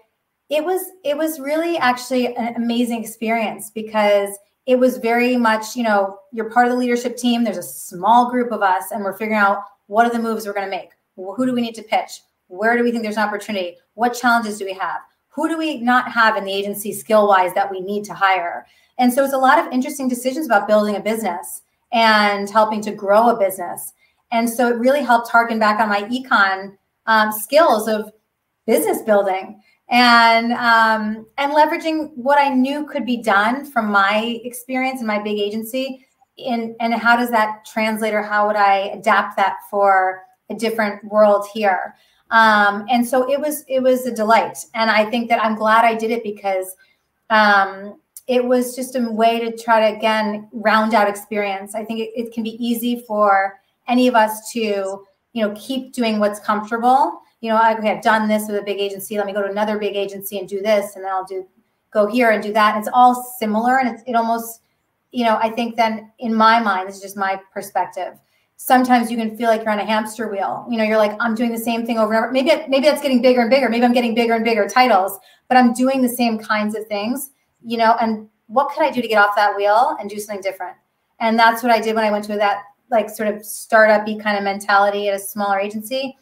it 0.48 0.64
was 0.64 0.82
it 1.04 1.16
was 1.16 1.40
really 1.40 1.76
actually 1.78 2.37
an 2.37 2.54
amazing 2.56 3.02
experience 3.02 3.70
because 3.70 4.37
it 4.66 4.78
was 4.78 4.98
very 4.98 5.37
much, 5.37 5.76
you 5.76 5.85
know, 5.85 6.18
you're 6.32 6.50
part 6.50 6.66
of 6.66 6.72
the 6.72 6.78
leadership 6.78 7.16
team. 7.16 7.44
There's 7.44 7.56
a 7.56 7.62
small 7.62 8.30
group 8.30 8.50
of 8.50 8.62
us, 8.62 8.90
and 8.90 9.02
we're 9.02 9.16
figuring 9.16 9.40
out 9.40 9.62
what 9.87 10.07
are 10.07 10.12
the 10.12 10.18
moves 10.18 10.46
we're 10.46 10.53
going 10.53 10.66
to 10.66 10.77
make? 10.77 10.90
Who 11.16 11.46
do 11.46 11.53
we 11.53 11.61
need 11.61 11.75
to 11.77 11.83
pitch? 11.83 12.20
Where 12.49 12.77
do 12.77 12.85
we 12.85 12.90
think 12.90 13.03
there's 13.03 13.16
an 13.16 13.27
opportunity? 13.27 13.77
What 13.94 14.11
challenges 14.11 14.59
do 14.59 14.64
we 14.64 14.75
have? 14.75 15.01
Who 15.31 15.49
do 15.49 15.59
we 15.59 15.79
not 15.79 16.11
have 16.12 16.37
in 16.37 16.44
the 16.44 16.53
agency 16.53 16.92
skill 16.92 17.29
wise 17.29 17.53
that 17.55 17.70
we 17.70 17.81
need 17.81 18.05
to 18.05 18.14
hire? 18.14 18.66
And 18.99 19.12
so 19.12 19.25
it's 19.25 19.35
a 19.35 19.38
lot 19.38 19.59
of 19.59 19.72
interesting 19.72 20.09
decisions 20.09 20.46
about 20.46 20.68
building 20.68 20.96
a 20.96 21.01
business 21.01 21.62
and 21.92 22.49
helping 22.49 22.81
to 22.83 22.92
grow 22.92 23.29
a 23.29 23.38
business. 23.38 23.92
And 24.33 24.49
so 24.49 24.68
it 24.68 24.79
really 24.79 25.03
helped 25.03 25.31
harken 25.31 25.59
back 25.59 25.81
on 25.81 25.88
my 25.88 26.03
econ 26.05 26.77
um, 27.07 27.33
skills 27.33 27.88
of 27.88 28.11
business 28.66 29.03
building 29.03 29.61
and 29.88 30.53
um, 30.53 31.27
and 31.38 31.53
leveraging 31.53 32.11
what 32.16 32.38
I 32.38 32.49
knew 32.49 32.87
could 32.87 33.07
be 33.07 33.22
done 33.22 33.64
from 33.64 33.90
my 33.90 34.40
experience 34.42 35.01
in 35.01 35.07
my 35.07 35.22
big 35.22 35.38
agency 35.38 36.06
in 36.37 36.77
and 36.81 36.94
how 36.94 37.16
does 37.16 37.31
that 37.31 37.64
translate 37.64 38.14
or 38.14 38.22
how 38.22 38.46
would 38.46 38.57
I 38.57 38.90
adapt 38.94 39.37
that 39.37 39.59
for 39.70 40.22
a 40.51 40.55
different 40.55 41.05
world 41.05 41.46
here? 41.53 41.94
Um, 42.31 42.87
and 42.90 43.07
so 43.07 43.31
it 43.31 43.40
was 43.40 43.64
it 43.68 43.81
was 43.81 44.07
a 44.07 44.14
delight, 44.14 44.59
and 44.75 44.90
I 44.90 45.09
think 45.09 45.29
that 45.29 45.42
I'm 45.44 45.55
glad 45.55 45.85
I 45.85 45.94
did 45.94 46.11
it 46.11 46.22
because 46.22 46.75
um, 47.31 48.01
it 48.27 48.44
was 48.44 48.75
just 48.75 48.96
a 48.96 49.11
way 49.11 49.38
to 49.40 49.57
try 49.57 49.90
to 49.90 49.96
again 49.96 50.49
round 50.53 50.94
out 50.94 51.09
experience. 51.09 51.75
I 51.75 51.85
think 51.85 52.01
it, 52.01 52.11
it 52.16 52.33
can 52.33 52.42
be 52.42 52.62
easy 52.64 53.01
for 53.07 53.61
any 53.87 54.09
of 54.09 54.14
us 54.14 54.51
to 54.53 54.61
you 54.61 55.46
know 55.46 55.55
keep 55.57 55.92
doing 55.92 56.18
what's 56.18 56.40
comfortable. 56.40 57.20
You 57.40 57.51
know, 57.51 57.77
okay, 57.79 57.92
I've 57.92 58.03
done 58.03 58.29
this 58.29 58.49
with 58.49 58.57
a 58.57 58.62
big 58.62 58.81
agency. 58.81 59.16
Let 59.16 59.27
me 59.27 59.33
go 59.33 59.42
to 59.42 59.51
another 59.51 59.79
big 59.79 59.94
agency 59.94 60.38
and 60.38 60.49
do 60.49 60.61
this, 60.61 60.96
and 60.96 61.05
then 61.05 61.12
I'll 61.12 61.25
do 61.25 61.46
go 61.92 62.07
here 62.07 62.31
and 62.31 62.42
do 62.42 62.53
that. 62.53 62.77
It's 62.77 62.88
all 62.92 63.14
similar, 63.38 63.79
and 63.79 63.88
it's, 63.88 64.03
it 64.07 64.14
almost 64.14 64.62
you 65.16 65.24
know, 65.24 65.38
I 65.40 65.48
think 65.48 65.76
then 65.76 66.12
in 66.18 66.35
my 66.35 66.61
mind, 66.61 66.87
this 66.87 66.96
is 66.96 67.00
just 67.00 67.16
my 67.16 67.40
perspective. 67.50 68.18
Sometimes 68.57 69.11
you 69.11 69.16
can 69.16 69.35
feel 69.35 69.48
like 69.48 69.62
you're 69.62 69.72
on 69.72 69.79
a 69.79 69.85
hamster 69.85 70.29
wheel. 70.31 70.66
You 70.68 70.76
know, 70.76 70.85
you're 70.85 70.98
like, 70.98 71.16
I'm 71.20 71.35
doing 71.35 71.52
the 71.52 71.59
same 71.59 71.87
thing 71.87 71.96
over 71.98 72.12
and 72.12 72.22
over. 72.22 72.33
Maybe 72.33 72.50
maybe 72.68 72.87
that's 72.87 73.00
getting 73.00 73.22
bigger 73.22 73.40
and 73.40 73.48
bigger. 73.48 73.70
Maybe 73.70 73.83
I'm 73.87 73.94
getting 73.94 74.14
bigger 74.14 74.35
and 74.35 74.44
bigger 74.44 74.68
titles, 74.68 75.18
but 75.48 75.57
I'm 75.57 75.72
doing 75.72 76.02
the 76.02 76.09
same 76.09 76.38
kinds 76.38 76.76
of 76.76 76.87
things. 76.87 77.31
You 77.64 77.79
know, 77.79 77.96
and 77.98 78.29
what 78.48 78.68
could 78.68 78.83
I 78.83 78.90
do 78.90 79.00
to 79.00 79.09
get 79.09 79.16
off 79.16 79.35
that 79.37 79.57
wheel 79.57 79.96
and 79.98 80.11
do 80.11 80.18
something 80.20 80.42
different? 80.42 80.76
And 81.18 81.38
that's 81.38 81.62
what 81.62 81.72
I 81.72 81.81
did 81.81 81.94
when 81.94 82.05
I 82.05 82.11
went 82.11 82.26
to 82.26 82.37
that 82.37 82.64
like 82.90 83.09
sort 83.09 83.35
of 83.35 83.42
startup-y 83.42 84.18
kind 84.22 84.37
of 84.37 84.44
mentality 84.44 85.09
at 85.09 85.14
a 85.14 85.18
smaller 85.18 85.59
agency. 85.59 86.14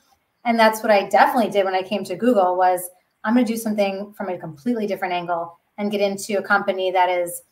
And 0.44 0.57
that's 0.57 0.85
what 0.85 0.92
I 0.92 1.09
definitely 1.09 1.50
did 1.50 1.64
when 1.64 1.74
I 1.74 1.83
came 1.83 2.04
to 2.04 2.14
Google 2.14 2.57
was 2.57 2.88
I'm 3.24 3.35
going 3.35 3.44
to 3.44 3.52
do 3.52 3.59
something 3.59 4.14
from 4.16 4.28
a 4.28 4.38
completely 4.38 4.87
different 4.87 5.14
angle 5.14 5.59
and 5.78 5.90
get 5.90 6.00
into 6.00 6.38
a 6.38 6.42
company 6.42 6.92
that 6.92 7.09
is 7.09 7.42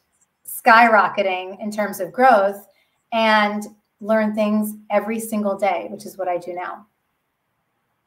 skyrocketing 0.46 1.61
in 1.61 1.70
terms 1.70 2.00
of 2.00 2.12
growth 2.12 2.66
and 3.12 3.64
learn 4.00 4.35
things 4.35 4.74
every 4.90 5.20
single 5.20 5.57
day, 5.57 5.87
which 5.90 6.07
is 6.07 6.18
what 6.18 6.28
I 6.28 6.38
do 6.38 6.52
now. 6.55 6.87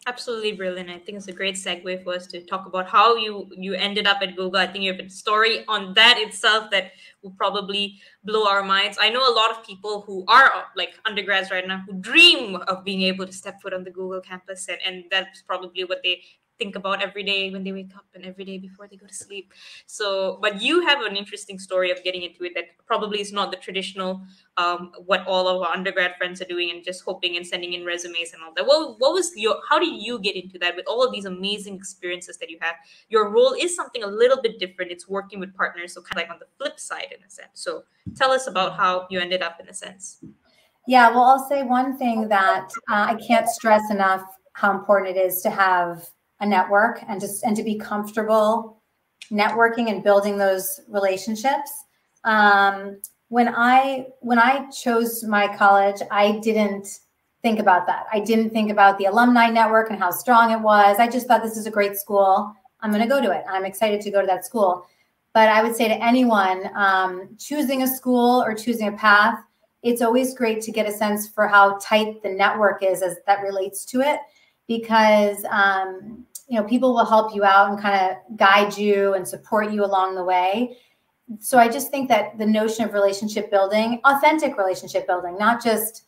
Absolutely 0.07 0.51
brilliant. 0.51 0.87
I 0.91 0.99
think 0.99 1.17
it's 1.17 1.29
a 1.29 1.33
great 1.33 1.55
segue 1.55 2.03
for 2.03 2.13
us 2.13 2.27
to 2.27 2.39
talk 2.45 2.67
about 2.67 2.87
how 2.87 3.15
you 3.15 3.49
you 3.57 3.73
ended 3.73 4.05
up 4.05 4.21
at 4.21 4.35
Google. 4.35 4.57
I 4.57 4.67
think 4.67 4.83
you 4.83 4.91
have 4.91 5.03
a 5.03 5.09
story 5.09 5.65
on 5.67 5.95
that 5.95 6.19
itself 6.19 6.69
that 6.69 6.91
will 7.23 7.31
probably 7.31 7.99
blow 8.23 8.47
our 8.47 8.61
minds. 8.61 8.99
I 9.01 9.09
know 9.09 9.27
a 9.27 9.33
lot 9.33 9.49
of 9.49 9.65
people 9.65 10.01
who 10.01 10.23
are 10.27 10.51
like 10.75 10.93
undergrads 11.07 11.49
right 11.49 11.67
now 11.67 11.83
who 11.87 11.93
dream 11.93 12.57
of 12.67 12.83
being 12.83 13.01
able 13.01 13.25
to 13.25 13.33
step 13.33 13.59
foot 13.63 13.73
on 13.73 13.83
the 13.83 13.89
Google 13.89 14.21
campus, 14.21 14.67
and, 14.67 14.77
and 14.85 15.05
that's 15.09 15.41
probably 15.41 15.85
what 15.85 16.03
they 16.03 16.21
think 16.57 16.75
about 16.75 17.01
every 17.01 17.23
day 17.23 17.51
when 17.51 17.63
they 17.63 17.71
wake 17.71 17.91
up 17.95 18.05
and 18.13 18.25
every 18.25 18.45
day 18.45 18.57
before 18.57 18.87
they 18.87 18.95
go 18.95 19.05
to 19.05 19.13
sleep. 19.13 19.53
So, 19.85 20.39
but 20.41 20.61
you 20.61 20.85
have 20.85 21.01
an 21.01 21.15
interesting 21.15 21.59
story 21.59 21.91
of 21.91 22.03
getting 22.03 22.23
into 22.23 22.43
it 22.45 22.53
that 22.55 22.65
probably 22.85 23.21
is 23.21 23.33
not 23.33 23.51
the 23.51 23.57
traditional 23.57 24.21
um, 24.57 24.91
what 25.05 25.25
all 25.27 25.47
of 25.47 25.61
our 25.61 25.73
undergrad 25.73 26.15
friends 26.17 26.41
are 26.41 26.45
doing 26.45 26.71
and 26.71 26.83
just 26.83 27.03
hoping 27.03 27.35
and 27.35 27.45
sending 27.45 27.73
in 27.73 27.83
resumes 27.83 28.33
and 28.33 28.41
all 28.41 28.53
that. 28.55 28.65
Well, 28.65 28.95
what 28.99 29.13
was 29.13 29.31
your, 29.35 29.57
how 29.69 29.79
did 29.79 30.01
you 30.01 30.19
get 30.19 30.35
into 30.35 30.57
that 30.59 30.75
with 30.75 30.85
all 30.87 31.03
of 31.03 31.11
these 31.11 31.25
amazing 31.25 31.75
experiences 31.75 32.37
that 32.37 32.49
you 32.49 32.57
have? 32.61 32.75
Your 33.09 33.29
role 33.29 33.55
is 33.59 33.75
something 33.75 34.03
a 34.03 34.07
little 34.07 34.41
bit 34.41 34.59
different. 34.59 34.91
It's 34.91 35.07
working 35.07 35.39
with 35.39 35.53
partners. 35.55 35.93
So, 35.93 36.01
kind 36.01 36.13
of 36.13 36.17
like 36.17 36.33
on 36.33 36.39
the 36.39 36.47
flip 36.57 36.79
side 36.79 37.07
in 37.11 37.23
a 37.25 37.29
sense. 37.29 37.49
So, 37.53 37.83
tell 38.15 38.31
us 38.31 38.47
about 38.47 38.77
how 38.77 39.07
you 39.09 39.19
ended 39.19 39.41
up 39.41 39.59
in 39.59 39.67
a 39.67 39.73
sense. 39.73 40.23
Yeah, 40.87 41.09
well, 41.09 41.23
I'll 41.23 41.49
say 41.49 41.63
one 41.63 41.97
thing 41.97 42.27
that 42.29 42.69
uh, 42.89 43.07
I 43.09 43.15
can't 43.15 43.49
stress 43.49 43.89
enough 43.89 44.23
how 44.53 44.71
important 44.71 45.17
it 45.17 45.19
is 45.19 45.41
to 45.41 45.49
have 45.49 46.09
a 46.39 46.45
network 46.45 47.03
and 47.07 47.19
just 47.19 47.43
and 47.43 47.55
to 47.55 47.63
be 47.63 47.77
comfortable 47.77 48.81
networking 49.31 49.89
and 49.89 50.03
building 50.03 50.37
those 50.37 50.79
relationships. 50.87 51.71
Um, 52.23 53.01
when 53.29 53.53
I 53.55 54.07
when 54.21 54.39
I 54.39 54.69
chose 54.69 55.23
my 55.23 55.55
college, 55.55 56.01
I 56.11 56.39
didn't 56.39 56.87
think 57.41 57.59
about 57.59 57.85
that. 57.87 58.05
I 58.11 58.19
didn't 58.19 58.51
think 58.51 58.71
about 58.71 58.97
the 58.97 59.05
alumni 59.05 59.49
network 59.49 59.91
and 59.91 59.99
how 59.99 60.11
strong 60.11 60.51
it 60.51 60.59
was. 60.59 60.97
I 60.99 61.07
just 61.07 61.27
thought 61.27 61.43
this 61.43 61.57
is 61.57 61.67
a 61.67 61.71
great 61.71 61.95
school. 61.95 62.53
I'm 62.81 62.91
going 62.91 63.03
to 63.03 63.09
go 63.09 63.21
to 63.21 63.31
it. 63.31 63.43
I'm 63.47 63.65
excited 63.65 64.01
to 64.01 64.11
go 64.11 64.21
to 64.21 64.27
that 64.27 64.45
school. 64.45 64.85
But 65.33 65.49
I 65.49 65.61
would 65.61 65.75
say 65.75 65.87
to 65.87 66.03
anyone 66.03 66.69
um, 66.75 67.35
choosing 67.37 67.83
a 67.83 67.87
school 67.87 68.41
or 68.41 68.55
choosing 68.55 68.87
a 68.87 68.93
path, 68.93 69.37
it's 69.83 70.01
always 70.01 70.33
great 70.33 70.61
to 70.61 70.71
get 70.71 70.87
a 70.87 70.91
sense 70.91 71.27
for 71.27 71.47
how 71.47 71.77
tight 71.79 72.23
the 72.23 72.29
network 72.29 72.81
is 72.81 73.03
as 73.03 73.17
that 73.27 73.41
relates 73.43 73.85
to 73.85 74.01
it 74.01 74.19
because 74.67 75.43
um, 75.49 76.25
you 76.47 76.59
know 76.59 76.65
people 76.67 76.93
will 76.93 77.05
help 77.05 77.35
you 77.35 77.43
out 77.43 77.69
and 77.69 77.79
kind 77.79 78.11
of 78.11 78.37
guide 78.37 78.77
you 78.77 79.13
and 79.13 79.27
support 79.27 79.71
you 79.71 79.83
along 79.83 80.15
the 80.15 80.23
way. 80.23 80.77
So 81.39 81.57
i 81.57 81.67
just 81.67 81.89
think 81.89 82.07
that 82.09 82.37
the 82.37 82.45
notion 82.45 82.85
of 82.85 82.93
relationship 82.93 83.49
building 83.49 83.99
authentic 84.05 84.57
relationship 84.57 85.07
building 85.07 85.37
not 85.39 85.63
just 85.63 86.03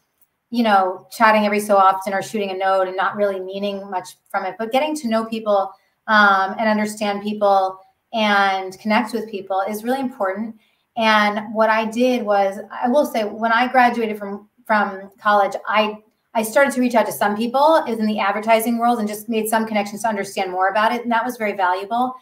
you 0.51 0.63
know 0.63 1.07
chatting 1.11 1.43
every 1.43 1.59
so 1.59 1.75
often 1.75 2.13
or 2.13 2.21
shooting 2.21 2.51
a 2.51 2.53
note 2.53 2.87
and 2.87 2.95
not 2.95 3.15
really 3.15 3.39
meaning 3.39 3.89
much 3.89 4.09
from 4.29 4.45
it 4.45 4.55
but 4.59 4.71
getting 4.71 4.95
to 4.95 5.07
know 5.07 5.25
people 5.25 5.71
um, 6.07 6.55
and 6.57 6.69
understand 6.69 7.23
people 7.23 7.79
and 8.13 8.77
connect 8.79 9.13
with 9.13 9.29
people 9.29 9.61
is 9.67 9.83
really 9.83 9.99
important. 9.99 10.55
And 10.95 11.53
what 11.53 11.69
i 11.69 11.85
did 11.85 12.25
was 12.25 12.57
i 12.71 12.87
will 12.87 13.05
say 13.05 13.23
when 13.23 13.51
i 13.51 13.67
graduated 13.67 14.17
from 14.17 14.49
from 14.65 15.11
college 15.19 15.53
i 15.67 15.97
I 16.37 16.43
started 16.43 16.71
to 16.75 16.81
reach 16.81 16.93
out 16.93 17.07
to 17.07 17.11
some 17.11 17.35
people 17.35 17.83
in 17.87 18.05
the 18.05 18.19
advertising 18.19 18.77
world 18.77 18.99
and 18.99 19.07
just 19.07 19.27
made 19.27 19.49
some 19.49 19.65
connections 19.65 20.03
to 20.03 20.07
understand 20.07 20.51
more 20.51 20.69
about 20.69 20.91
it. 20.93 21.01
And 21.01 21.11
that 21.11 21.25
was 21.25 21.35
very 21.35 21.53
valuable. 21.53 22.13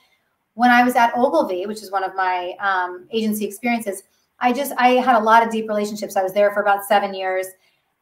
When 0.53 0.71
I 0.71 0.85
was 0.85 0.95
at 0.95 1.11
Ogilvy, 1.17 1.65
which 1.65 1.83
is 1.83 1.91
one 1.91 2.05
of 2.05 2.15
my 2.15 2.55
um, 2.61 3.09
agency 3.11 3.43
experiences, 3.43 4.03
I 4.39 4.53
just 4.53 4.71
I 4.77 4.91
had 4.91 5.15
a 5.15 5.23
lot 5.23 5.43
of 5.43 5.51
deep 5.51 5.67
relationships. 5.67 6.15
I 6.15 6.23
was 6.23 6.31
there 6.31 6.49
for 6.53 6.61
about 6.61 6.85
seven 6.85 7.13
years, 7.13 7.47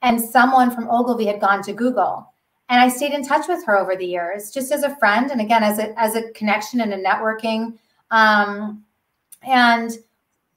and 0.04 0.22
someone 0.22 0.70
from 0.70 0.88
Ogilvy 0.88 1.26
had 1.26 1.42
gone 1.42 1.64
to 1.64 1.74
Google, 1.74 2.32
and 2.70 2.80
I 2.80 2.90
stayed 2.90 3.14
in 3.14 3.26
touch 3.26 3.48
with 3.48 3.66
her 3.66 3.76
over 3.76 3.96
the 3.96 4.06
years, 4.06 4.52
just 4.52 4.72
as 4.72 4.84
a 4.84 4.96
friend, 4.98 5.32
and 5.32 5.42
again 5.42 5.64
as 5.64 5.80
a 5.80 6.00
as 6.00 6.16
a 6.16 6.32
connection 6.34 6.82
and 6.82 6.94
a 6.94 7.04
networking. 7.04 7.80
Um, 8.12 8.84
and 9.42 9.98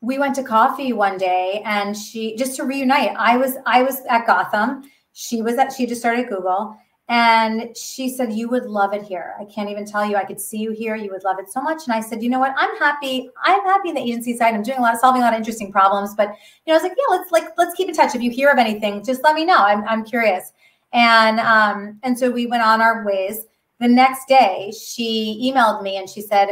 we 0.03 0.19
went 0.19 0.35
to 0.35 0.43
coffee 0.43 0.93
one 0.93 1.17
day, 1.17 1.63
and 1.65 1.97
she 1.97 2.37
just 2.37 2.57
to 2.57 2.65
reunite. 2.65 3.15
I 3.17 3.39
was 3.39 3.57
I 3.65 3.83
was 3.83 4.03
at 4.11 4.27
Gotham 4.27 4.83
she 5.19 5.41
was 5.41 5.57
at 5.57 5.73
she 5.73 5.87
just 5.87 6.03
started 6.03 6.29
Google 6.29 6.77
and 7.09 7.75
she 7.75 8.11
said, 8.11 8.35
You 8.35 8.49
would 8.51 8.67
love 8.67 8.93
it 8.93 9.03
here. 9.03 9.35
I 9.41 9.45
can't 9.47 9.71
even 9.71 9.87
tell 9.87 10.05
you. 10.05 10.17
I 10.17 10.25
could 10.25 10.41
see 10.41 10.59
you 10.59 10.73
here. 10.73 10.95
You 10.95 11.11
would 11.11 11.25
love 11.25 11.39
it 11.39 11.49
so 11.49 11.63
much. 11.63 11.85
And 11.87 11.95
I 11.95 12.01
said, 12.01 12.23
You 12.23 12.29
know 12.29 12.39
what? 12.39 12.53
I'm 12.59 12.77
happy. 12.77 13.31
I'm 13.43 13.63
happy 13.63 13.89
in 13.89 13.95
the 13.95 14.03
agency 14.03 14.37
side. 14.37 14.55
I'm 14.55 14.63
doing 14.63 14.79
a 14.79 14.83
lot 14.83 14.93
of 14.93 15.01
solving 15.01 15.23
a 15.23 15.25
lot 15.25 15.33
of 15.33 15.39
interesting 15.39 15.73
problems. 15.73 16.15
But 16.15 16.29
you 16.67 16.73
know, 16.73 16.75
I 16.75 16.77
was 16.77 16.83
like, 16.83 16.97
Yeah, 16.99 17.17
let's 17.17 17.33
like 17.33 17.57
let's 17.57 17.75
keep 17.75 17.89
in 17.89 17.95
touch. 17.95 18.15
If 18.15 18.21
you 18.21 18.31
hear 18.31 18.51
of 18.51 18.59
anything, 18.59 19.03
just 19.03 19.25
let 19.25 19.35
me 19.35 19.47
know. 19.47 19.57
I'm 19.57 19.85
I'm 19.85 20.05
curious. 20.05 20.53
And 20.93 21.41
um, 21.41 21.99
and 22.03 22.19
so 22.19 22.31
we 22.31 22.47
went 22.47 22.63
on 22.63 22.83
our 22.83 23.03
ways. 23.07 23.47
The 23.81 23.89
next 23.89 24.27
day, 24.29 24.73
she 24.79 25.51
emailed 25.51 25.83
me 25.83 25.97
and 25.97 26.11
she 26.11 26.21
said, 26.21 26.49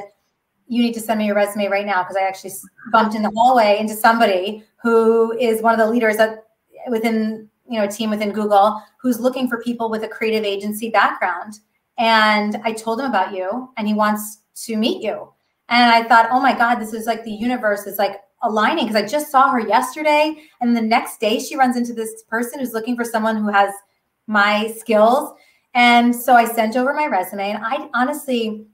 You 0.69 0.83
need 0.83 0.95
to 0.95 1.01
send 1.01 1.19
me 1.19 1.27
your 1.27 1.37
resume 1.37 1.67
right 1.67 1.87
now 1.87 2.03
because 2.03 2.17
I 2.17 2.23
actually 2.23 2.53
bumped 2.93 3.15
in 3.15 3.23
the 3.23 3.33
hallway 3.37 3.79
into 3.79 3.95
somebody 3.95 4.65
who 4.83 5.37
is 5.37 5.61
one 5.61 5.75
of 5.75 5.79
the 5.79 5.91
leaders 5.91 6.17
at 6.17 6.45
within 6.89 7.51
you 7.69 7.79
know 7.79 7.85
a 7.85 7.91
team 7.91 8.11
within 8.11 8.33
Google 8.33 8.83
who's 9.01 9.21
looking 9.21 9.49
for 9.49 9.63
people 9.63 9.91
with 9.91 10.05
a 10.05 10.09
creative 10.09 10.45
agency 10.45 10.91
background. 10.91 11.61
And 11.99 12.61
I 12.65 12.73
told 12.73 13.01
him 13.01 13.07
about 13.07 13.35
you, 13.35 13.71
and 13.77 13.87
he 13.87 13.95
wants 13.95 14.39
to 14.65 14.77
meet 14.77 15.03
you. 15.03 15.29
And 15.69 15.93
I 15.93 16.07
thought, 16.07 16.29
oh 16.31 16.41
my 16.41 16.57
God, 16.57 16.77
this 16.77 16.93
is 16.93 17.07
like 17.07 17.25
the 17.25 17.33
universe 17.33 17.87
is 17.87 17.99
like 17.99 18.21
aligning 18.43 18.87
because 18.87 19.03
I 19.03 19.07
just 19.07 19.31
saw 19.31 19.51
her 19.51 19.61
yesterday. 19.61 20.37
And 20.61 20.77
the 20.77 20.83
next 20.83 21.19
day 21.21 21.39
she 21.39 21.57
runs 21.57 21.77
into 21.77 21.95
this 21.95 22.23
person 22.29 22.61
who's 22.61 22.75
looking 22.75 22.97
for 22.97 23.05
someone 23.05 23.37
who 23.37 23.49
has 23.49 23.73
my 24.27 24.69
skills. 24.77 25.35
And 25.75 26.15
so 26.15 26.35
I 26.35 26.45
sent 26.45 26.77
over 26.77 26.93
my 26.93 27.07
resume. 27.07 27.53
And 27.53 27.65
I 27.65 27.89
honestly, 27.95 28.67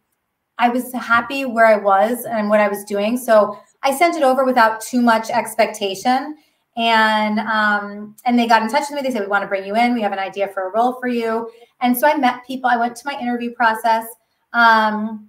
I 0.59 0.69
was 0.69 0.93
happy 0.93 1.45
where 1.45 1.67
I 1.67 1.77
was 1.77 2.25
and 2.25 2.51
what 2.51 2.61
I 2.61 2.69
was 2.69 2.85
doing. 2.85 3.17
So 3.17 3.59
I 3.83 3.97
sent 3.97 4.17
it 4.17 4.23
over 4.23 4.45
without 4.45 4.81
too 4.81 5.01
much 5.01 5.31
expectation 5.31 6.37
and 6.81 7.41
um, 7.41 8.17
and 8.25 8.39
they 8.39 8.47
got 8.47 8.63
in 8.63 8.71
touch 8.71 8.89
with 8.89 8.97
me. 8.97 9.03
They 9.03 9.13
said 9.13 9.21
we 9.21 9.27
want 9.27 9.43
to 9.43 9.49
bring 9.49 9.67
you 9.67 9.77
in. 9.77 9.93
We 9.93 10.01
have 10.01 10.13
an 10.13 10.19
idea 10.19 10.49
for 10.49 10.67
a 10.67 10.73
role 10.73 10.95
for 10.99 11.09
you. 11.09 11.51
And 11.83 11.97
so 11.97 12.09
I 12.09 12.17
met 12.17 12.47
people. 12.47 12.71
I 12.71 12.79
went 12.79 12.97
to 12.97 13.03
my 13.05 13.21
interview 13.21 13.53
process, 13.53 14.07
um, 14.55 15.29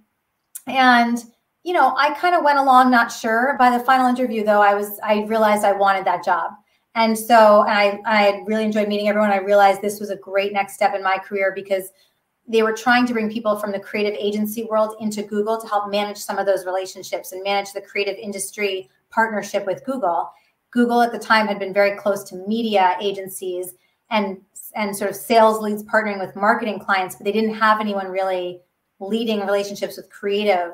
and 0.66 1.22
you 1.62 1.74
know 1.74 1.94
I 1.94 2.14
kind 2.14 2.34
of 2.34 2.42
went 2.42 2.58
along 2.58 2.90
not 2.90 3.12
sure. 3.12 3.54
By 3.58 3.76
the 3.76 3.84
final 3.84 4.06
interview, 4.06 4.44
though, 4.44 4.62
I 4.62 4.74
was 4.74 4.98
I 5.04 5.24
realized 5.24 5.62
I 5.62 5.72
wanted 5.72 6.06
that 6.06 6.24
job. 6.24 6.52
And 6.94 7.18
so 7.18 7.64
and 7.64 7.72
I 7.72 8.00
I 8.06 8.42
really 8.46 8.64
enjoyed 8.64 8.88
meeting 8.88 9.08
everyone. 9.08 9.30
I 9.30 9.36
realized 9.36 9.82
this 9.82 10.00
was 10.00 10.08
a 10.08 10.16
great 10.16 10.54
next 10.54 10.72
step 10.72 10.94
in 10.94 11.02
my 11.02 11.18
career 11.18 11.52
because 11.54 11.90
they 12.48 12.62
were 12.62 12.72
trying 12.72 13.06
to 13.06 13.12
bring 13.12 13.30
people 13.30 13.56
from 13.56 13.72
the 13.72 13.78
creative 13.78 14.14
agency 14.18 14.64
world 14.64 14.96
into 15.00 15.22
Google 15.22 15.60
to 15.60 15.68
help 15.68 15.90
manage 15.90 16.18
some 16.18 16.38
of 16.38 16.46
those 16.46 16.64
relationships 16.64 17.32
and 17.32 17.42
manage 17.42 17.72
the 17.72 17.80
creative 17.82 18.16
industry 18.16 18.88
partnership 19.10 19.66
with 19.66 19.84
Google. 19.84 20.32
Google 20.72 21.02
at 21.02 21.12
the 21.12 21.18
time 21.18 21.46
had 21.46 21.58
been 21.58 21.72
very 21.72 21.96
close 21.96 22.24
to 22.24 22.36
media 22.48 22.96
agencies 23.00 23.74
and 24.10 24.40
and 24.74 24.96
sort 24.96 25.10
of 25.10 25.16
sales 25.16 25.60
leads 25.60 25.82
partnering 25.84 26.18
with 26.18 26.34
marketing 26.34 26.78
clients, 26.80 27.14
but 27.14 27.24
they 27.24 27.32
didn't 27.32 27.54
have 27.54 27.80
anyone 27.80 28.08
really 28.08 28.60
leading 29.00 29.40
relationships 29.40 29.96
with 29.96 30.10
creative 30.10 30.72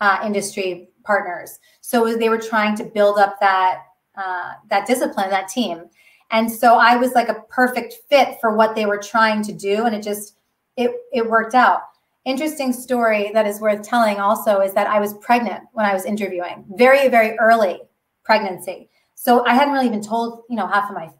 uh, 0.00 0.20
industry 0.24 0.88
partners. 1.04 1.58
So 1.80 2.16
they 2.16 2.28
were 2.28 2.38
trying 2.38 2.76
to 2.76 2.84
build 2.84 3.18
up 3.18 3.38
that 3.40 3.82
uh, 4.16 4.52
that 4.68 4.86
discipline, 4.86 5.30
that 5.30 5.48
team. 5.48 5.84
And 6.30 6.50
so 6.50 6.76
I 6.76 6.96
was 6.96 7.12
like 7.12 7.28
a 7.28 7.42
perfect 7.48 7.94
fit 8.08 8.38
for 8.40 8.54
what 8.54 8.74
they 8.74 8.86
were 8.86 8.98
trying 8.98 9.42
to 9.42 9.52
do, 9.52 9.86
and 9.86 9.94
it 9.94 10.02
just 10.02 10.36
it 10.76 10.92
it 11.12 11.28
worked 11.28 11.54
out. 11.54 11.82
Interesting 12.24 12.72
story 12.72 13.30
that 13.32 13.46
is 13.46 13.60
worth 13.60 13.82
telling 13.82 14.18
also 14.18 14.60
is 14.60 14.74
that 14.74 14.86
I 14.86 15.00
was 15.00 15.14
pregnant 15.14 15.64
when 15.72 15.86
I 15.86 15.94
was 15.94 16.04
interviewing, 16.04 16.64
very 16.70 17.08
very 17.08 17.36
early 17.38 17.80
pregnancy. 18.22 18.88
So 19.22 19.44
I 19.44 19.52
hadn't 19.52 19.74
really 19.74 19.84
even 19.84 20.00
told, 20.00 20.44
you 20.48 20.56
know, 20.56 20.66
half 20.66 20.88
of 20.88 20.96
my 20.96 21.10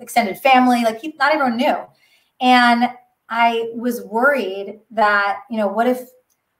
extended 0.00 0.38
family, 0.38 0.82
like 0.82 1.02
not 1.18 1.34
everyone 1.34 1.58
knew. 1.58 1.76
And 2.40 2.88
I 3.28 3.70
was 3.74 4.02
worried 4.04 4.80
that, 4.92 5.40
you 5.50 5.58
know, 5.58 5.68
what 5.68 5.86
if 5.86 6.08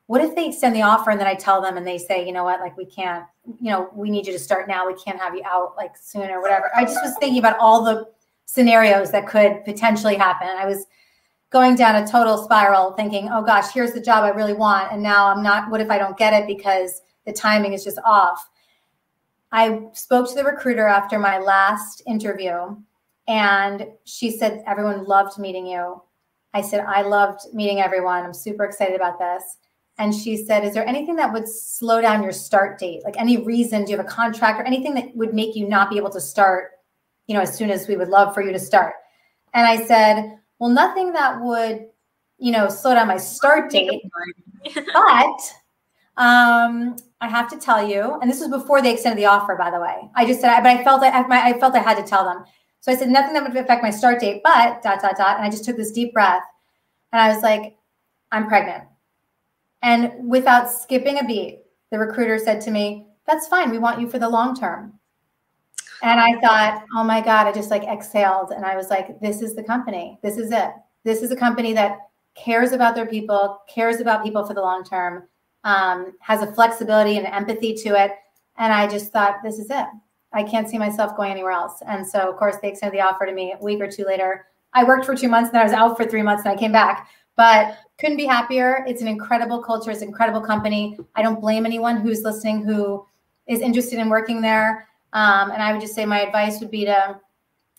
what 0.09 0.20
if 0.20 0.35
they 0.35 0.47
extend 0.47 0.77
the 0.77 0.83
offer 0.83 1.11
and 1.11 1.18
then 1.18 1.27
I 1.27 1.37
tell 1.37 1.62
them 1.62 1.79
and 1.79 1.87
they 1.87 1.97
say, 1.97 2.27
you 2.27 2.33
know 2.33 2.44
what, 2.44 2.61
like 2.61 2.77
we 2.77 2.85
can't, 2.85 3.25
you 3.47 3.70
know, 3.70 3.88
we 3.94 4.11
need 4.11 4.27
you 4.27 4.35
to 4.35 4.38
start 4.38 4.68
now. 4.68 4.87
We 4.87 4.92
can't 5.03 5.18
have 5.18 5.35
you 5.35 5.40
out 5.47 5.73
like 5.75 5.97
soon 5.97 6.29
or 6.29 6.42
whatever. 6.42 6.70
I 6.77 6.85
just 6.85 7.03
was 7.03 7.16
thinking 7.18 7.38
about 7.38 7.59
all 7.59 7.83
the 7.83 8.11
scenarios 8.44 9.11
that 9.12 9.27
could 9.27 9.64
potentially 9.64 10.16
happen. 10.16 10.49
I 10.49 10.66
was 10.66 10.85
going 11.49 11.77
down 11.77 11.97
a 11.97 12.07
total 12.07 12.37
spiral 12.37 12.92
thinking, 12.92 13.31
oh 13.33 13.42
gosh, 13.42 13.73
here's 13.73 13.92
the 13.94 14.03
job 14.03 14.23
I 14.23 14.29
really 14.29 14.53
want. 14.53 14.92
And 14.92 15.03
now 15.03 15.29
I'm 15.29 15.42
not, 15.42 15.70
what 15.70 15.81
if 15.81 15.90
I 15.90 15.97
don't 15.97 16.18
get 16.18 16.35
it 16.35 16.47
because 16.47 17.01
the 17.25 17.33
timing 17.33 17.73
is 17.73 17.83
just 17.83 17.99
off? 18.05 18.51
I 19.55 19.87
spoke 19.93 20.29
to 20.29 20.35
the 20.35 20.43
recruiter 20.43 20.88
after 20.88 21.17
my 21.17 21.38
last 21.38 22.03
interview, 22.09 22.75
and 23.29 23.87
she 24.03 24.33
said, 24.33 24.64
Everyone 24.67 25.05
loved 25.05 25.38
meeting 25.38 25.64
you. 25.64 26.03
I 26.55 26.61
said, 26.61 26.81
I 26.81 27.03
loved 27.03 27.43
meeting 27.53 27.81
everyone. 27.81 28.25
I'm 28.25 28.35
super 28.35 28.64
excited 28.64 28.97
about 28.97 29.21
this. 29.21 29.59
And 29.99 30.12
she 30.12 30.45
said, 30.45 30.64
Is 30.64 30.75
there 30.75 30.85
anything 30.85 31.14
that 31.17 31.33
would 31.33 31.49
slow 31.49 32.01
down 32.01 32.25
your 32.25 32.33
start 32.33 32.81
date? 32.81 33.03
Like 33.05 33.14
any 33.17 33.37
reason? 33.45 33.85
Do 33.85 33.93
you 33.93 33.97
have 33.97 34.05
a 34.05 34.09
contract 34.09 34.59
or 34.59 34.64
anything 34.64 34.93
that 34.95 35.14
would 35.14 35.33
make 35.33 35.55
you 35.55 35.69
not 35.69 35.88
be 35.88 35.99
able 35.99 36.11
to 36.11 36.21
start, 36.21 36.73
you 37.29 37.35
know, 37.37 37.40
as 37.40 37.57
soon 37.57 37.71
as 37.71 37.87
we 37.87 37.97
would 37.97 38.09
love 38.09 38.35
for 38.35 38.43
you 38.43 38.51
to 38.51 38.59
start? 38.59 38.95
And 39.53 39.69
I 39.69 39.87
said, 39.87 40.37
Well, 40.59 40.71
nothing 40.71 41.12
that 41.12 41.40
would, 41.40 41.87
you 42.38 42.51
know, 42.51 42.69
slow 42.69 42.97
down 42.97 43.07
my 43.07 43.19
start 43.19 43.71
date. 43.71 44.03
but 44.75 45.55
um, 46.17 46.97
I 47.25 47.29
have 47.29 47.51
to 47.51 47.59
tell 47.59 47.89
you, 47.89 48.19
and 48.21 48.31
this 48.31 48.41
was 48.41 48.51
before 48.51 48.83
they 48.83 48.93
extended 48.93 49.19
the 49.19 49.27
offer, 49.27 49.57
by 49.57 49.71
the 49.71 49.81
way. 49.81 50.11
I 50.15 50.27
just 50.27 50.41
said, 50.41 50.51
I, 50.51 50.61
but 50.61 50.79
I 50.79 50.85
felt 50.85 51.03
I, 51.03 51.51
I 51.51 51.59
felt 51.59 51.75
I 51.75 51.79
had 51.79 51.97
to 51.97 52.03
tell 52.03 52.25
them. 52.25 52.45
So 52.81 52.93
I 52.93 52.97
said 52.97 53.09
nothing 53.09 53.33
that 53.33 53.43
would 53.43 53.57
affect 53.57 53.83
my 53.83 53.91
start 53.91 54.21
date, 54.21 54.43
but 54.45 54.83
dot 54.83 55.01
dot 55.01 55.17
dot. 55.17 55.37
And 55.37 55.45
I 55.47 55.51
just 55.51 55.65
took 55.65 55.77
this 55.77 55.91
deep 55.91 56.13
breath, 56.13 56.43
and 57.13 57.23
I 57.23 57.33
was 57.33 57.43
like, 57.43 57.77
I'm 58.31 58.47
pregnant. 58.47 58.85
And 59.83 60.29
without 60.29 60.71
skipping 60.71 61.19
a 61.19 61.25
beat, 61.25 61.63
the 61.91 61.99
recruiter 61.99 62.39
said 62.39 62.61
to 62.63 62.71
me, 62.71 63.07
"That's 63.27 63.49
fine. 63.49 63.71
We 63.71 63.79
want 63.79 64.01
you 64.01 64.09
for 64.09 64.19
the 64.19 64.29
long 64.29 64.55
term." 64.55 64.99
And 66.03 66.21
I 66.21 66.39
thought, 66.41 66.85
oh 66.95 67.05
my 67.05 67.23
God, 67.23 67.47
I 67.47 67.53
just 67.53 67.71
like 67.71 67.85
exhaled. 67.85 68.51
And 68.51 68.67
I 68.67 68.77
was 68.77 68.91
like, 68.91 69.19
this 69.21 69.41
is 69.41 69.55
the 69.55 69.63
company. 69.63 70.19
This 70.23 70.37
is 70.37 70.53
it. 70.53 70.71
This 71.05 71.23
is 71.23 71.31
a 71.31 71.37
company 71.37 71.73
that 71.73 71.97
cares 72.35 72.73
about 72.73 72.95
their 72.95 73.07
people, 73.07 73.61
cares 73.67 74.01
about 74.01 74.23
people 74.23 74.45
for 74.45 74.53
the 74.53 74.61
long 74.61 74.85
term, 74.85 75.27
um, 75.64 76.12
has 76.20 76.42
a 76.42 76.53
flexibility 76.53 77.16
and 77.18 77.27
empathy 77.27 77.74
to 77.74 78.00
it. 78.03 78.12
And 78.57 78.72
I 78.72 78.87
just 78.87 79.12
thought, 79.12 79.37
this 79.42 79.59
is 79.59 79.70
it. 79.70 79.87
I 80.33 80.42
can't 80.42 80.68
see 80.68 80.79
myself 80.79 81.16
going 81.16 81.31
anywhere 81.31 81.53
else. 81.53 81.83
And 81.87 82.07
so, 82.07 82.31
of 82.31 82.37
course, 82.37 82.57
they 82.61 82.68
extended 82.68 82.98
the 82.98 83.05
offer 83.05 83.27
to 83.27 83.33
me 83.33 83.55
a 83.59 83.64
week 83.64 83.81
or 83.81 83.90
two 83.90 84.05
later. 84.05 84.46
I 84.72 84.85
worked 84.85 85.07
for 85.07 85.16
two 85.16 85.29
months, 85.29 85.50
and 85.50 85.59
I 85.59 85.64
was 85.64 85.72
out 85.72 85.96
for 85.96 86.05
three 86.05 86.22
months, 86.22 86.44
and 86.44 86.53
I 86.53 86.57
came 86.57 86.72
back. 86.72 87.09
But 87.37 87.79
couldn't 87.98 88.16
be 88.16 88.27
happier. 88.27 88.85
It's 88.87 89.03
an 89.03 89.09
incredible 89.09 89.62
culture. 89.62 89.90
It's 89.90 90.03
an 90.03 90.09
incredible 90.09 90.40
company. 90.40 90.98
I 91.16 91.22
don't 91.22 91.40
blame 91.40 91.66
anyone 91.66 91.96
who's 91.96 92.22
listening 92.22 92.64
who 92.64 93.07
is 93.46 93.61
interested 93.61 93.98
in 93.98 94.08
working 94.08 94.40
there. 94.40 94.88
Um, 95.12 95.50
and 95.50 95.62
I 95.62 95.73
would 95.73 95.81
just 95.81 95.94
say 95.94 96.04
my 96.04 96.21
advice 96.21 96.60
would 96.60 96.71
be 96.71 96.85
to, 96.85 97.19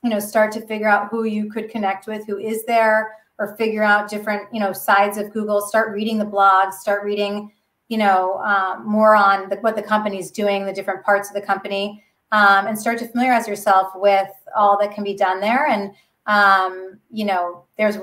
you 0.03 0.09
know, 0.09 0.19
start 0.19 0.51
to 0.53 0.61
figure 0.61 0.87
out 0.87 1.09
who 1.09 1.23
you 1.25 1.49
could 1.49 1.69
connect 1.69 2.07
with, 2.07 2.25
who 2.25 2.37
is 2.37 2.65
there, 2.65 3.17
or 3.39 3.55
figure 3.57 3.83
out 3.83 4.09
different, 4.09 4.53
you 4.53 4.59
know, 4.59 4.71
sides 4.71 5.17
of 5.17 5.31
Google. 5.31 5.61
Start 5.61 5.93
reading 5.93 6.17
the 6.17 6.25
blogs. 6.25 6.73
Start 6.73 7.03
reading 7.03 7.51
you 7.87 7.97
know, 7.97 8.37
um, 8.39 8.85
more 8.85 9.15
on 9.15 9.49
the, 9.49 9.57
what 9.57 9.75
the 9.75 9.81
company 9.81 10.19
is 10.19 10.31
doing, 10.31 10.65
the 10.65 10.73
different 10.73 11.03
parts 11.03 11.29
of 11.29 11.35
the 11.35 11.41
company, 11.41 12.03
um, 12.31 12.67
and 12.67 12.77
start 12.77 12.97
to 12.99 13.07
familiarize 13.07 13.47
yourself 13.47 13.91
with 13.95 14.29
all 14.55 14.77
that 14.79 14.93
can 14.93 15.03
be 15.03 15.15
done 15.15 15.39
there. 15.39 15.67
And, 15.67 15.91
um, 16.25 16.99
you 17.11 17.25
know, 17.25 17.65
there's 17.77 17.97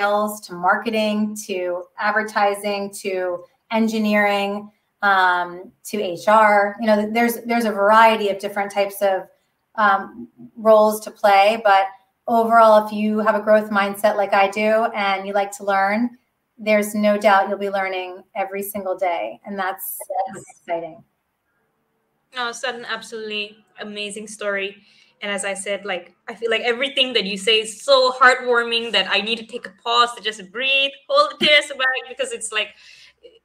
sales 0.00 0.40
to 0.40 0.54
marketing 0.54 1.36
to 1.46 1.84
advertising 1.98 2.92
to 2.94 3.44
engineering 3.70 4.70
um, 5.02 5.72
to 5.84 5.98
HR. 5.98 6.76
You 6.80 6.86
know, 6.86 7.10
there's 7.10 7.40
there's 7.46 7.64
a 7.64 7.72
variety 7.72 8.30
of 8.30 8.38
different 8.38 8.72
types 8.72 9.02
of 9.02 9.28
um, 9.74 10.28
roles 10.56 11.00
to 11.00 11.10
play, 11.10 11.60
but 11.64 11.86
overall, 12.26 12.86
if 12.86 12.92
you 12.92 13.18
have 13.20 13.34
a 13.34 13.40
growth 13.40 13.70
mindset 13.70 14.16
like 14.16 14.32
I 14.32 14.48
do 14.48 14.86
and 14.94 15.26
you 15.26 15.32
like 15.32 15.52
to 15.52 15.64
learn, 15.64 16.10
there's 16.58 16.94
no 16.94 17.16
doubt 17.16 17.48
you'll 17.48 17.58
be 17.58 17.70
learning 17.70 18.22
every 18.34 18.62
single 18.62 18.96
day, 18.96 19.40
and 19.46 19.58
that's, 19.58 19.98
that's 20.32 20.44
exciting. 20.50 21.04
No, 22.34 22.48
it's 22.48 22.62
an 22.64 22.84
absolutely 22.84 23.56
amazing 23.80 24.26
story. 24.26 24.76
And 25.20 25.32
as 25.32 25.44
I 25.44 25.54
said, 25.54 25.84
like 25.84 26.14
I 26.28 26.34
feel 26.34 26.50
like 26.50 26.62
everything 26.62 27.12
that 27.14 27.24
you 27.24 27.36
say 27.36 27.60
is 27.60 27.82
so 27.82 28.12
heartwarming 28.12 28.92
that 28.92 29.08
I 29.10 29.20
need 29.20 29.38
to 29.38 29.46
take 29.46 29.66
a 29.66 29.72
pause 29.82 30.14
to 30.14 30.22
just 30.22 30.50
breathe, 30.52 30.92
hold 31.08 31.32
the 31.32 31.46
tears 31.46 31.68
back 31.78 32.08
because 32.08 32.32
it's 32.32 32.52
like 32.52 32.68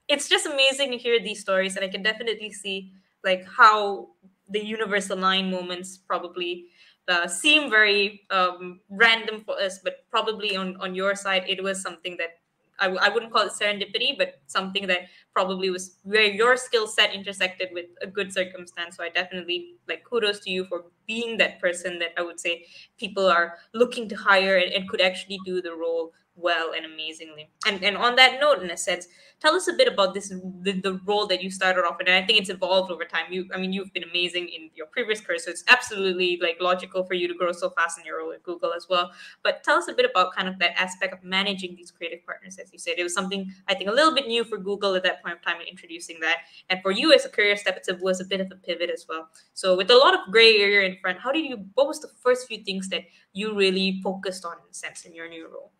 it's 0.07 0.29
just 0.29 0.45
amazing 0.45 0.91
to 0.91 0.97
hear 0.97 1.19
these 1.19 1.39
stories, 1.39 1.75
and 1.75 1.85
I 1.85 1.87
can 1.87 2.03
definitely 2.03 2.51
see 2.51 2.91
like 3.23 3.45
how 3.45 4.09
the 4.49 4.63
universe 4.63 5.09
aligned 5.09 5.49
moments 5.49 5.97
probably 5.97 6.65
uh, 7.07 7.27
seem 7.27 7.69
very 7.69 8.21
um, 8.29 8.81
random 8.89 9.41
for 9.41 9.59
us, 9.59 9.79
but 9.79 10.05
probably 10.11 10.55
on 10.55 10.75
on 10.77 10.93
your 10.93 11.15
side, 11.15 11.45
it 11.47 11.63
was 11.63 11.81
something 11.81 12.17
that 12.17 12.42
I 12.79 12.87
I 12.89 13.09
wouldn't 13.09 13.31
call 13.33 13.43
it 13.47 13.53
serendipity, 13.53 14.17
but 14.17 14.39
something 14.47 14.87
that 14.87 15.09
probably 15.33 15.69
was 15.69 15.97
where 16.03 16.23
your 16.23 16.55
skill 16.55 16.87
set 16.87 17.13
intersected 17.13 17.69
with 17.73 17.87
a 18.01 18.07
good 18.07 18.31
circumstance. 18.31 18.97
So 18.97 19.03
I 19.03 19.09
definitely 19.09 19.75
like 19.87 20.03
kudos 20.03 20.39
to 20.41 20.51
you 20.51 20.65
for 20.65 20.85
being 21.07 21.37
that 21.37 21.59
person 21.59 21.99
that 21.99 22.09
I 22.17 22.21
would 22.21 22.39
say 22.39 22.65
people 22.97 23.25
are 23.25 23.57
looking 23.73 24.07
to 24.09 24.15
hire 24.15 24.57
and, 24.57 24.71
and 24.71 24.87
could 24.87 25.01
actually 25.01 25.39
do 25.45 25.61
the 25.61 25.73
role 25.73 26.13
well 26.35 26.73
and 26.75 26.85
amazingly. 26.85 27.49
And 27.67 27.83
and 27.83 27.97
on 27.97 28.15
that 28.15 28.39
note, 28.39 28.63
in 28.63 28.71
a 28.71 28.77
sense, 28.77 29.07
tell 29.39 29.55
us 29.55 29.67
a 29.67 29.73
bit 29.73 29.87
about 29.87 30.13
this 30.13 30.29
the, 30.29 30.71
the 30.71 30.99
role 31.05 31.27
that 31.27 31.43
you 31.43 31.51
started 31.51 31.81
off 31.81 31.99
in. 32.01 32.07
And 32.07 32.23
I 32.23 32.25
think 32.25 32.39
it's 32.39 32.49
evolved 32.49 32.91
over 32.91 33.05
time. 33.05 33.25
You 33.31 33.47
I 33.53 33.57
mean 33.57 33.71
you've 33.73 33.93
been 33.93 34.03
amazing 34.03 34.49
in 34.49 34.69
your 34.75 34.87
previous 34.87 35.21
career, 35.21 35.37
so 35.37 35.51
it's 35.51 35.63
absolutely 35.67 36.39
like 36.41 36.57
logical 36.59 37.03
for 37.03 37.13
you 37.13 37.27
to 37.27 37.33
grow 37.33 37.51
so 37.51 37.69
fast 37.69 37.99
in 37.99 38.05
your 38.05 38.19
role 38.19 38.33
at 38.33 38.43
Google 38.43 38.73
as 38.73 38.87
well. 38.89 39.11
But 39.43 39.63
tell 39.63 39.77
us 39.77 39.87
a 39.87 39.93
bit 39.93 40.09
about 40.09 40.33
kind 40.33 40.47
of 40.47 40.57
that 40.59 40.79
aspect 40.79 41.13
of 41.13 41.23
managing 41.23 41.75
these 41.75 41.91
creative 41.91 42.25
partners, 42.25 42.57
as 42.57 42.71
you 42.73 42.79
said. 42.79 42.95
It 42.97 43.03
was 43.03 43.13
something 43.13 43.51
I 43.67 43.75
think 43.75 43.89
a 43.89 43.93
little 43.93 44.13
bit 44.13 44.27
new 44.27 44.43
for 44.43 44.57
Google 44.57 44.95
at 44.95 45.03
that 45.03 45.22
point 45.23 45.35
of 45.35 45.41
time 45.41 45.61
in 45.61 45.67
introducing 45.67 46.19
that. 46.19 46.39
And 46.69 46.81
for 46.81 46.91
you 46.91 47.13
as 47.13 47.25
a 47.25 47.29
career 47.29 47.55
step, 47.55 47.81
it 47.87 48.01
was 48.01 48.19
a 48.19 48.25
bit 48.25 48.41
of 48.41 48.51
a 48.51 48.55
pivot 48.55 48.89
as 48.89 49.05
well. 49.07 49.29
So 49.53 49.77
with 49.77 49.89
a 49.89 49.97
lot 49.97 50.13
of 50.13 50.31
gray 50.31 50.57
area 50.57 50.89
in 50.89 50.97
front, 50.97 51.19
how 51.19 51.31
did 51.31 51.45
you 51.45 51.65
what 51.75 51.87
was 51.87 52.01
the 52.01 52.09
first 52.21 52.47
few 52.47 52.63
things 52.63 52.89
that 52.89 53.03
you 53.33 53.55
really 53.55 54.01
focused 54.03 54.45
on 54.45 54.53
in 54.53 54.69
a 54.69 54.73
sense 54.73 55.05
in 55.05 55.15
your 55.15 55.29
new 55.29 55.47
role? 55.47 55.71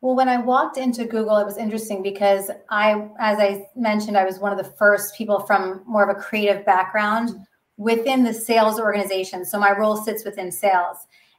Well, 0.00 0.14
when 0.14 0.28
I 0.28 0.36
walked 0.36 0.76
into 0.76 1.04
Google, 1.04 1.38
it 1.38 1.44
was 1.44 1.56
interesting 1.56 2.04
because 2.04 2.50
I, 2.70 3.08
as 3.18 3.38
I 3.40 3.66
mentioned, 3.74 4.16
I 4.16 4.24
was 4.24 4.38
one 4.38 4.52
of 4.52 4.58
the 4.58 4.72
first 4.76 5.16
people 5.16 5.40
from 5.40 5.82
more 5.86 6.08
of 6.08 6.16
a 6.16 6.20
creative 6.20 6.64
background 6.64 7.30
within 7.78 8.22
the 8.22 8.32
sales 8.32 8.78
organization. 8.78 9.44
So 9.44 9.58
my 9.58 9.76
role 9.76 9.96
sits 9.96 10.24
within 10.24 10.52
sales. 10.52 10.98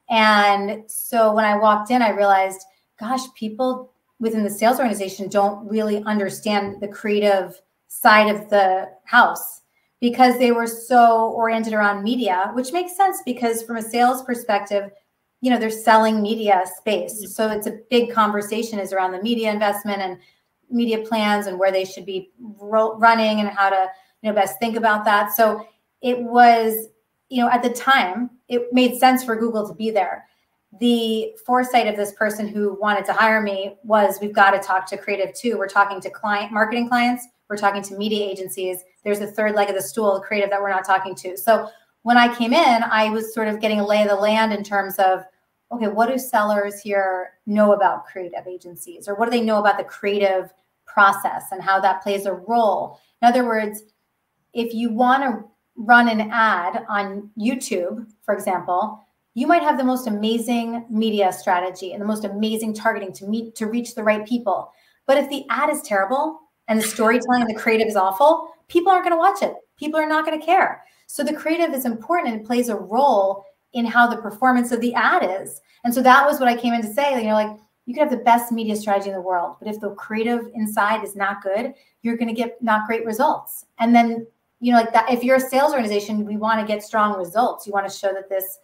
And 0.09 0.84
so 0.89 1.34
when 1.34 1.45
I 1.45 1.57
walked 1.57 1.89
in, 1.91 2.01
I 2.01 2.09
realized, 2.09 2.65
gosh, 2.99 3.21
people 3.34 3.93
within 4.20 4.43
the 4.43 4.49
sales 4.49 4.80
organization 4.80 5.30
don't 5.30 5.67
really 5.67 6.03
understand 6.03 6.82
the 6.82 6.88
creative 6.88 7.61
side 7.88 8.34
of 8.34 8.49
the 8.49 8.89
house 9.05 9.61
because 10.01 10.38
they 10.38 10.51
were 10.51 10.67
so 10.67 11.32
oriented 11.32 11.74
around 11.74 12.03
media, 12.03 12.51
which 12.53 12.72
makes 12.72 12.95
sense 12.95 13.22
because 13.26 13.63
from 13.63 13.78
a 13.78 13.82
sales 13.82 14.24
perspective, 14.24 14.91
you 15.41 15.49
know 15.49 15.57
they're 15.57 15.70
selling 15.70 16.22
media 16.22 16.63
space. 16.78 17.15
Mm-hmm. 17.15 17.28
So 17.28 17.49
it's 17.49 17.67
a 17.67 17.80
big 17.89 18.11
conversation 18.11 18.80
is 18.80 18.91
around 18.91 19.11
the 19.11 19.22
media 19.22 19.51
investment 19.51 20.01
and 20.01 20.17
media 20.70 20.99
plans 20.99 21.47
and 21.47 21.57
where 21.57 21.72
they 21.72 21.86
should 21.86 22.05
be 22.05 22.32
running 22.38 23.39
and 23.39 23.49
how 23.49 23.70
to 23.70 23.88
you 24.22 24.30
know 24.30 24.36
best 24.36 24.59
think 24.59 24.76
about 24.76 25.05
that. 25.05 25.32
So 25.34 25.65
it 26.01 26.20
was 26.20 26.89
you 27.30 27.41
know 27.41 27.49
at 27.49 27.63
the 27.63 27.70
time 27.70 28.32
it 28.47 28.74
made 28.74 28.97
sense 28.97 29.24
for 29.24 29.36
google 29.36 29.67
to 29.67 29.74
be 29.74 29.91
there 29.91 30.26
the 30.80 31.36
foresight 31.45 31.88
of 31.88 31.95
this 31.95 32.13
person 32.13 32.47
who 32.47 32.78
wanted 32.80 33.05
to 33.05 33.13
hire 33.13 33.41
me 33.41 33.78
was 33.84 34.20
we've 34.22 34.34
got 34.34 34.51
to 34.51 34.59
talk 34.59 34.86
to 34.88 34.97
creative 34.97 35.34
too. 35.34 35.57
We're 35.57 35.67
talking 35.67 35.99
to 36.01 36.09
client 36.09 36.51
marketing 36.51 36.88
clients. 36.88 37.28
We're 37.49 37.57
talking 37.57 37.82
to 37.82 37.97
media 37.97 38.24
agencies. 38.24 38.84
There's 39.03 39.22
a 39.22 39.28
third 39.28 39.55
leg 39.55 39.70
of 39.70 39.76
the 39.76 39.82
stool 39.82 40.20
creative 40.20 40.51
that 40.51 40.61
we're 40.61 40.70
not 40.70 40.86
talking 40.86 41.15
to. 41.15 41.36
So 41.36 41.70
when 42.03 42.17
I 42.17 42.34
came 42.36 42.53
in, 42.53 42.84
I 42.84 43.09
was 43.09 43.34
sort 43.34 43.47
of 43.47 43.59
getting 43.59 43.80
a 43.80 43.86
lay 43.86 44.03
of 44.03 44.09
the 44.09 44.15
land 44.15 44.53
in 44.53 44.63
terms 44.63 44.95
of, 44.99 45.24
okay, 45.72 45.88
what 45.88 46.09
do 46.09 46.17
sellers 46.20 46.80
here 46.80 47.32
know 47.47 47.74
about 47.74 48.05
creative 48.05 48.45
agencies? 48.47 49.07
Or 49.07 49.15
what 49.15 49.26
do 49.26 49.32
they 49.32 49.41
know 49.41 49.59
about 49.59 49.78
the 49.78 49.84
creative 49.84 50.53
process 50.86 51.45
and 51.51 51.61
how 51.61 51.80
that 51.80 52.03
plays 52.03 52.28
a 52.28 52.34
role? 52.34 52.99
In 53.22 53.28
other 53.28 53.45
words, 53.45 53.82
if 54.53 54.74
you 54.74 54.91
want 54.91 55.24
to 55.24 55.43
run 55.76 56.09
an 56.09 56.30
ad 56.32 56.86
on 56.88 57.32
YouTube, 57.38 58.07
for 58.24 58.34
example, 58.36 59.03
you 59.34 59.47
might 59.47 59.63
have 59.63 59.77
the 59.77 59.84
most 59.84 60.07
amazing 60.07 60.86
media 60.89 61.32
strategy 61.32 61.93
and 61.93 62.01
the 62.01 62.05
most 62.05 62.25
amazing 62.25 62.73
targeting 62.73 63.13
to 63.13 63.27
meet 63.27 63.55
to 63.55 63.67
reach 63.67 63.95
the 63.95 64.03
right 64.03 64.25
people. 64.25 64.71
But 65.05 65.17
if 65.17 65.30
the 65.30 65.45
ad 65.49 65.69
is 65.69 65.82
terrible 65.82 66.39
and 66.67 66.80
the 66.80 66.84
storytelling 66.84 67.41
and 67.41 67.49
the 67.49 67.59
creative 67.59 67.88
is 67.88 67.95
awful, 67.95 68.49
people 68.67 68.91
aren't 68.91 69.05
going 69.05 69.13
to 69.13 69.17
watch 69.17 69.41
it. 69.41 69.55
People 69.77 69.99
are 69.99 70.07
not 70.07 70.25
going 70.25 70.39
to 70.39 70.45
care. 70.45 70.84
So 71.07 71.23
the 71.23 71.34
creative 71.34 71.73
is 71.73 71.86
important 71.86 72.34
and 72.34 72.45
plays 72.45 72.69
a 72.69 72.75
role 72.75 73.45
in 73.73 73.86
how 73.86 74.07
the 74.07 74.17
performance 74.17 74.71
of 74.71 74.82
the 74.82 74.93
ad 74.93 75.41
is. 75.41 75.61
And 75.84 75.93
so 75.93 76.01
that 76.01 76.25
was 76.25 76.39
what 76.39 76.49
I 76.49 76.55
came 76.55 76.73
in 76.73 76.82
to 76.82 76.93
say. 76.93 77.19
You 77.21 77.30
know, 77.30 77.34
like 77.34 77.57
you 77.86 77.93
could 77.93 78.01
have 78.01 78.11
the 78.11 78.17
best 78.17 78.51
media 78.51 78.75
strategy 78.75 79.09
in 79.09 79.15
the 79.15 79.21
world, 79.21 79.55
but 79.59 79.67
if 79.67 79.80
the 79.80 79.91
creative 79.91 80.49
inside 80.53 81.03
is 81.03 81.15
not 81.15 81.41
good, 81.41 81.73
you're 82.03 82.17
going 82.17 82.27
to 82.27 82.36
get 82.36 82.61
not 82.61 82.88
great 82.88 83.05
results. 83.05 83.65
And 83.80 83.95
then, 83.95 84.27
you 84.59 84.71
know, 84.71 84.80
like 84.80 84.93
that, 84.93 85.11
if 85.11 85.23
you're 85.23 85.38
a 85.38 85.39
sales 85.39 85.71
organization, 85.71 86.25
we 86.25 86.38
want 86.38 86.59
to 86.59 86.67
get 86.67 86.84
strong 86.84 87.17
results. 87.17 87.65
You 87.65 87.73
want 87.73 87.89
to 87.89 87.97
show 87.97 88.13
that 88.13 88.30
this 88.30 88.59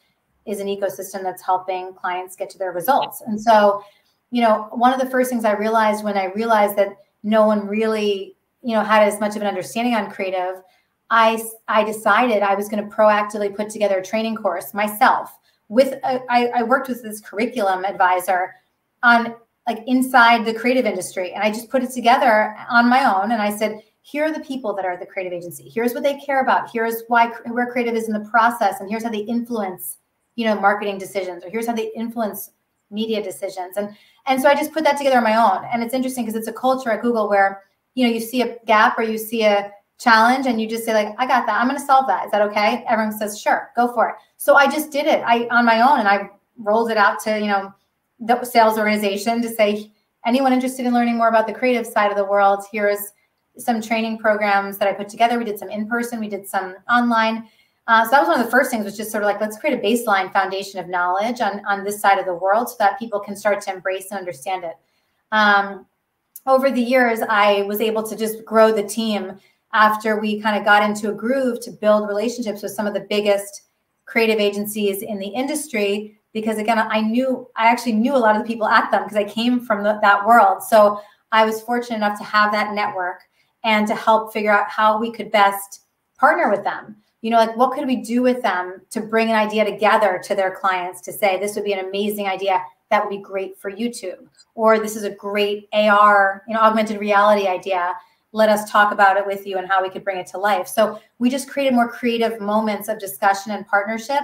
is 0.45 0.59
an 0.59 0.67
ecosystem 0.67 1.23
that's 1.23 1.41
helping 1.41 1.93
clients 1.93 2.35
get 2.35 2.49
to 2.51 2.57
their 2.57 2.71
results. 2.71 3.21
And 3.25 3.39
so, 3.39 3.83
you 4.31 4.41
know, 4.41 4.67
one 4.71 4.93
of 4.93 4.99
the 4.99 5.09
first 5.09 5.29
things 5.29 5.45
I 5.45 5.53
realized 5.53 6.03
when 6.03 6.17
I 6.17 6.25
realized 6.25 6.75
that 6.77 6.97
no 7.23 7.47
one 7.47 7.67
really, 7.67 8.35
you 8.61 8.75
know, 8.75 8.83
had 8.83 9.03
as 9.03 9.19
much 9.19 9.35
of 9.35 9.41
an 9.41 9.47
understanding 9.47 9.95
on 9.95 10.11
creative 10.11 10.61
I, 11.09 11.41
I 11.67 11.83
decided 11.83 12.41
I 12.41 12.55
was 12.55 12.67
going 12.67 12.87
to 12.87 12.95
proactively 12.95 13.55
put 13.55 13.69
together 13.69 13.99
a 13.99 14.03
training 14.03 14.35
course 14.35 14.73
myself 14.73 15.37
with 15.67 15.93
a, 16.03 16.21
I, 16.29 16.47
I 16.47 16.63
worked 16.63 16.87
with 16.87 17.03
this 17.03 17.21
curriculum 17.21 17.85
advisor 17.85 18.55
on 19.03 19.35
like 19.67 19.83
inside 19.87 20.45
the 20.45 20.53
creative 20.53 20.85
industry. 20.85 21.33
And 21.33 21.43
I 21.43 21.49
just 21.49 21.69
put 21.69 21.83
it 21.83 21.91
together 21.91 22.55
on 22.69 22.89
my 22.89 23.05
own 23.05 23.31
and 23.31 23.41
I 23.41 23.55
said 23.55 23.81
here 24.01 24.25
are 24.25 24.31
the 24.31 24.41
people 24.41 24.75
that 24.75 24.85
are 24.85 24.91
at 24.91 24.99
the 24.99 25.05
creative 25.05 25.33
agency. 25.33 25.67
Here's 25.67 25.93
what 25.93 26.03
they 26.03 26.19
care 26.19 26.41
about. 26.41 26.69
Here's 26.71 27.03
why 27.07 27.29
where 27.47 27.71
creative 27.71 27.95
is 27.95 28.07
in 28.07 28.13
the 28.13 28.29
process 28.29 28.79
and 28.79 28.89
here's 28.89 29.03
how 29.03 29.09
they 29.09 29.19
influence 29.19 29.97
you 30.35 30.45
know 30.45 30.59
marketing 30.59 30.97
decisions 30.97 31.43
or 31.43 31.49
here's 31.49 31.67
how 31.67 31.73
they 31.73 31.91
influence 31.95 32.51
media 32.91 33.23
decisions. 33.23 33.77
And 33.77 33.95
and 34.27 34.41
so 34.41 34.49
I 34.49 34.55
just 34.55 34.73
put 34.73 34.83
that 34.83 34.97
together 34.97 35.17
on 35.17 35.23
my 35.23 35.35
own. 35.35 35.67
And 35.71 35.83
it's 35.83 35.93
interesting 35.93 36.25
because 36.25 36.37
it's 36.37 36.47
a 36.47 36.53
culture 36.53 36.91
at 36.91 37.01
Google 37.01 37.29
where 37.29 37.63
you 37.93 38.05
know 38.05 38.13
you 38.13 38.19
see 38.19 38.41
a 38.41 38.57
gap 38.65 38.97
or 38.97 39.03
you 39.03 39.17
see 39.17 39.43
a 39.43 39.71
challenge 39.97 40.45
and 40.45 40.59
you 40.59 40.67
just 40.67 40.83
say 40.83 40.93
like 40.93 41.15
i 41.17 41.25
got 41.25 41.45
that. 41.45 41.61
I'm 41.61 41.67
going 41.67 41.79
to 41.79 41.85
solve 41.85 42.07
that. 42.07 42.25
Is 42.25 42.31
that 42.31 42.41
okay? 42.41 42.83
Everyone 42.87 43.17
says 43.17 43.39
sure 43.39 43.71
go 43.75 43.93
for 43.93 44.09
it. 44.09 44.15
So 44.37 44.55
i 44.55 44.65
just 44.65 44.91
did 44.91 45.05
it. 45.05 45.21
I 45.25 45.47
on 45.51 45.65
my 45.65 45.81
own 45.81 45.99
and 45.99 46.07
i 46.07 46.29
rolled 46.57 46.89
it 46.91 46.97
out 46.97 47.19
to 47.21 47.39
you 47.39 47.47
know 47.47 47.73
the 48.19 48.43
sales 48.43 48.77
organization 48.77 49.41
to 49.41 49.49
say 49.49 49.91
anyone 50.25 50.53
interested 50.53 50.85
in 50.85 50.93
learning 50.93 51.17
more 51.17 51.29
about 51.29 51.47
the 51.47 51.53
creative 51.53 51.85
side 51.85 52.09
of 52.09 52.17
the 52.17 52.25
world? 52.25 52.63
Here's 52.71 52.99
some 53.57 53.81
training 53.81 54.17
programs 54.17 54.77
that 54.77 54.87
i 54.89 54.93
put 54.93 55.07
together. 55.07 55.37
We 55.37 55.45
did 55.45 55.59
some 55.59 55.69
in 55.69 55.87
person 55.87 56.19
we 56.19 56.27
did 56.27 56.47
some 56.47 56.75
online 56.89 57.47
uh, 57.87 58.03
so 58.03 58.11
that 58.11 58.19
was 58.19 58.27
one 58.27 58.39
of 58.39 58.45
the 58.45 58.51
first 58.51 58.71
things 58.71 58.83
was 58.83 58.97
just 58.97 59.11
sort 59.11 59.23
of 59.23 59.27
like 59.27 59.39
let's 59.39 59.57
create 59.57 59.77
a 59.77 59.81
baseline 59.81 60.31
foundation 60.33 60.79
of 60.79 60.87
knowledge 60.87 61.41
on 61.41 61.63
on 61.65 61.83
this 61.83 61.99
side 61.99 62.17
of 62.17 62.25
the 62.25 62.33
world 62.33 62.69
so 62.69 62.75
that 62.79 62.99
people 62.99 63.19
can 63.19 63.35
start 63.35 63.61
to 63.61 63.71
embrace 63.71 64.07
and 64.11 64.19
understand 64.19 64.63
it. 64.63 64.75
Um, 65.31 65.85
over 66.47 66.69
the 66.69 66.81
years 66.81 67.19
i 67.29 67.63
was 67.63 67.81
able 67.81 68.03
to 68.03 68.15
just 68.15 68.43
grow 68.45 68.71
the 68.71 68.83
team 68.83 69.37
after 69.73 70.19
we 70.19 70.39
kind 70.39 70.57
of 70.57 70.63
got 70.63 70.87
into 70.87 71.09
a 71.09 71.13
groove 71.13 71.59
to 71.59 71.71
build 71.71 72.07
relationships 72.07 72.61
with 72.61 72.71
some 72.71 72.87
of 72.87 72.93
the 72.93 73.05
biggest 73.09 73.63
creative 74.05 74.39
agencies 74.39 75.01
in 75.01 75.17
the 75.17 75.27
industry 75.27 76.19
because 76.33 76.57
again 76.57 76.77
i 76.77 77.01
knew 77.01 77.47
i 77.55 77.67
actually 77.67 77.93
knew 77.93 78.15
a 78.15 78.17
lot 78.17 78.35
of 78.35 78.41
the 78.41 78.47
people 78.47 78.67
at 78.67 78.89
them 78.91 79.03
because 79.03 79.17
i 79.17 79.23
came 79.23 79.59
from 79.59 79.83
the, 79.83 79.99
that 80.01 80.25
world. 80.25 80.61
So 80.63 80.99
i 81.31 81.45
was 81.45 81.61
fortunate 81.61 81.97
enough 81.97 82.17
to 82.19 82.25
have 82.25 82.51
that 82.51 82.73
network 82.73 83.21
and 83.63 83.87
to 83.87 83.95
help 83.95 84.31
figure 84.31 84.51
out 84.51 84.69
how 84.69 84.99
we 84.99 85.11
could 85.11 85.31
best 85.31 85.81
partner 86.19 86.51
with 86.51 86.63
them 86.63 86.97
you 87.25 87.31
know 87.31 87.37
like 87.37 87.57
what 87.57 87.73
could 87.73 87.87
we 87.87 87.95
do 87.95 88.21
with 88.21 88.41
them 88.43 88.81
to 88.91 89.01
bring 89.01 89.29
an 89.29 89.35
idea 89.35 89.65
together 89.65 90.21
to 90.23 90.35
their 90.35 90.51
clients 90.51 91.01
to 91.01 91.11
say 91.11 91.39
this 91.39 91.55
would 91.55 91.63
be 91.63 91.73
an 91.73 91.83
amazing 91.83 92.27
idea 92.27 92.61
that 92.91 93.03
would 93.03 93.09
be 93.09 93.21
great 93.21 93.57
for 93.57 93.71
youtube 93.71 94.27
or 94.53 94.77
this 94.77 94.95
is 94.95 95.03
a 95.03 95.09
great 95.09 95.67
ar 95.73 96.43
you 96.47 96.53
know 96.53 96.59
augmented 96.59 96.99
reality 96.99 97.47
idea 97.47 97.93
let 98.35 98.49
us 98.49 98.69
talk 98.69 98.91
about 98.91 99.15
it 99.15 99.25
with 99.25 99.47
you 99.47 99.57
and 99.57 99.65
how 99.65 99.81
we 99.81 99.89
could 99.89 100.03
bring 100.03 100.17
it 100.17 100.27
to 100.27 100.37
life. 100.37 100.67
So 100.67 100.99
we 101.19 101.29
just 101.29 101.49
created 101.49 101.73
more 101.73 101.89
creative 101.89 102.41
moments 102.41 102.89
of 102.89 102.99
discussion 102.99 103.53
and 103.53 103.65
partnership. 103.65 104.19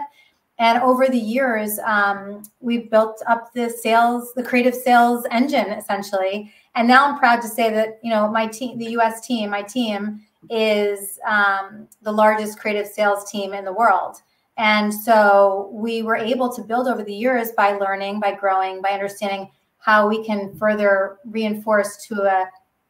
And 0.60 0.84
over 0.84 1.08
the 1.08 1.18
years, 1.18 1.80
um, 1.86 2.43
we've 2.60 2.91
built 2.91 3.24
up 3.30 3.54
the 3.54 3.70
sales, 3.70 4.34
the 4.36 4.43
creative 4.43 4.76
sales 4.76 5.26
engine 5.32 5.68
essentially. 5.68 6.52
And 6.76 6.89
now 6.89 7.08
I'm 7.08 7.20
proud 7.20 7.41
to 7.41 7.47
say 7.47 7.72
that 7.72 7.99
you 8.04 8.10
know 8.10 8.28
my 8.28 8.47
team, 8.47 8.78
the 8.78 8.91
U.S. 8.91 9.26
team, 9.26 9.49
my 9.49 9.62
team 9.62 10.22
is 10.50 11.20
um, 11.28 11.88
the 12.02 12.12
largest 12.12 12.60
creative 12.60 12.88
sales 12.88 13.30
team 13.30 13.54
in 13.54 13.66
the 13.66 13.74
world. 13.74 14.18
And 14.58 14.94
so 14.94 15.70
we 15.72 16.04
were 16.04 16.16
able 16.16 16.54
to 16.54 16.62
build 16.62 16.88
over 16.88 17.04
the 17.04 17.14
years 17.14 17.52
by 17.52 17.74
learning, 17.74 18.20
by 18.20 18.34
growing, 18.34 18.82
by 18.82 18.92
understanding 18.92 19.50
how 19.80 20.08
we 20.08 20.24
can 20.24 20.56
further 20.58 21.18
reinforce 21.26 22.06
to 22.08 22.22
a 22.24 22.46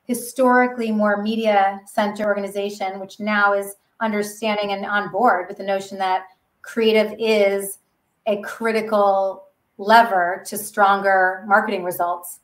historically 0.05 0.91
more 0.91 1.21
media 1.21 1.79
center 1.85 2.25
organization, 2.25 2.99
which 2.99 3.19
now 3.19 3.53
is 3.53 3.75
understanding 4.01 4.71
and 4.71 4.85
on 4.85 5.11
board 5.11 5.45
with 5.47 5.57
the 5.57 5.63
notion 5.63 5.97
that 5.97 6.25
creative 6.61 7.15
is 7.19 7.77
a 8.27 8.41
critical 8.41 9.47
lever 9.77 10.43
to 10.45 10.57
stronger 10.57 11.43
marketing 11.47 11.83
results. 11.83 12.39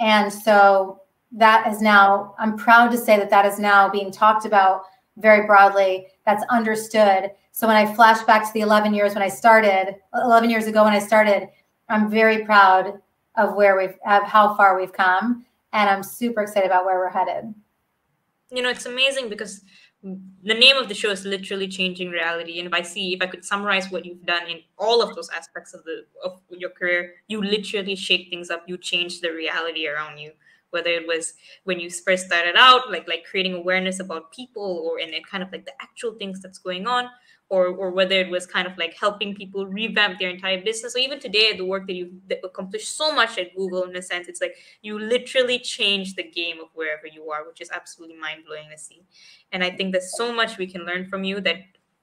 And 0.00 0.32
so 0.32 1.02
that 1.32 1.66
is 1.66 1.80
now, 1.80 2.34
I'm 2.38 2.56
proud 2.56 2.90
to 2.92 2.98
say 2.98 3.16
that 3.18 3.30
that 3.30 3.44
is 3.44 3.58
now 3.58 3.88
being 3.88 4.10
talked 4.10 4.44
about 4.44 4.82
very 5.16 5.46
broadly. 5.46 6.06
That's 6.24 6.44
understood. 6.50 7.30
So 7.52 7.66
when 7.66 7.76
I 7.76 7.92
flash 7.94 8.22
back 8.22 8.46
to 8.46 8.52
the 8.52 8.60
11 8.60 8.94
years 8.94 9.14
when 9.14 9.22
I 9.22 9.28
started, 9.28 9.96
11 10.14 10.48
years 10.48 10.66
ago 10.66 10.84
when 10.84 10.92
I 10.92 10.98
started, 10.98 11.48
I'm 11.88 12.10
very 12.10 12.44
proud 12.44 13.00
of 13.36 13.54
where 13.54 13.76
we've, 13.76 13.96
of 14.06 14.22
how 14.24 14.56
far 14.56 14.78
we've 14.78 14.92
come. 14.92 15.44
And 15.72 15.88
I'm 15.90 16.02
super 16.02 16.42
excited 16.42 16.66
about 16.66 16.84
where 16.84 16.98
we're 16.98 17.10
headed. 17.10 17.52
You 18.50 18.62
know, 18.62 18.70
it's 18.70 18.86
amazing 18.86 19.28
because 19.28 19.62
the 20.02 20.54
name 20.54 20.76
of 20.76 20.88
the 20.88 20.94
show 20.94 21.10
is 21.10 21.24
literally 21.24 21.66
changing 21.66 22.08
reality 22.08 22.60
and 22.60 22.68
if 22.68 22.72
i 22.72 22.80
see 22.80 23.14
if 23.14 23.20
i 23.20 23.26
could 23.26 23.44
summarize 23.44 23.90
what 23.90 24.04
you've 24.04 24.24
done 24.24 24.46
in 24.46 24.60
all 24.78 25.02
of 25.02 25.14
those 25.16 25.28
aspects 25.30 25.74
of 25.74 25.82
the 25.82 26.04
of 26.24 26.40
your 26.50 26.70
career 26.70 27.14
you 27.26 27.42
literally 27.42 27.96
shake 27.96 28.30
things 28.30 28.48
up 28.48 28.62
you 28.68 28.78
change 28.78 29.20
the 29.20 29.32
reality 29.32 29.88
around 29.88 30.16
you 30.16 30.30
whether 30.70 30.90
it 30.90 31.06
was 31.06 31.34
when 31.64 31.80
you 31.80 31.90
first 31.90 32.26
started 32.26 32.54
out 32.56 32.90
like 32.90 33.06
like 33.08 33.24
creating 33.24 33.54
awareness 33.54 34.00
about 34.00 34.32
people 34.32 34.82
or 34.84 34.98
in 34.98 35.12
it 35.14 35.26
kind 35.26 35.42
of 35.42 35.50
like 35.52 35.64
the 35.64 35.72
actual 35.80 36.12
things 36.12 36.40
that's 36.40 36.58
going 36.58 36.86
on 36.86 37.08
or 37.48 37.68
or 37.68 37.90
whether 37.90 38.14
it 38.14 38.28
was 38.28 38.46
kind 38.46 38.66
of 38.66 38.76
like 38.76 38.94
helping 38.94 39.34
people 39.34 39.66
revamp 39.66 40.18
their 40.18 40.28
entire 40.28 40.62
business. 40.62 40.94
Or 40.94 40.98
even 40.98 41.18
today 41.18 41.56
the 41.56 41.64
work 41.64 41.86
that 41.86 41.94
you've 41.94 42.12
accomplished 42.44 42.96
so 42.96 43.14
much 43.14 43.38
at 43.38 43.54
google 43.56 43.84
in 43.84 43.96
a 43.96 44.02
sense 44.02 44.28
it's 44.28 44.40
like 44.40 44.56
you 44.82 44.98
literally 44.98 45.58
change 45.58 46.14
the 46.14 46.24
game 46.24 46.60
of 46.60 46.68
wherever 46.74 47.06
you 47.06 47.30
are 47.30 47.46
which 47.46 47.60
is 47.60 47.70
absolutely 47.70 48.16
mind-blowing 48.16 48.68
to 48.70 48.78
see. 48.78 49.02
And 49.52 49.64
i 49.64 49.70
think 49.70 49.92
there's 49.92 50.16
so 50.16 50.32
much 50.32 50.58
we 50.58 50.66
can 50.66 50.84
learn 50.84 51.08
from 51.08 51.24
you 51.24 51.40
that 51.40 51.58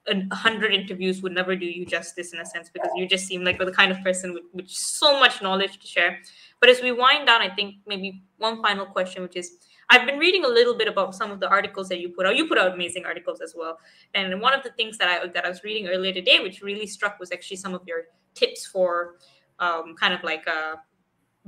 a 0.08 0.34
hundred 0.34 0.72
interviews 0.72 1.22
would 1.22 1.32
never 1.32 1.56
do 1.56 1.66
you 1.66 1.84
justice 1.84 2.32
in 2.32 2.38
a 2.38 2.46
sense 2.46 2.70
because 2.70 2.90
you 2.94 3.08
just 3.08 3.26
seem 3.26 3.42
like 3.42 3.58
the 3.58 3.72
kind 3.72 3.90
of 3.90 4.00
person 4.02 4.32
with, 4.32 4.44
with 4.52 4.68
so 4.68 5.18
much 5.18 5.42
knowledge 5.42 5.78
to 5.78 5.86
share 5.86 6.20
but 6.60 6.68
as 6.68 6.80
we 6.80 6.92
wind 6.92 7.26
down 7.26 7.40
i 7.40 7.48
think 7.54 7.76
maybe 7.86 8.22
one 8.38 8.62
final 8.62 8.86
question 8.86 9.22
which 9.22 9.36
is 9.36 9.58
I've 9.88 10.06
been 10.06 10.18
reading 10.18 10.44
a 10.44 10.48
little 10.48 10.74
bit 10.74 10.88
about 10.88 11.14
some 11.14 11.30
of 11.30 11.38
the 11.38 11.48
articles 11.48 11.88
that 11.90 12.00
you 12.00 12.08
put 12.08 12.26
out. 12.26 12.36
You 12.36 12.48
put 12.48 12.58
out 12.58 12.74
amazing 12.74 13.04
articles 13.04 13.40
as 13.40 13.54
well. 13.56 13.78
And 14.14 14.40
one 14.40 14.52
of 14.52 14.62
the 14.64 14.70
things 14.70 14.98
that 14.98 15.08
I 15.08 15.26
that 15.28 15.44
I 15.44 15.48
was 15.48 15.62
reading 15.62 15.86
earlier 15.88 16.12
today, 16.12 16.40
which 16.40 16.60
really 16.60 16.86
struck, 16.86 17.20
was 17.20 17.30
actually 17.30 17.58
some 17.58 17.74
of 17.74 17.82
your 17.86 18.04
tips 18.34 18.66
for 18.66 19.16
um, 19.60 19.94
kind 19.98 20.12
of 20.12 20.22
like 20.24 20.46
uh, 20.48 20.76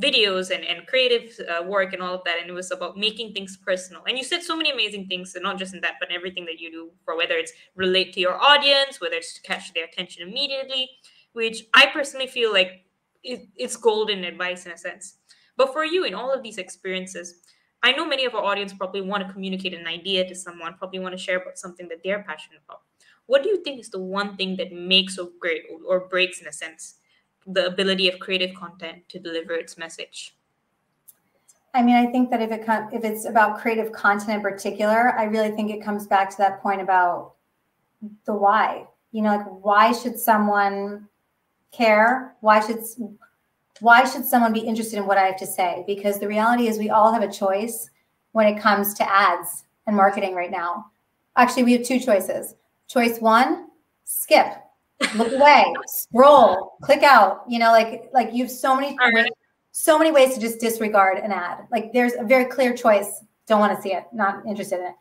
videos 0.01 0.55
and, 0.55 0.65
and 0.65 0.87
creative 0.87 1.33
uh, 1.49 1.65
work 1.65 1.93
and 1.93 2.01
all 2.01 2.15
of 2.15 2.23
that. 2.25 2.39
And 2.41 2.49
it 2.49 2.53
was 2.53 2.71
about 2.71 2.97
making 2.97 3.33
things 3.33 3.57
personal. 3.57 4.03
And 4.07 4.17
you 4.17 4.23
said 4.23 4.43
so 4.43 4.57
many 4.57 4.71
amazing 4.71 5.09
things, 5.09 5.35
and 5.35 5.43
not 5.43 5.59
just 5.59 5.75
in 5.75 5.81
that, 5.81 5.95
but 5.99 6.11
everything 6.13 6.45
that 6.45 6.61
you 6.61 6.71
do 6.71 6.91
for 7.05 7.17
whether 7.17 7.35
it's 7.35 7.53
relate 7.75 8.13
to 8.15 8.21
your 8.21 8.41
audience, 8.41 9.01
whether 9.01 9.17
it's 9.17 9.35
to 9.35 9.43
catch 9.43 9.75
their 9.75 9.85
attention 9.87 10.27
immediately, 10.27 10.89
which 11.33 11.65
I 11.75 11.87
personally 11.87 12.29
feel 12.29 12.53
like 12.53 12.85
it, 13.23 13.49
it's 13.57 13.77
golden 13.77 14.25
advice 14.25 14.67
in 14.67 14.73
a 14.73 14.79
sense. 14.79 15.17
But 15.57 15.73
for 15.73 15.85
you, 15.85 16.05
in 16.05 16.15
all 16.15 16.33
of 16.33 16.43
these 16.43 16.59
experiences, 16.59 17.41
I 17.83 17.93
know 17.93 18.07
many 18.07 18.25
of 18.25 18.35
our 18.35 18.45
audience 18.45 18.73
probably 18.73 19.01
want 19.01 19.27
to 19.27 19.33
communicate 19.33 19.75
an 19.75 19.87
idea 19.87 20.27
to 20.29 20.35
someone, 20.35 20.75
probably 20.79 20.99
want 20.99 21.17
to 21.17 21.23
share 21.23 21.39
about 21.39 21.59
something 21.59 21.89
that 21.89 22.03
they're 22.03 22.23
passionate 22.23 22.61
about. 22.67 22.81
What 23.27 23.43
do 23.43 23.51
you 23.51 23.63
think 23.63 23.81
is 23.81 23.91
the 23.91 24.01
one 24.01 24.37
thing 24.37 24.57
that 24.57 24.73
makes 24.73 25.19
or 25.19 25.29
great 25.39 25.65
or 25.87 26.01
breaks, 26.09 26.41
in 26.41 26.47
a 26.47 26.53
sense, 26.53 26.95
the 27.47 27.67
ability 27.67 28.09
of 28.09 28.19
creative 28.19 28.55
content 28.57 29.09
to 29.11 29.19
deliver 29.19 29.53
its 29.53 29.77
message? 29.77 30.35
I 31.75 31.83
mean, 31.83 31.97
I 31.97 32.11
think 32.11 32.31
that 32.31 32.41
if 32.41 32.51
it 32.51 32.65
if 32.93 33.05
it's 33.05 33.27
about 33.27 33.59
creative 33.59 33.93
content 33.93 34.31
in 34.31 34.41
particular, 34.41 35.13
I 35.19 35.25
really 35.25 35.51
think 35.51 35.71
it 35.71 35.85
comes 35.85 36.07
back 36.07 36.31
to 36.31 36.37
that 36.39 36.63
point 36.63 36.81
about 36.81 37.35
the 38.25 38.33
why. 38.33 38.87
You 39.13 39.23
know, 39.23 39.37
like 39.37 39.47
why 39.47 39.93
should 39.93 40.19
someone 40.19 41.09
care? 41.73 42.35
Why 42.41 42.61
should 42.61 42.81
why 43.81 44.05
should 44.05 44.25
someone 44.25 44.53
be 44.53 44.61
interested 44.61 44.97
in 44.97 45.07
what 45.07 45.19
I 45.19 45.27
have 45.27 45.37
to 45.39 45.47
say? 45.47 45.85
Because 45.87 46.19
the 46.19 46.29
reality 46.29 46.69
is 46.69 46.79
we 46.79 46.91
all 46.91 47.13
have 47.13 47.23
a 47.23 47.31
choice 47.31 47.91
when 48.33 48.47
it 48.47 48.61
comes 48.61 48.95
to 48.95 49.11
ads 49.11 49.65
and 49.87 49.97
marketing 49.97 50.35
right 50.35 50.51
now. 50.51 50.87
Actually, 51.37 51.65
we 51.65 51.73
have 51.73 51.85
two 51.85 52.01
choices. 52.01 52.55
Choice 52.89 53.21
one, 53.21 53.69
skip, 54.05 54.47
look 55.15 55.33
away, 55.33 55.73
scroll, 55.87 56.77
click 56.83 57.03
out. 57.03 57.45
You 57.49 57.59
know, 57.59 57.71
like 57.71 58.11
like 58.13 58.33
you 58.33 58.45
have 58.45 58.51
so 58.51 58.75
many 58.75 58.97
right. 58.99 59.31
so 59.73 59.99
many 59.99 60.11
ways 60.11 60.35
to 60.35 60.41
just 60.41 60.61
disregard 60.61 61.19
an 61.19 61.33
ad. 61.33 61.67
Like 61.71 61.93
there's 61.93 62.15
a 62.15 62.25
very 62.25 62.47
clear 62.47 62.77
choice. 62.77 63.25
Don't 63.47 63.61
want 63.61 63.77
to 63.77 63.83
see 63.83 63.93
it, 63.93 64.05
not 64.13 64.45
interested 64.47 64.81
in 64.81 64.87
it. 64.87 64.95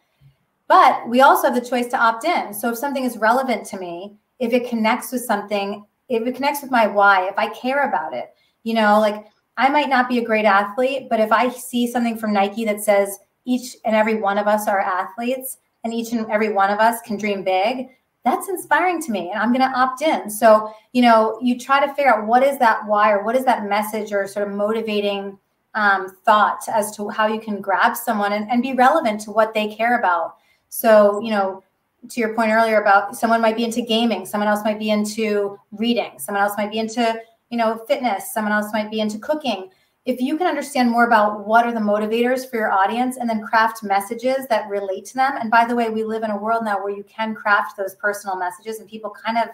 But 0.67 1.07
we 1.07 1.21
also 1.21 1.47
have 1.47 1.55
the 1.55 1.67
choice 1.67 1.87
to 1.87 1.97
opt 1.97 2.25
in. 2.25 2.53
So 2.53 2.71
if 2.71 2.77
something 2.77 3.03
is 3.03 3.17
relevant 3.17 3.65
to 3.67 3.79
me, 3.79 4.17
if 4.39 4.53
it 4.53 4.69
connects 4.69 5.11
with 5.11 5.23
something, 5.23 5.85
if 6.09 6.25
it 6.25 6.35
connects 6.35 6.61
with 6.61 6.71
my 6.71 6.87
why, 6.87 7.27
if 7.27 7.37
I 7.37 7.49
care 7.49 7.87
about 7.87 8.13
it, 8.13 8.33
you 8.63 8.73
know, 8.73 8.99
like 8.99 9.25
I 9.57 9.69
might 9.69 9.89
not 9.89 10.07
be 10.07 10.19
a 10.19 10.25
great 10.25 10.45
athlete, 10.45 11.07
but 11.09 11.19
if 11.19 11.31
I 11.31 11.49
see 11.49 11.87
something 11.87 12.17
from 12.17 12.33
Nike 12.33 12.65
that 12.65 12.81
says 12.81 13.19
each 13.45 13.75
and 13.85 13.95
every 13.95 14.15
one 14.15 14.37
of 14.37 14.47
us 14.47 14.67
are 14.67 14.79
athletes 14.79 15.57
and 15.83 15.93
each 15.93 16.11
and 16.11 16.29
every 16.29 16.53
one 16.53 16.69
of 16.69 16.79
us 16.79 17.01
can 17.01 17.17
dream 17.17 17.43
big, 17.43 17.87
that's 18.23 18.49
inspiring 18.49 19.01
to 19.01 19.11
me 19.11 19.31
and 19.31 19.39
I'm 19.39 19.53
going 19.53 19.61
to 19.61 19.77
opt 19.77 20.01
in. 20.01 20.29
So, 20.29 20.73
you 20.91 21.01
know, 21.01 21.39
you 21.41 21.57
try 21.57 21.85
to 21.85 21.93
figure 21.93 22.13
out 22.13 22.27
what 22.27 22.43
is 22.43 22.59
that 22.59 22.85
why 22.85 23.11
or 23.11 23.23
what 23.23 23.35
is 23.35 23.45
that 23.45 23.67
message 23.67 24.11
or 24.11 24.27
sort 24.27 24.47
of 24.47 24.53
motivating 24.53 25.39
um, 25.75 26.09
thought 26.25 26.61
as 26.67 26.95
to 26.97 27.07
how 27.07 27.27
you 27.27 27.39
can 27.39 27.61
grab 27.61 27.95
someone 27.95 28.33
and, 28.33 28.49
and 28.49 28.61
be 28.61 28.73
relevant 28.73 29.21
to 29.21 29.31
what 29.31 29.53
they 29.53 29.73
care 29.73 29.97
about. 29.97 30.35
So, 30.69 31.21
you 31.21 31.31
know, 31.31 31.63
to 32.09 32.19
your 32.19 32.33
point 32.33 32.51
earlier 32.51 32.81
about 32.81 33.15
someone 33.15 33.41
might 33.41 33.55
be 33.55 33.63
into 33.63 33.81
gaming, 33.81 34.25
someone 34.25 34.47
else 34.47 34.63
might 34.63 34.79
be 34.79 34.91
into 34.91 35.59
reading, 35.71 36.19
someone 36.19 36.43
else 36.43 36.53
might 36.57 36.71
be 36.71 36.79
into 36.79 37.19
you 37.49 37.57
know, 37.57 37.77
fitness, 37.87 38.33
someone 38.33 38.51
else 38.51 38.71
might 38.73 38.91
be 38.91 38.99
into 38.99 39.17
cooking. 39.17 39.69
If 40.05 40.21
you 40.21 40.37
can 40.37 40.47
understand 40.47 40.89
more 40.89 41.05
about 41.05 41.45
what 41.45 41.65
are 41.65 41.73
the 41.73 41.79
motivators 41.79 42.49
for 42.49 42.57
your 42.57 42.71
audience 42.71 43.17
and 43.17 43.29
then 43.29 43.43
craft 43.43 43.83
messages 43.83 44.47
that 44.47 44.69
relate 44.69 45.05
to 45.05 45.15
them. 45.15 45.33
And 45.37 45.51
by 45.51 45.65
the 45.65 45.75
way, 45.75 45.89
we 45.89 46.03
live 46.03 46.23
in 46.23 46.31
a 46.31 46.37
world 46.37 46.63
now 46.63 46.81
where 46.81 46.95
you 46.95 47.03
can 47.03 47.35
craft 47.35 47.75
those 47.77 47.95
personal 47.95 48.37
messages 48.37 48.79
and 48.79 48.89
people 48.89 49.09
kind 49.09 49.37
of 49.37 49.49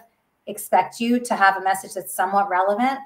expect 0.46 1.00
you 1.00 1.18
to 1.18 1.34
have 1.34 1.56
a 1.56 1.64
message 1.64 1.94
that's 1.94 2.14
somewhat 2.14 2.48
relevant 2.48 2.98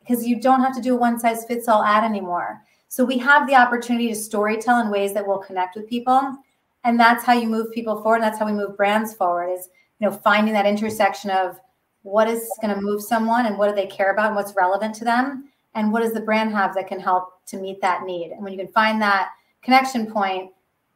because 0.00 0.26
you 0.26 0.40
don't 0.40 0.60
have 0.60 0.74
to 0.76 0.82
do 0.82 0.94
a 0.94 0.98
one 0.98 1.18
size 1.18 1.44
fits 1.44 1.68
all 1.68 1.82
ad 1.82 2.04
anymore. 2.04 2.62
So 2.88 3.04
we 3.04 3.18
have 3.18 3.46
the 3.46 3.56
opportunity 3.56 4.08
to 4.08 4.14
storytell 4.14 4.82
in 4.82 4.90
ways 4.90 5.12
that 5.14 5.26
will 5.26 5.38
connect 5.38 5.76
with 5.76 5.88
people. 5.88 6.36
And 6.84 7.00
that's 7.00 7.24
how 7.24 7.32
you 7.32 7.48
move 7.48 7.72
people 7.72 8.02
forward. 8.02 8.16
And 8.16 8.24
that's 8.24 8.38
how 8.38 8.46
we 8.46 8.52
move 8.52 8.76
brands 8.76 9.14
forward 9.14 9.48
is, 9.48 9.68
you 9.98 10.08
know, 10.08 10.14
finding 10.14 10.52
that 10.54 10.66
intersection 10.66 11.30
of 11.30 11.58
what 12.04 12.28
is 12.28 12.48
going 12.60 12.74
to 12.74 12.80
move 12.80 13.02
someone 13.02 13.46
and 13.46 13.58
what 13.58 13.68
do 13.68 13.74
they 13.74 13.86
care 13.86 14.12
about 14.12 14.26
and 14.26 14.36
what's 14.36 14.54
relevant 14.54 14.94
to 14.94 15.04
them 15.04 15.48
and 15.74 15.90
what 15.90 16.02
does 16.02 16.12
the 16.12 16.20
brand 16.20 16.52
have 16.52 16.74
that 16.74 16.86
can 16.86 17.00
help 17.00 17.44
to 17.46 17.56
meet 17.56 17.80
that 17.80 18.04
need 18.04 18.30
and 18.30 18.42
when 18.42 18.52
you 18.52 18.58
can 18.58 18.72
find 18.72 19.00
that 19.00 19.30
connection 19.62 20.10
point 20.10 20.52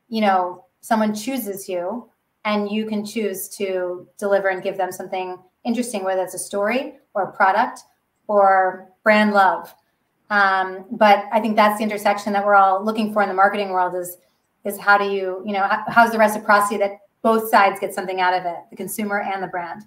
you 0.08 0.20
know 0.20 0.64
someone 0.80 1.14
chooses 1.14 1.68
you 1.68 2.08
and 2.44 2.70
you 2.70 2.86
can 2.86 3.04
choose 3.04 3.48
to 3.48 4.06
deliver 4.18 4.48
and 4.48 4.62
give 4.62 4.76
them 4.76 4.92
something 4.92 5.38
interesting 5.64 6.04
whether 6.04 6.22
it's 6.22 6.34
a 6.34 6.38
story 6.38 6.94
or 7.14 7.24
a 7.24 7.32
product 7.32 7.80
or 8.28 8.88
brand 9.02 9.32
love 9.32 9.74
um, 10.30 10.84
but 10.92 11.24
i 11.32 11.40
think 11.40 11.56
that's 11.56 11.78
the 11.78 11.84
intersection 11.84 12.32
that 12.32 12.44
we're 12.44 12.54
all 12.54 12.84
looking 12.84 13.12
for 13.12 13.22
in 13.22 13.28
the 13.28 13.34
marketing 13.34 13.70
world 13.70 13.94
is 13.94 14.18
is 14.68 14.78
how 14.78 14.98
do 14.98 15.04
you 15.04 15.42
you 15.44 15.52
know 15.52 15.66
how's 15.88 16.12
the 16.12 16.18
reciprocity 16.18 16.76
that 16.78 16.98
both 17.22 17.50
sides 17.50 17.80
get 17.80 17.94
something 17.94 18.20
out 18.20 18.34
of 18.34 18.44
it 18.44 18.56
the 18.70 18.76
consumer 18.76 19.20
and 19.20 19.42
the 19.42 19.48
brand? 19.48 19.82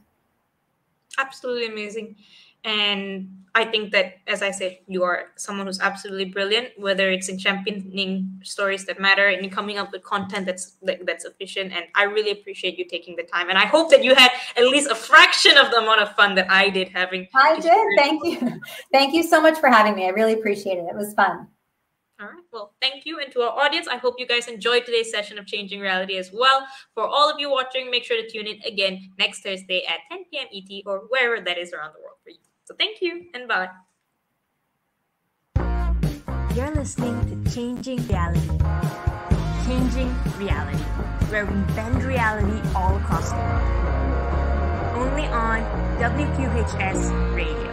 Absolutely 1.17 1.67
amazing. 1.67 2.15
And 2.63 3.37
i 3.53 3.65
think 3.65 3.91
that 3.91 4.13
as 4.27 4.41
i 4.41 4.49
said 4.49 4.77
you 4.87 5.03
are 5.03 5.31
someone 5.35 5.65
who's 5.65 5.81
absolutely 5.81 6.23
brilliant 6.23 6.69
whether 6.77 7.11
it's 7.11 7.27
in 7.27 7.37
championing 7.37 8.39
stories 8.43 8.85
that 8.85 8.97
matter 8.97 9.27
and 9.27 9.51
coming 9.51 9.77
up 9.77 9.91
with 9.91 10.01
content 10.03 10.45
that's 10.45 10.77
that's 11.03 11.25
efficient. 11.25 11.73
And 11.73 11.85
i 11.95 12.03
really 12.03 12.31
appreciate 12.31 12.77
you 12.77 12.85
taking 12.85 13.15
the 13.15 13.23
time. 13.23 13.49
And 13.49 13.57
i 13.57 13.65
hope 13.65 13.89
that 13.89 14.03
you 14.03 14.15
had 14.15 14.31
at 14.55 14.67
least 14.67 14.89
a 14.89 14.95
fraction 14.95 15.57
of 15.57 15.71
the 15.71 15.77
amount 15.77 16.01
of 16.01 16.15
fun 16.15 16.35
that 16.35 16.49
i 16.49 16.69
did 16.69 16.89
having 16.89 17.27
i 17.35 17.59
did. 17.59 17.87
thank 17.97 18.23
you. 18.23 18.61
Thank 18.93 19.13
you 19.15 19.23
so 19.23 19.41
much 19.41 19.57
for 19.59 19.69
having 19.69 19.95
me. 19.95 20.05
I 20.05 20.09
really 20.09 20.33
appreciate 20.33 20.77
it. 20.77 20.85
It 20.89 20.95
was 20.95 21.13
fun 21.15 21.47
all 22.21 22.27
right. 22.27 22.43
Well, 22.53 22.75
thank 22.79 23.07
you. 23.07 23.19
And 23.19 23.31
to 23.31 23.41
our 23.41 23.59
audience, 23.59 23.87
I 23.87 23.97
hope 23.97 24.15
you 24.19 24.27
guys 24.27 24.47
enjoyed 24.47 24.85
today's 24.85 25.09
session 25.09 25.39
of 25.39 25.47
Changing 25.47 25.79
Reality 25.79 26.17
as 26.17 26.29
well. 26.31 26.67
For 26.93 27.03
all 27.03 27.31
of 27.31 27.39
you 27.39 27.49
watching, 27.49 27.89
make 27.89 28.03
sure 28.03 28.21
to 28.21 28.29
tune 28.29 28.45
in 28.45 28.61
again 28.61 29.09
next 29.17 29.41
Thursday 29.41 29.83
at 29.87 30.01
10 30.11 30.25
p.m. 30.31 30.45
ET 30.53 30.83
or 30.85 30.99
wherever 31.09 31.43
that 31.43 31.57
is 31.57 31.73
around 31.73 31.93
the 31.95 32.01
world 32.01 32.17
for 32.23 32.29
you. 32.29 32.37
So 32.65 32.75
thank 32.77 33.01
you 33.01 33.25
and 33.33 33.47
bye. 33.47 33.69
You're 36.55 36.75
listening 36.75 37.43
to 37.43 37.51
Changing 37.51 38.05
Reality. 38.07 38.47
Changing 39.65 40.13
Reality, 40.37 40.83
where 41.31 41.45
we 41.45 41.59
bend 41.73 42.03
reality 42.03 42.61
all 42.75 42.97
across 42.97 43.29
the 43.31 43.37
world. 43.37 45.07
Only 45.07 45.25
on 45.27 45.61
WQHS 45.97 47.35
Radio. 47.35 47.70